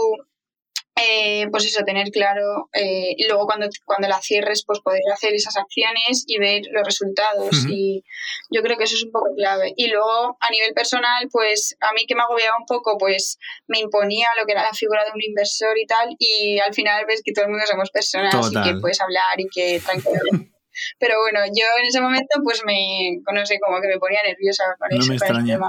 eh, 0.98 1.48
pues 1.52 1.66
eso, 1.66 1.84
tener 1.84 2.10
claro, 2.10 2.70
eh, 2.72 3.16
y 3.18 3.28
luego 3.28 3.46
cuando, 3.46 3.68
cuando 3.84 4.08
la 4.08 4.22
cierres, 4.22 4.64
pues 4.66 4.80
poder 4.80 5.02
hacer 5.14 5.34
esas 5.34 5.58
acciones 5.58 6.24
y 6.26 6.40
ver 6.40 6.62
los 6.72 6.86
resultados. 6.86 7.66
Y 7.70 8.06
yo 8.50 8.62
creo 8.62 8.78
que 8.78 8.86
eso 8.86 8.96
es 8.96 9.04
un 9.04 9.12
poco 9.12 9.28
clave. 9.36 9.74
Y 9.76 9.88
luego, 9.88 10.38
a 10.40 10.50
nivel 10.52 10.74
personal, 10.74 11.28
pues 11.30 11.76
a 11.82 11.92
mí 11.92 12.06
que 12.08 12.16
me 12.16 12.22
agobiaba 12.22 12.58
un 12.58 12.66
poco, 12.66 12.98
pues 12.98 13.38
me 13.68 13.80
imponía 13.80 14.30
lo 14.40 14.46
que 14.46 14.54
era 14.54 14.64
la 14.64 14.74
figura 14.74 15.04
de 15.04 15.12
un 15.12 15.22
inversor 15.22 15.78
y 15.78 15.86
tal, 15.86 16.16
y 16.18 16.60
al 16.60 16.74
final 16.74 17.04
ves 17.06 17.22
que 17.26 17.34
todo 17.34 17.44
el 17.44 17.52
mundo 17.52 17.66
somos 17.68 17.92
personas 17.92 18.34
y 18.34 18.62
que 18.64 18.80
puedes 18.80 19.02
hablar 19.02 19.38
y 19.38 19.48
que 19.54 19.82
tranquilamente. 19.86 20.56
Pero 21.00 21.16
bueno, 21.20 21.40
yo 21.48 21.66
en 21.80 21.86
ese 21.88 22.00
momento, 22.00 22.40
pues 22.44 22.64
me, 22.66 23.20
no 23.34 23.46
sé, 23.46 23.60
como 23.60 23.82
que 23.82 23.88
me 23.88 23.98
ponía 23.98 24.20
nerviosa 24.24 24.64
con 24.80 24.90
no 24.92 25.04
eso, 25.04 25.12
me. 25.12 25.60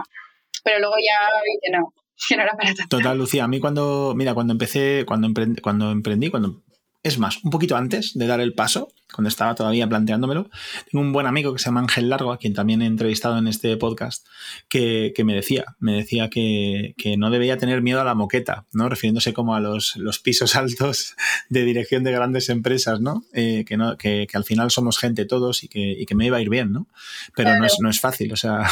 Pero 0.65 0.79
luego 0.79 0.97
ya 0.99 1.41
vi 1.45 1.59
que 1.63 1.71
no 1.71 1.93
que 2.29 2.37
no 2.37 2.43
era 2.43 2.53
para 2.53 2.75
tanto. 2.75 2.97
Total, 2.97 3.19
Lucía, 3.19 3.45
a 3.45 3.49
mí 3.49 3.61
cuando, 3.61 4.15
mira, 4.17 4.35
cuando 4.35 4.53
empecé, 4.53 5.05
cuando 5.07 5.27
emprendí, 5.27 5.61
cuando 5.61 5.91
emprendí, 5.91 6.31
cuando 6.31 6.63
es 7.07 7.21
más, 7.21 7.39
un 7.45 7.53
poquito 7.53 7.77
antes 7.77 8.15
de 8.15 8.27
dar 8.27 8.41
el 8.41 8.53
paso, 8.53 8.89
cuando 9.15 9.29
estaba 9.29 9.55
todavía 9.55 9.89
planteándomelo, 9.89 10.51
tengo 10.91 11.05
un 11.05 11.13
buen 11.13 11.27
amigo 11.27 11.53
que 11.53 11.61
se 11.61 11.67
llama 11.67 11.81
Ángel 11.81 12.09
Largo, 12.09 12.33
a 12.33 12.39
quien 12.39 12.53
también 12.53 12.83
he 12.83 12.87
entrevistado 12.87 13.39
en 13.39 13.47
este 13.47 13.77
podcast, 13.77 14.27
que, 14.69 15.13
me 15.25 15.33
decía, 15.33 15.65
me 15.79 15.93
decía 15.93 16.29
que, 16.31 16.95
no 17.17 17.31
debía 17.31 17.59
tener 17.59 17.81
miedo 17.81 18.01
a 18.01 18.05
la 18.05 18.17
moqueta, 18.17 18.67
¿no? 18.73 18.89
Refiriéndose 18.89 19.33
como 19.33 19.55
a 19.55 19.61
los, 19.61 19.95
los 19.97 20.19
pisos 20.19 20.57
altos 20.57 21.15
de 21.49 21.65
dirección 21.65 22.03
de 22.03 22.11
grandes 22.11 22.49
empresas, 22.49 23.01
¿no? 23.01 23.25
Eh, 23.33 23.65
que, 23.67 23.77
¿no? 23.77 23.97
Que, 23.97 24.27
al 24.35 24.45
final 24.45 24.73
somos 24.73 24.99
gente 24.99 25.27
todos 25.27 25.63
y 25.63 25.69
que, 25.69 25.93
y 25.93 26.07
que 26.07 26.17
me 26.17 26.27
iba 26.27 26.39
a 26.39 26.43
ir 26.43 26.51
bien, 26.51 26.73
¿no? 26.73 26.89
Pero 27.37 27.57
no, 27.57 27.65
es, 27.65 27.77
no 27.81 27.89
es 27.89 28.01
fácil, 28.01 28.33
o 28.33 28.37
sea, 28.37 28.67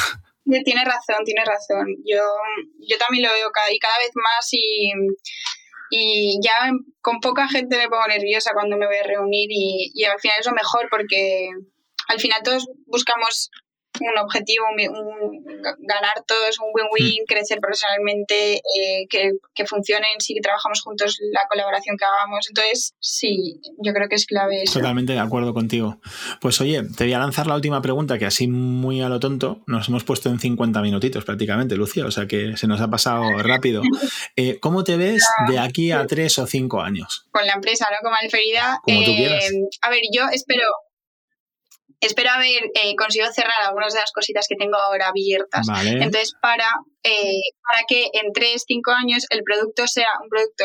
tiene 0.44 0.84
razón, 0.84 1.24
tiene 1.24 1.44
razón. 1.44 1.86
Yo, 2.04 2.22
yo 2.78 2.98
también 2.98 3.26
lo 3.26 3.32
veo 3.32 3.50
cada, 3.52 3.72
y 3.72 3.78
cada 3.78 3.98
vez 3.98 4.10
más 4.14 4.48
y, 4.52 4.92
y 5.90 6.38
ya 6.42 6.70
con 7.00 7.20
poca 7.20 7.48
gente 7.48 7.76
me 7.76 7.88
pongo 7.88 8.06
nerviosa 8.08 8.52
cuando 8.52 8.76
me 8.76 8.86
voy 8.86 8.96
a 8.96 9.02
reunir 9.04 9.48
y, 9.50 9.90
y 9.94 10.04
al 10.04 10.18
final 10.20 10.36
es 10.40 10.46
lo 10.46 10.52
mejor 10.52 10.88
porque 10.90 11.48
al 12.08 12.20
final 12.20 12.40
todos 12.42 12.66
buscamos 12.86 13.50
un 14.00 14.18
objetivo, 14.18 14.64
un, 14.70 15.44
ganar 15.78 16.24
todos, 16.26 16.58
un 16.58 16.70
win-win, 16.74 17.22
mm. 17.22 17.26
crecer 17.26 17.60
profesionalmente, 17.60 18.56
eh, 18.56 19.06
que, 19.08 19.32
que 19.54 19.66
funcione 19.66 20.06
si 20.18 20.34
trabajamos 20.40 20.80
juntos 20.82 21.18
la 21.32 21.42
colaboración 21.48 21.96
que 21.96 22.04
hagamos. 22.04 22.48
Entonces, 22.48 22.94
sí, 22.98 23.60
yo 23.78 23.92
creo 23.92 24.08
que 24.08 24.16
es 24.16 24.26
clave 24.26 24.62
eso. 24.62 24.78
Totalmente 24.80 25.12
de 25.12 25.20
acuerdo 25.20 25.54
contigo. 25.54 25.98
Pues 26.40 26.60
oye, 26.60 26.82
te 26.96 27.04
voy 27.04 27.12
a 27.12 27.18
lanzar 27.18 27.46
la 27.46 27.54
última 27.54 27.80
pregunta, 27.82 28.18
que 28.18 28.26
así 28.26 28.48
muy 28.48 29.00
a 29.02 29.08
lo 29.08 29.20
tonto, 29.20 29.62
nos 29.66 29.88
hemos 29.88 30.04
puesto 30.04 30.28
en 30.28 30.38
50 30.38 30.80
minutitos 30.82 31.24
prácticamente, 31.24 31.76
Lucía, 31.76 32.06
o 32.06 32.10
sea 32.10 32.26
que 32.26 32.56
se 32.56 32.66
nos 32.66 32.80
ha 32.80 32.88
pasado 32.88 33.22
rápido. 33.38 33.82
Eh, 34.36 34.58
¿Cómo 34.60 34.84
te 34.84 34.96
ves 34.96 35.24
de 35.48 35.58
aquí 35.58 35.92
a 35.92 36.06
tres 36.06 36.38
o 36.38 36.46
cinco 36.46 36.80
años? 36.80 37.26
Con 37.30 37.46
la 37.46 37.54
empresa, 37.54 37.86
¿no? 37.90 37.98
Como 38.02 38.16
Alferida. 38.16 38.80
Como 38.82 39.04
tú 39.04 39.14
quieras. 39.14 39.44
Eh, 39.44 39.68
a 39.82 39.90
ver, 39.90 40.00
yo 40.12 40.24
espero 40.32 40.64
espero 42.00 42.30
haber 42.30 42.70
eh, 42.74 42.94
conseguido 42.96 43.32
cerrar 43.32 43.60
algunas 43.66 43.94
de 43.94 44.00
las 44.00 44.12
cositas 44.12 44.46
que 44.48 44.56
tengo 44.56 44.76
ahora 44.76 45.08
abiertas. 45.08 45.66
Entonces, 45.84 46.34
para, 46.40 46.66
eh, 47.02 47.40
para 47.62 47.84
que 47.88 48.10
en 48.12 48.32
3, 48.32 48.64
5 48.66 48.90
años 48.90 49.26
el 49.30 49.42
producto 49.42 49.86
sea 49.86 50.08
un 50.22 50.28
producto 50.28 50.64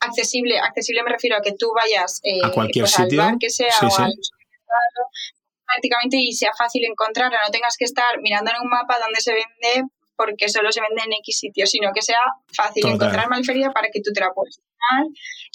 accesible, 0.00 0.58
accesible 0.58 1.02
me 1.02 1.10
refiero 1.10 1.36
a 1.36 1.40
que 1.40 1.52
tú 1.52 1.70
vayas 1.74 2.20
eh, 2.22 2.40
a 2.42 2.50
cualquier 2.50 2.84
pues, 2.84 2.94
sitio, 2.94 3.22
que 3.40 3.50
sea 3.50 3.74
o 3.82 3.98
al 3.98 4.12
prácticamente 5.66 6.18
y 6.18 6.32
sea 6.32 6.52
fácil 6.56 6.84
encontrarla, 6.84 7.38
no 7.44 7.50
tengas 7.50 7.76
que 7.76 7.84
estar 7.84 8.20
mirando 8.20 8.50
en 8.50 8.58
un 8.62 8.68
mapa 8.68 8.98
donde 8.98 9.20
se 9.20 9.32
vende 9.32 9.88
porque 10.16 10.48
solo 10.48 10.70
se 10.72 10.80
vende 10.80 11.02
en 11.04 11.12
X 11.14 11.38
sitios, 11.38 11.70
sino 11.70 11.92
que 11.92 12.02
sea 12.02 12.20
fácil 12.52 12.86
encontrar 12.86 13.28
Malferia 13.28 13.70
para 13.70 13.88
que 13.92 14.00
tú 14.00 14.12
te 14.12 14.20
la 14.20 14.32
puedas 14.32 14.56
tomar 14.56 15.06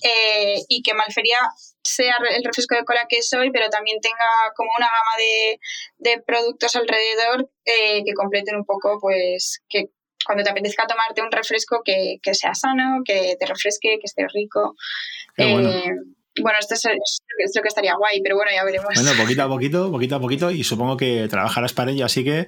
eh, 0.03 0.61
y 0.67 0.81
que 0.81 0.93
Malferia 0.93 1.37
sea 1.83 2.15
el 2.35 2.43
refresco 2.43 2.75
de 2.75 2.83
cola 2.83 3.05
que 3.09 3.21
soy, 3.21 3.51
pero 3.51 3.69
también 3.69 3.99
tenga 4.01 4.51
como 4.55 4.69
una 4.77 4.87
gama 4.87 5.17
de, 5.17 5.59
de 5.97 6.21
productos 6.21 6.75
alrededor 6.75 7.49
eh, 7.65 8.03
que 8.05 8.13
completen 8.13 8.55
un 8.55 8.65
poco, 8.65 8.97
pues, 8.99 9.61
que 9.69 9.89
cuando 10.25 10.43
te 10.43 10.51
apetezca 10.51 10.85
tomarte 10.85 11.21
un 11.21 11.31
refresco 11.31 11.81
que, 11.83 12.17
que 12.21 12.33
sea 12.33 12.53
sano, 12.53 13.01
que 13.05 13.35
te 13.39 13.45
refresque, 13.45 13.97
que 13.99 14.05
esté 14.05 14.25
rico. 14.33 14.75
Eh, 15.37 15.53
bueno, 15.53 15.71
esto 16.59 16.75
es, 16.75 17.55
lo 17.55 17.61
que 17.61 17.67
estaría 17.67 17.93
guay, 17.95 18.21
pero 18.21 18.35
bueno, 18.35 18.51
ya 18.53 18.63
veremos. 18.63 18.89
Bueno, 18.93 19.11
poquito 19.17 19.43
a 19.43 19.47
poquito, 19.47 19.91
poquito 19.91 20.15
a 20.15 20.19
poquito, 20.19 20.51
y 20.51 20.63
supongo 20.63 20.97
que 20.97 21.27
trabajarás 21.29 21.73
para 21.73 21.91
ello. 21.91 22.05
Así 22.05 22.23
que, 22.23 22.47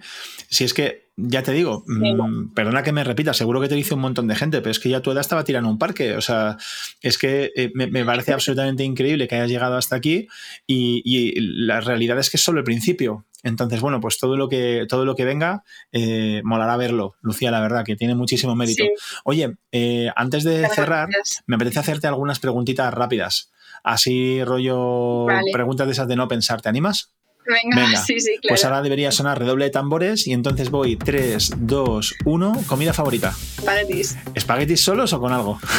si 0.50 0.64
es 0.64 0.74
que, 0.74 1.10
ya 1.18 1.44
te 1.44 1.52
digo, 1.52 1.84
mm, 1.88 2.54
perdona 2.54 2.84
que 2.84 2.92
me 2.92 3.04
repita, 3.04 3.34
seguro 3.34 3.62
que 3.62 3.68
te 3.68 3.76
dice 3.76 3.94
un 3.94 4.02
montón 4.02 4.28
de 4.28 4.36
gente, 4.36 4.60
pero 4.62 4.72
es 4.72 4.80
que 4.80 4.90
ya 4.90 5.02
tu 5.02 5.12
edad 5.12 5.22
estaba 5.22 5.44
tirando 5.44 5.70
un 5.70 5.78
parque. 5.78 6.16
O 6.16 6.22
sea, 6.22 6.58
es 7.02 7.18
que 7.18 7.52
eh, 7.56 7.72
me, 7.74 8.06
parece 8.06 8.34
absolutamente 8.34 8.84
increíble 8.84 9.28
que 9.28 9.36
hayas 9.36 9.50
llegado 9.50 9.78
hasta 9.78 9.96
aquí, 9.96 10.28
y, 10.66 11.34
la 11.66 11.82
realidad 11.82 12.20
es 12.20 12.30
que 12.30 12.38
es 12.38 12.44
solo 12.44 12.60
el 12.60 12.66
principio. 12.66 13.26
Entonces, 13.44 13.82
bueno, 13.82 14.00
pues 14.00 14.20
todo 14.20 14.38
lo 14.38 14.48
que, 14.50 14.86
todo 14.88 15.06
lo 15.06 15.16
que 15.16 15.26
venga, 15.26 15.64
eh, 15.92 16.42
molará 16.44 16.78
verlo, 16.78 17.16
Lucía, 17.22 17.50
la 17.50 17.60
verdad, 17.60 17.84
que 17.84 17.96
tiene 17.96 18.16
muchísimo 18.16 18.56
mérito. 18.56 18.84
Oye, 19.24 19.56
eh, 19.72 20.12
antes 20.16 20.44
de 20.44 20.68
cerrar, 20.70 21.10
me 21.48 21.56
apetece 21.56 21.80
hacerte 21.80 22.08
algunas 22.08 22.40
preguntitas 22.40 22.94
rápidas. 22.94 23.52
Así 23.84 24.44
rollo 24.44 25.26
preguntas 25.52 25.88
de 25.88 25.94
esas 25.94 26.08
de 26.08 26.16
no 26.16 26.28
pensar. 26.28 26.62
¿Te 26.62 26.70
animas? 26.70 27.14
Venga, 27.46 27.96
sí, 28.06 28.20
sí, 28.20 28.38
claro. 28.42 28.50
Pues 28.50 28.66
ahora 28.66 28.82
debería 28.82 29.12
sonar 29.12 29.40
redoble 29.40 29.66
de 29.66 29.72
tambores 29.72 30.28
y 30.28 30.34
entonces 30.34 30.70
voy 30.70 30.96
3, 30.96 31.54
2, 31.58 32.16
1. 32.26 32.64
¿Comida 32.68 32.94
favorita? 32.94 33.34
Espaguetis. 33.58 34.18
¿Espaguetis 34.36 34.82
solos 34.82 35.14
o 35.14 35.20
con 35.20 35.34
algo? 35.34 35.60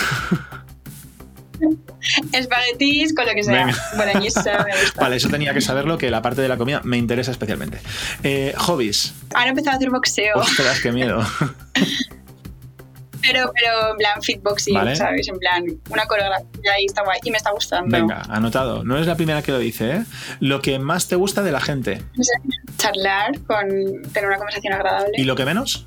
Espaguetis 2.33 3.15
con 3.15 3.27
lo 3.27 3.33
que 3.33 3.45
sea. 3.45 3.67
Vale, 4.97 5.17
eso 5.17 5.29
tenía 5.29 5.55
que 5.55 5.61
saberlo, 5.61 5.99
que 5.99 6.11
la 6.11 6.21
parte 6.21 6.43
de 6.43 6.49
la 6.49 6.57
comida 6.57 6.81
me 6.85 6.97
interesa 6.97 7.31
especialmente. 7.31 7.79
Eh, 8.25 8.55
hobbies. 8.57 9.15
Ahora 9.35 9.47
he 9.47 9.51
empezado 9.51 9.75
a 9.75 9.77
hacer 9.77 9.91
boxeo. 9.91 10.37
Ostras, 10.37 10.81
qué 10.81 10.91
miedo. 10.91 11.25
Pero, 13.23 13.53
pero 13.55 13.93
en 13.93 13.97
plan 13.97 14.21
fitboxing, 14.21 14.97
¿sabes? 14.97 15.29
En 15.29 15.39
plan, 15.39 15.65
una 15.91 16.07
coreografía 16.07 16.81
y 16.81 16.87
está 16.87 17.03
guay. 17.05 17.21
Y 17.23 17.31
me 17.31 17.39
está 17.39 17.53
gustando. 17.53 17.97
Venga, 17.97 18.23
anotado. 18.29 18.85
No 18.85 18.99
es 18.99 19.07
la 19.07 19.17
primera 19.17 19.43
que 19.43 19.53
lo 19.53 19.59
dice, 19.59 19.91
¿eh? 19.93 20.05
Lo 20.41 20.61
que 20.61 20.79
más 20.79 21.09
te 21.09 21.17
gusta 21.17 21.43
de 21.43 21.53
la 21.53 21.61
gente. 21.61 22.03
Charlar, 22.79 23.39
con 23.47 23.69
tener 24.13 24.29
una 24.29 24.37
conversación 24.37 24.75
agradable. 24.75 25.13
¿Y 25.17 25.25
lo 25.25 25.37
que 25.37 25.45
menos? 25.45 25.87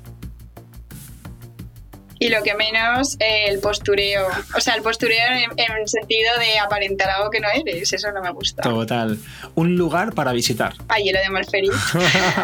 Y 2.18 2.28
lo 2.28 2.42
que 2.42 2.54
menos 2.54 3.16
eh, 3.20 3.46
el 3.48 3.60
postureo. 3.60 4.26
O 4.56 4.60
sea, 4.60 4.74
el 4.74 4.82
postureo 4.82 5.26
en, 5.32 5.72
el 5.80 5.88
sentido 5.88 6.30
de 6.38 6.58
aparentar 6.58 7.10
algo 7.10 7.30
que 7.30 7.40
no 7.40 7.48
eres. 7.48 7.92
Eso 7.92 8.10
no 8.12 8.22
me 8.22 8.30
gusta. 8.30 8.62
Total. 8.62 9.18
Un 9.54 9.76
lugar 9.76 10.14
para 10.14 10.32
visitar. 10.32 10.74
Ay, 10.88 11.10
lo 11.12 11.18
de 11.20 11.30
Malferi. 11.30 11.70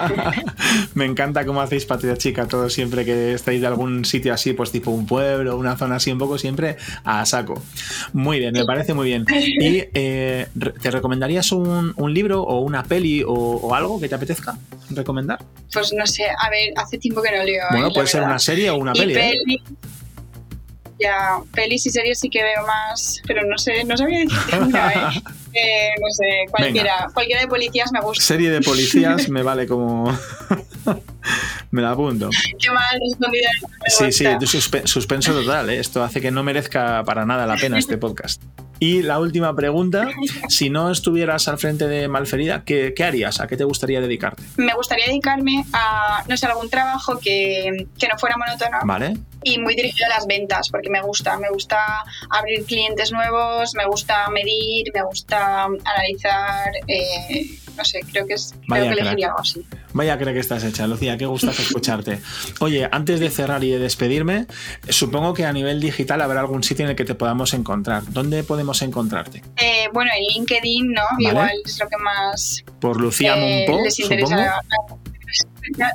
me 0.95 1.07
encanta 1.07 1.47
cómo 1.47 1.61
hacéis 1.61 1.87
patria 1.87 2.17
chica 2.17 2.47
todos 2.47 2.73
siempre 2.73 3.05
que 3.05 3.33
estáis 3.33 3.61
de 3.61 3.67
algún 3.67 4.05
sitio 4.05 4.35
así, 4.35 4.53
pues 4.53 4.71
tipo 4.71 4.91
un 4.91 5.07
pueblo, 5.07 5.57
una 5.57 5.77
zona 5.77 5.97
así 5.97 6.11
un 6.11 6.19
poco 6.19 6.39
siempre 6.39 6.77
a 7.05 7.25
saco. 7.25 7.63
Muy 8.13 8.39
bien, 8.39 8.53
me 8.53 8.65
parece 8.65 8.95
muy 8.95 9.07
bien. 9.09 9.25
¿Y 9.31 9.85
eh, 9.95 10.47
te 10.83 10.91
recomendarías 10.91 11.53
un, 11.53 11.95
libro 12.13 12.43
o 12.43 12.61
una 12.61 12.83
peli 12.83 13.25
o, 13.27 13.75
algo 13.75 13.99
que 13.99 14.09
te 14.09 14.15
apetezca 14.15 14.59
recomendar? 14.91 15.39
Pues 15.73 15.95
no 15.95 16.07
sé, 16.07 16.25
a 16.25 16.51
ver, 16.51 16.75
hace 16.77 16.99
tiempo 16.99 17.23
que 17.23 17.31
no 17.35 17.43
leo. 17.43 17.65
Bueno, 17.71 17.91
puede 17.91 18.07
ser 18.07 18.23
una 18.23 18.39
serie 18.39 18.69
o 18.69 18.77
una 18.77 18.93
peli. 18.93 19.15
peli 19.15 19.62
ya, 21.03 21.41
pelis 21.53 21.87
y 21.87 21.91
series 21.91 22.21
sí 22.21 22.31
que 22.31 22.43
veo 22.43 22.67
más, 22.67 23.21
pero 23.27 23.47
no 23.47 23.59
sé, 23.59 23.85
no 23.85 23.97
sabía 23.97 24.21
decirte 24.21 24.59
una, 24.59 24.93
¿eh? 24.93 25.23
¿eh? 25.55 25.91
no 26.01 26.07
sé, 26.11 26.51
cualquiera, 26.51 27.09
cualquiera 27.13 27.41
de 27.43 27.49
policías 27.49 27.91
me 27.93 28.01
gusta. 28.01 28.23
Serie 28.23 28.51
de 28.51 28.61
policías 28.61 29.29
me 29.29 29.43
vale 29.43 29.67
como... 29.67 30.17
me 31.71 31.83
la 31.83 31.91
apunto. 31.91 32.31
Qué 32.59 32.71
mal 32.71 32.99
respondida. 33.01 33.51
Sí, 33.87 34.13
sí, 34.13 34.27
suspenso 34.85 35.33
total, 35.33 35.71
¿eh? 35.71 35.79
esto 35.79 36.03
hace 36.03 36.21
que 36.21 36.31
no 36.31 36.43
merezca 36.43 37.03
para 37.05 37.27
nada 37.27 37.47
la 37.47 37.57
pena 37.57 37.79
este 37.79 37.99
podcast. 37.99 38.43
Y 38.79 39.03
la 39.03 39.21
última 39.21 39.55
pregunta, 39.55 40.09
si 40.49 40.69
no 40.69 40.91
estuvieras 40.91 41.47
al 41.47 41.59
frente 41.59 41.87
de 41.87 42.09
Malferida, 42.09 42.65
¿qué, 42.65 42.95
¿qué, 42.97 43.05
harías? 43.05 43.41
¿A 43.41 43.47
qué 43.47 43.57
te 43.57 43.63
gustaría 43.63 44.01
dedicarte? 44.01 44.43
Me 44.57 44.75
gustaría 44.75 45.07
dedicarme 45.07 45.65
a, 45.73 46.25
no 46.29 46.37
sé, 46.37 46.47
algún 46.47 46.69
trabajo 46.69 47.17
que, 47.21 47.87
que 47.97 48.09
no 48.09 48.19
fuera 48.19 48.37
monótono. 48.37 48.79
Vale. 48.83 49.15
Y 49.45 49.59
muy 49.59 49.75
dirigido 49.75 50.07
a 50.07 50.17
las 50.17 50.27
ventas, 50.27 50.69
porque 50.71 50.91
me 50.91 51.01
gusta. 51.03 51.39
Me 51.39 51.51
gusta 51.51 51.79
abrir 52.31 52.65
clientes 52.65 53.13
nuevos, 53.13 53.75
me 53.75 53.87
gusta 53.87 54.29
medir, 54.31 54.91
me 54.95 55.03
gusta 55.03 55.65
analizar. 55.65 56.71
Eh, 56.87 57.59
no 57.77 57.85
sé, 57.85 58.01
creo 58.11 58.27
que, 58.27 58.35
es, 58.35 58.55
creo 58.69 58.85
que 58.85 59.01
elegiría 59.01 59.29
algo 59.29 59.41
así. 59.41 59.65
Vaya, 59.93 60.19
creo 60.19 60.33
que 60.33 60.41
estás 60.41 60.65
hecha, 60.65 60.87
Lucía, 60.87 61.17
qué 61.17 61.27
gusto 61.27 61.51
escucharte. 61.59 62.21
Oye, 62.61 62.89
antes 62.91 63.21
de 63.21 63.31
cerrar 63.31 63.65
y 63.65 63.71
de 63.71 63.79
despedirme, 63.79 64.47
supongo 64.89 65.35
que 65.35 65.45
a 65.45 65.53
nivel 65.53 65.81
digital 65.81 66.21
habrá 66.21 66.41
algún 66.41 66.63
sitio 66.63 66.85
en 66.85 66.91
el 66.91 66.97
que 66.97 67.05
te 67.05 67.15
podamos 67.15 67.55
encontrar. 67.55 68.03
¿Dónde 68.09 68.43
podemos 68.45 68.83
encontrarte? 68.83 69.43
Eh, 69.57 69.89
bueno, 69.93 70.11
en 70.17 70.25
LinkedIn, 70.35 70.93
¿no? 70.93 71.03
Igual 71.19 71.51
es 71.65 71.79
lo 71.79 71.89
que 71.89 71.97
más 71.97 72.65
por 72.81 73.01
Lucía 73.01 73.35
eh, 73.37 73.67
les 73.85 73.99
interesa. 74.01 74.61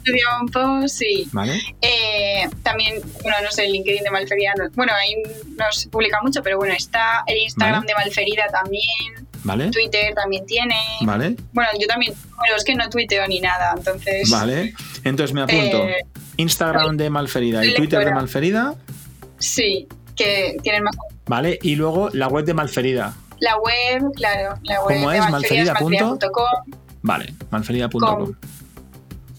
Tuiteaba 0.03 0.41
un 0.41 0.47
post, 0.47 0.99
sí. 0.99 1.27
Vale. 1.31 1.59
Eh, 1.81 2.47
también, 2.63 3.01
bueno, 3.21 3.37
no 3.43 3.51
sé, 3.51 3.65
el 3.65 3.73
LinkedIn 3.73 4.03
de 4.03 4.11
Malferida, 4.11 4.53
bueno, 4.75 4.93
ahí 4.93 5.15
no 5.57 5.71
se 5.71 5.89
publica 5.89 6.19
mucho, 6.21 6.41
pero 6.41 6.57
bueno, 6.57 6.73
está 6.73 7.23
el 7.27 7.37
Instagram 7.37 7.85
de 7.85 7.93
Malferida 7.93 8.47
también. 8.47 9.27
Vale. 9.43 9.71
Twitter 9.71 10.13
también 10.13 10.45
tiene. 10.45 10.75
Vale. 11.01 11.35
Bueno, 11.53 11.69
yo 11.79 11.87
también, 11.87 12.13
bueno, 12.35 12.55
es 12.57 12.63
que 12.63 12.75
no 12.75 12.89
tuiteo 12.89 13.25
ni 13.27 13.39
nada, 13.39 13.73
entonces. 13.77 14.29
Vale. 14.29 14.73
Entonces 15.03 15.33
me 15.33 15.41
apunto. 15.41 15.87
Eh, 15.87 16.03
Instagram 16.37 16.97
de 16.97 17.09
Malferida 17.09 17.65
y 17.65 17.73
Twitter 17.73 18.03
de. 18.03 18.11
Malferida. 18.11 18.75
Sí, 19.37 19.87
que 20.15 20.57
tienen 20.63 20.83
más. 20.83 20.95
Vale. 21.27 21.59
Y 21.61 21.75
luego 21.75 22.09
la 22.11 22.27
web 22.27 22.45
de 22.45 22.53
Malferida. 22.53 23.15
La 23.39 23.57
web, 23.57 24.11
claro, 24.15 24.59
la 24.63 24.81
web 24.81 24.97
¿Cómo 24.97 25.11
de 25.11 25.17
es? 25.17 25.29
Malferida 25.29 25.73
Malferida 25.73 25.73
malferida.com, 25.73 26.73
Vale. 27.03 27.33
Malferida.com. 27.51 28.33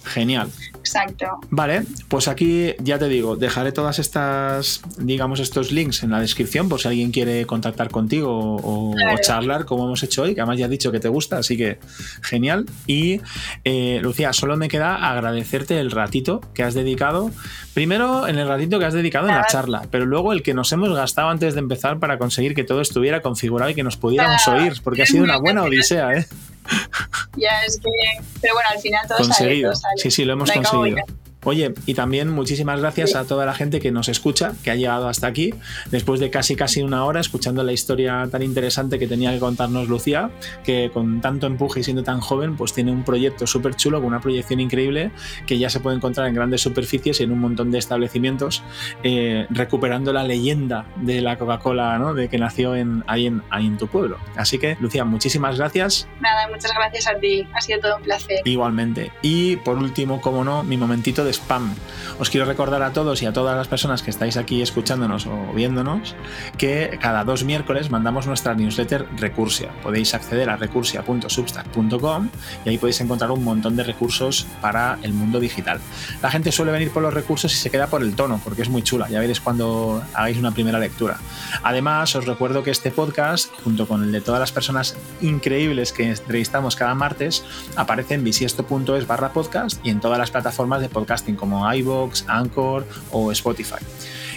Genial. 0.08 0.48
exacto. 0.78 1.26
Vale, 1.50 1.82
pues 2.08 2.28
aquí 2.28 2.74
ya 2.80 2.98
te 2.98 3.08
digo, 3.08 3.36
dejaré 3.36 3.72
todas 3.72 3.98
estas, 3.98 4.80
digamos, 4.98 5.40
estos 5.40 5.70
links 5.70 6.02
en 6.02 6.10
la 6.10 6.20
descripción 6.20 6.68
por 6.68 6.80
si 6.80 6.88
alguien 6.88 7.10
quiere 7.10 7.46
contactar 7.46 7.90
contigo 7.90 8.56
o, 8.62 8.94
charlar 9.20 9.64
como 9.64 9.84
hemos 9.84 10.02
hecho 10.02 10.22
hoy, 10.22 10.34
que 10.34 10.40
además 10.40 10.58
ya 10.58 10.66
has 10.66 10.70
dicho 10.70 10.92
que 10.92 11.00
te 11.00 11.08
gusta, 11.08 11.38
así 11.38 11.56
que 11.56 11.78
genial. 12.22 12.66
Y 12.86 13.20
eh, 13.64 14.00
Lucía, 14.02 14.32
solo 14.32 14.56
me 14.56 14.68
queda 14.68 15.10
agradecerte 15.10 15.78
el 15.78 15.90
ratito 15.90 16.40
que 16.54 16.62
has 16.62 16.74
dedicado, 16.74 17.30
primero 17.74 18.26
en 18.26 18.38
el 18.38 18.48
ratito 18.48 18.78
que 18.78 18.84
has 18.84 18.94
dedicado 18.94 19.28
en 19.28 19.34
la 19.34 19.46
charla, 19.46 19.82
pero 19.90 20.06
luego 20.06 20.32
el 20.32 20.42
que 20.42 20.54
nos 20.54 20.72
hemos 20.72 20.94
gastado 20.94 21.28
antes 21.28 21.54
de 21.54 21.60
empezar 21.60 21.98
para 21.98 22.18
conseguir 22.18 22.54
que 22.54 22.64
todo 22.64 22.80
estuviera 22.80 23.20
configurado 23.20 23.70
y 23.70 23.74
que 23.74 23.82
nos 23.82 23.96
pudiéramos 23.96 24.46
oír, 24.48 24.74
porque 24.82 25.02
ha 25.02 25.06
sido 25.06 25.24
una 25.24 25.38
buena 25.38 25.62
odisea, 25.64 26.14
¿eh? 26.14 26.26
Ya 27.36 27.62
es 27.66 27.78
que. 27.78 27.90
Pero 28.40 28.54
bueno, 28.54 28.68
al 28.72 28.80
final 28.80 29.06
todo 29.06 29.18
sale. 29.18 29.28
conseguido. 29.28 29.72
todo 29.72 29.80
sale. 29.80 29.94
Sí, 29.98 30.10
sí, 30.10 30.24
lo 30.24 30.32
hemos 30.34 30.48
No 30.48 30.54
conseguido. 30.62 30.98
Oye, 31.48 31.72
y 31.86 31.94
también 31.94 32.28
muchísimas 32.28 32.78
gracias 32.78 33.14
a 33.14 33.24
toda 33.24 33.46
la 33.46 33.54
gente 33.54 33.80
que 33.80 33.90
nos 33.90 34.10
escucha, 34.10 34.52
que 34.62 34.70
ha 34.70 34.74
llegado 34.74 35.08
hasta 35.08 35.28
aquí, 35.28 35.54
después 35.90 36.20
de 36.20 36.28
casi 36.28 36.56
casi 36.56 36.82
una 36.82 37.06
hora 37.06 37.20
escuchando 37.20 37.62
la 37.62 37.72
historia 37.72 38.28
tan 38.30 38.42
interesante 38.42 38.98
que 38.98 39.06
tenía 39.06 39.32
que 39.32 39.38
contarnos 39.38 39.88
Lucía, 39.88 40.30
que 40.62 40.90
con 40.92 41.22
tanto 41.22 41.46
empuje 41.46 41.80
y 41.80 41.84
siendo 41.84 42.02
tan 42.02 42.20
joven, 42.20 42.54
pues 42.54 42.74
tiene 42.74 42.92
un 42.92 43.02
proyecto 43.02 43.46
súper 43.46 43.76
chulo, 43.76 43.96
con 43.96 44.08
una 44.08 44.20
proyección 44.20 44.60
increíble, 44.60 45.10
que 45.46 45.58
ya 45.58 45.70
se 45.70 45.80
puede 45.80 45.96
encontrar 45.96 46.28
en 46.28 46.34
grandes 46.34 46.60
superficies 46.60 47.18
y 47.20 47.22
en 47.22 47.32
un 47.32 47.38
montón 47.38 47.70
de 47.70 47.78
establecimientos, 47.78 48.62
eh, 49.02 49.46
recuperando 49.48 50.12
la 50.12 50.24
leyenda 50.24 50.84
de 50.96 51.22
la 51.22 51.38
Coca-Cola, 51.38 51.98
¿no? 51.98 52.12
De 52.12 52.28
que 52.28 52.36
nació 52.36 52.76
en, 52.76 53.04
ahí, 53.06 53.26
en, 53.26 53.42
ahí 53.48 53.64
en 53.64 53.78
tu 53.78 53.86
pueblo. 53.86 54.18
Así 54.36 54.58
que, 54.58 54.76
Lucía, 54.80 55.06
muchísimas 55.06 55.56
gracias. 55.56 56.08
Nada, 56.20 56.46
muchas 56.48 56.72
gracias 56.74 57.06
a 57.06 57.18
ti. 57.18 57.48
Ha 57.54 57.62
sido 57.62 57.80
todo 57.80 57.96
un 57.96 58.02
placer. 58.02 58.42
Igualmente. 58.44 59.12
Y 59.22 59.56
por 59.56 59.78
último, 59.78 60.20
como 60.20 60.44
no, 60.44 60.62
mi 60.62 60.76
momentito 60.76 61.24
de 61.24 61.37
Os 62.18 62.30
quiero 62.30 62.46
recordar 62.46 62.82
a 62.82 62.92
todos 62.92 63.22
y 63.22 63.26
a 63.26 63.32
todas 63.32 63.56
las 63.56 63.68
personas 63.68 64.02
que 64.02 64.10
estáis 64.10 64.36
aquí 64.36 64.62
escuchándonos 64.62 65.26
o 65.26 65.52
viéndonos 65.54 66.14
que 66.56 66.98
cada 67.00 67.24
dos 67.24 67.44
miércoles 67.44 67.90
mandamos 67.90 68.26
nuestra 68.26 68.54
newsletter 68.54 69.06
Recursia. 69.16 69.70
Podéis 69.82 70.14
acceder 70.14 70.50
a 70.50 70.56
recursia.substack.com 70.56 72.28
y 72.64 72.68
ahí 72.68 72.78
podéis 72.78 73.00
encontrar 73.00 73.30
un 73.30 73.44
montón 73.44 73.76
de 73.76 73.84
recursos 73.84 74.46
para 74.60 74.98
el 75.02 75.12
mundo 75.12 75.40
digital. 75.40 75.80
La 76.22 76.30
gente 76.30 76.52
suele 76.52 76.72
venir 76.72 76.90
por 76.90 77.02
los 77.02 77.14
recursos 77.14 77.52
y 77.52 77.56
se 77.56 77.70
queda 77.70 77.86
por 77.86 78.02
el 78.02 78.14
tono, 78.14 78.40
porque 78.42 78.62
es 78.62 78.68
muy 78.68 78.82
chula. 78.82 79.08
Ya 79.08 79.20
veréis 79.20 79.40
cuando 79.40 80.02
hagáis 80.14 80.38
una 80.38 80.50
primera 80.50 80.78
lectura. 80.78 81.18
Además, 81.62 82.14
os 82.16 82.26
recuerdo 82.26 82.62
que 82.62 82.70
este 82.70 82.90
podcast, 82.90 83.52
junto 83.62 83.86
con 83.86 84.02
el 84.02 84.12
de 84.12 84.20
todas 84.20 84.40
las 84.40 84.52
personas 84.52 84.96
increíbles 85.20 85.92
que 85.92 86.10
entrevistamos 86.10 86.76
cada 86.76 86.94
martes, 86.94 87.44
aparece 87.76 88.14
en 88.14 88.24
bisiesto.es 88.24 89.06
barra 89.06 89.32
podcast 89.32 89.84
y 89.84 89.90
en 89.90 90.00
todas 90.00 90.18
las 90.18 90.30
plataformas 90.30 90.80
de 90.80 90.88
como 91.36 91.72
iVoox, 91.72 92.24
Anchor 92.28 92.86
o 93.12 93.32
Spotify. 93.32 93.76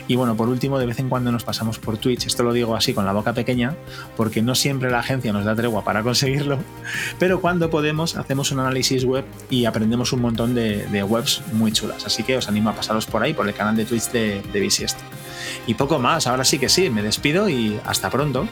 Y 0.07 0.15
bueno, 0.15 0.35
por 0.35 0.49
último, 0.49 0.77
de 0.77 0.85
vez 0.85 0.99
en 0.99 1.09
cuando 1.09 1.31
nos 1.31 1.43
pasamos 1.43 1.79
por 1.79 1.97
Twitch. 1.97 2.25
Esto 2.25 2.43
lo 2.43 2.53
digo 2.53 2.75
así 2.75 2.93
con 2.93 3.05
la 3.05 3.13
boca 3.13 3.33
pequeña, 3.33 3.75
porque 4.17 4.41
no 4.41 4.55
siempre 4.55 4.91
la 4.91 4.99
agencia 4.99 5.31
nos 5.31 5.45
da 5.45 5.55
tregua 5.55 5.83
para 5.83 6.03
conseguirlo, 6.03 6.57
pero 7.19 7.39
cuando 7.39 7.69
podemos 7.69 8.17
hacemos 8.17 8.51
un 8.51 8.59
análisis 8.59 9.05
web 9.05 9.23
y 9.49 9.65
aprendemos 9.65 10.11
un 10.11 10.21
montón 10.21 10.53
de, 10.53 10.85
de 10.87 11.03
webs 11.03 11.41
muy 11.53 11.71
chulas. 11.71 12.05
Así 12.05 12.23
que 12.23 12.35
os 12.37 12.49
animo 12.49 12.69
a 12.69 12.73
pasaros 12.73 13.05
por 13.05 13.23
ahí, 13.23 13.33
por 13.33 13.47
el 13.47 13.53
canal 13.53 13.75
de 13.75 13.85
Twitch 13.85 14.11
de, 14.11 14.41
de 14.51 14.59
Bisiesto. 14.59 15.03
Y 15.67 15.75
poco 15.75 15.99
más, 15.99 16.27
ahora 16.27 16.43
sí 16.43 16.59
que 16.59 16.69
sí, 16.69 16.89
me 16.89 17.01
despido 17.01 17.47
y 17.47 17.79
hasta 17.85 18.09
pronto. 18.09 18.47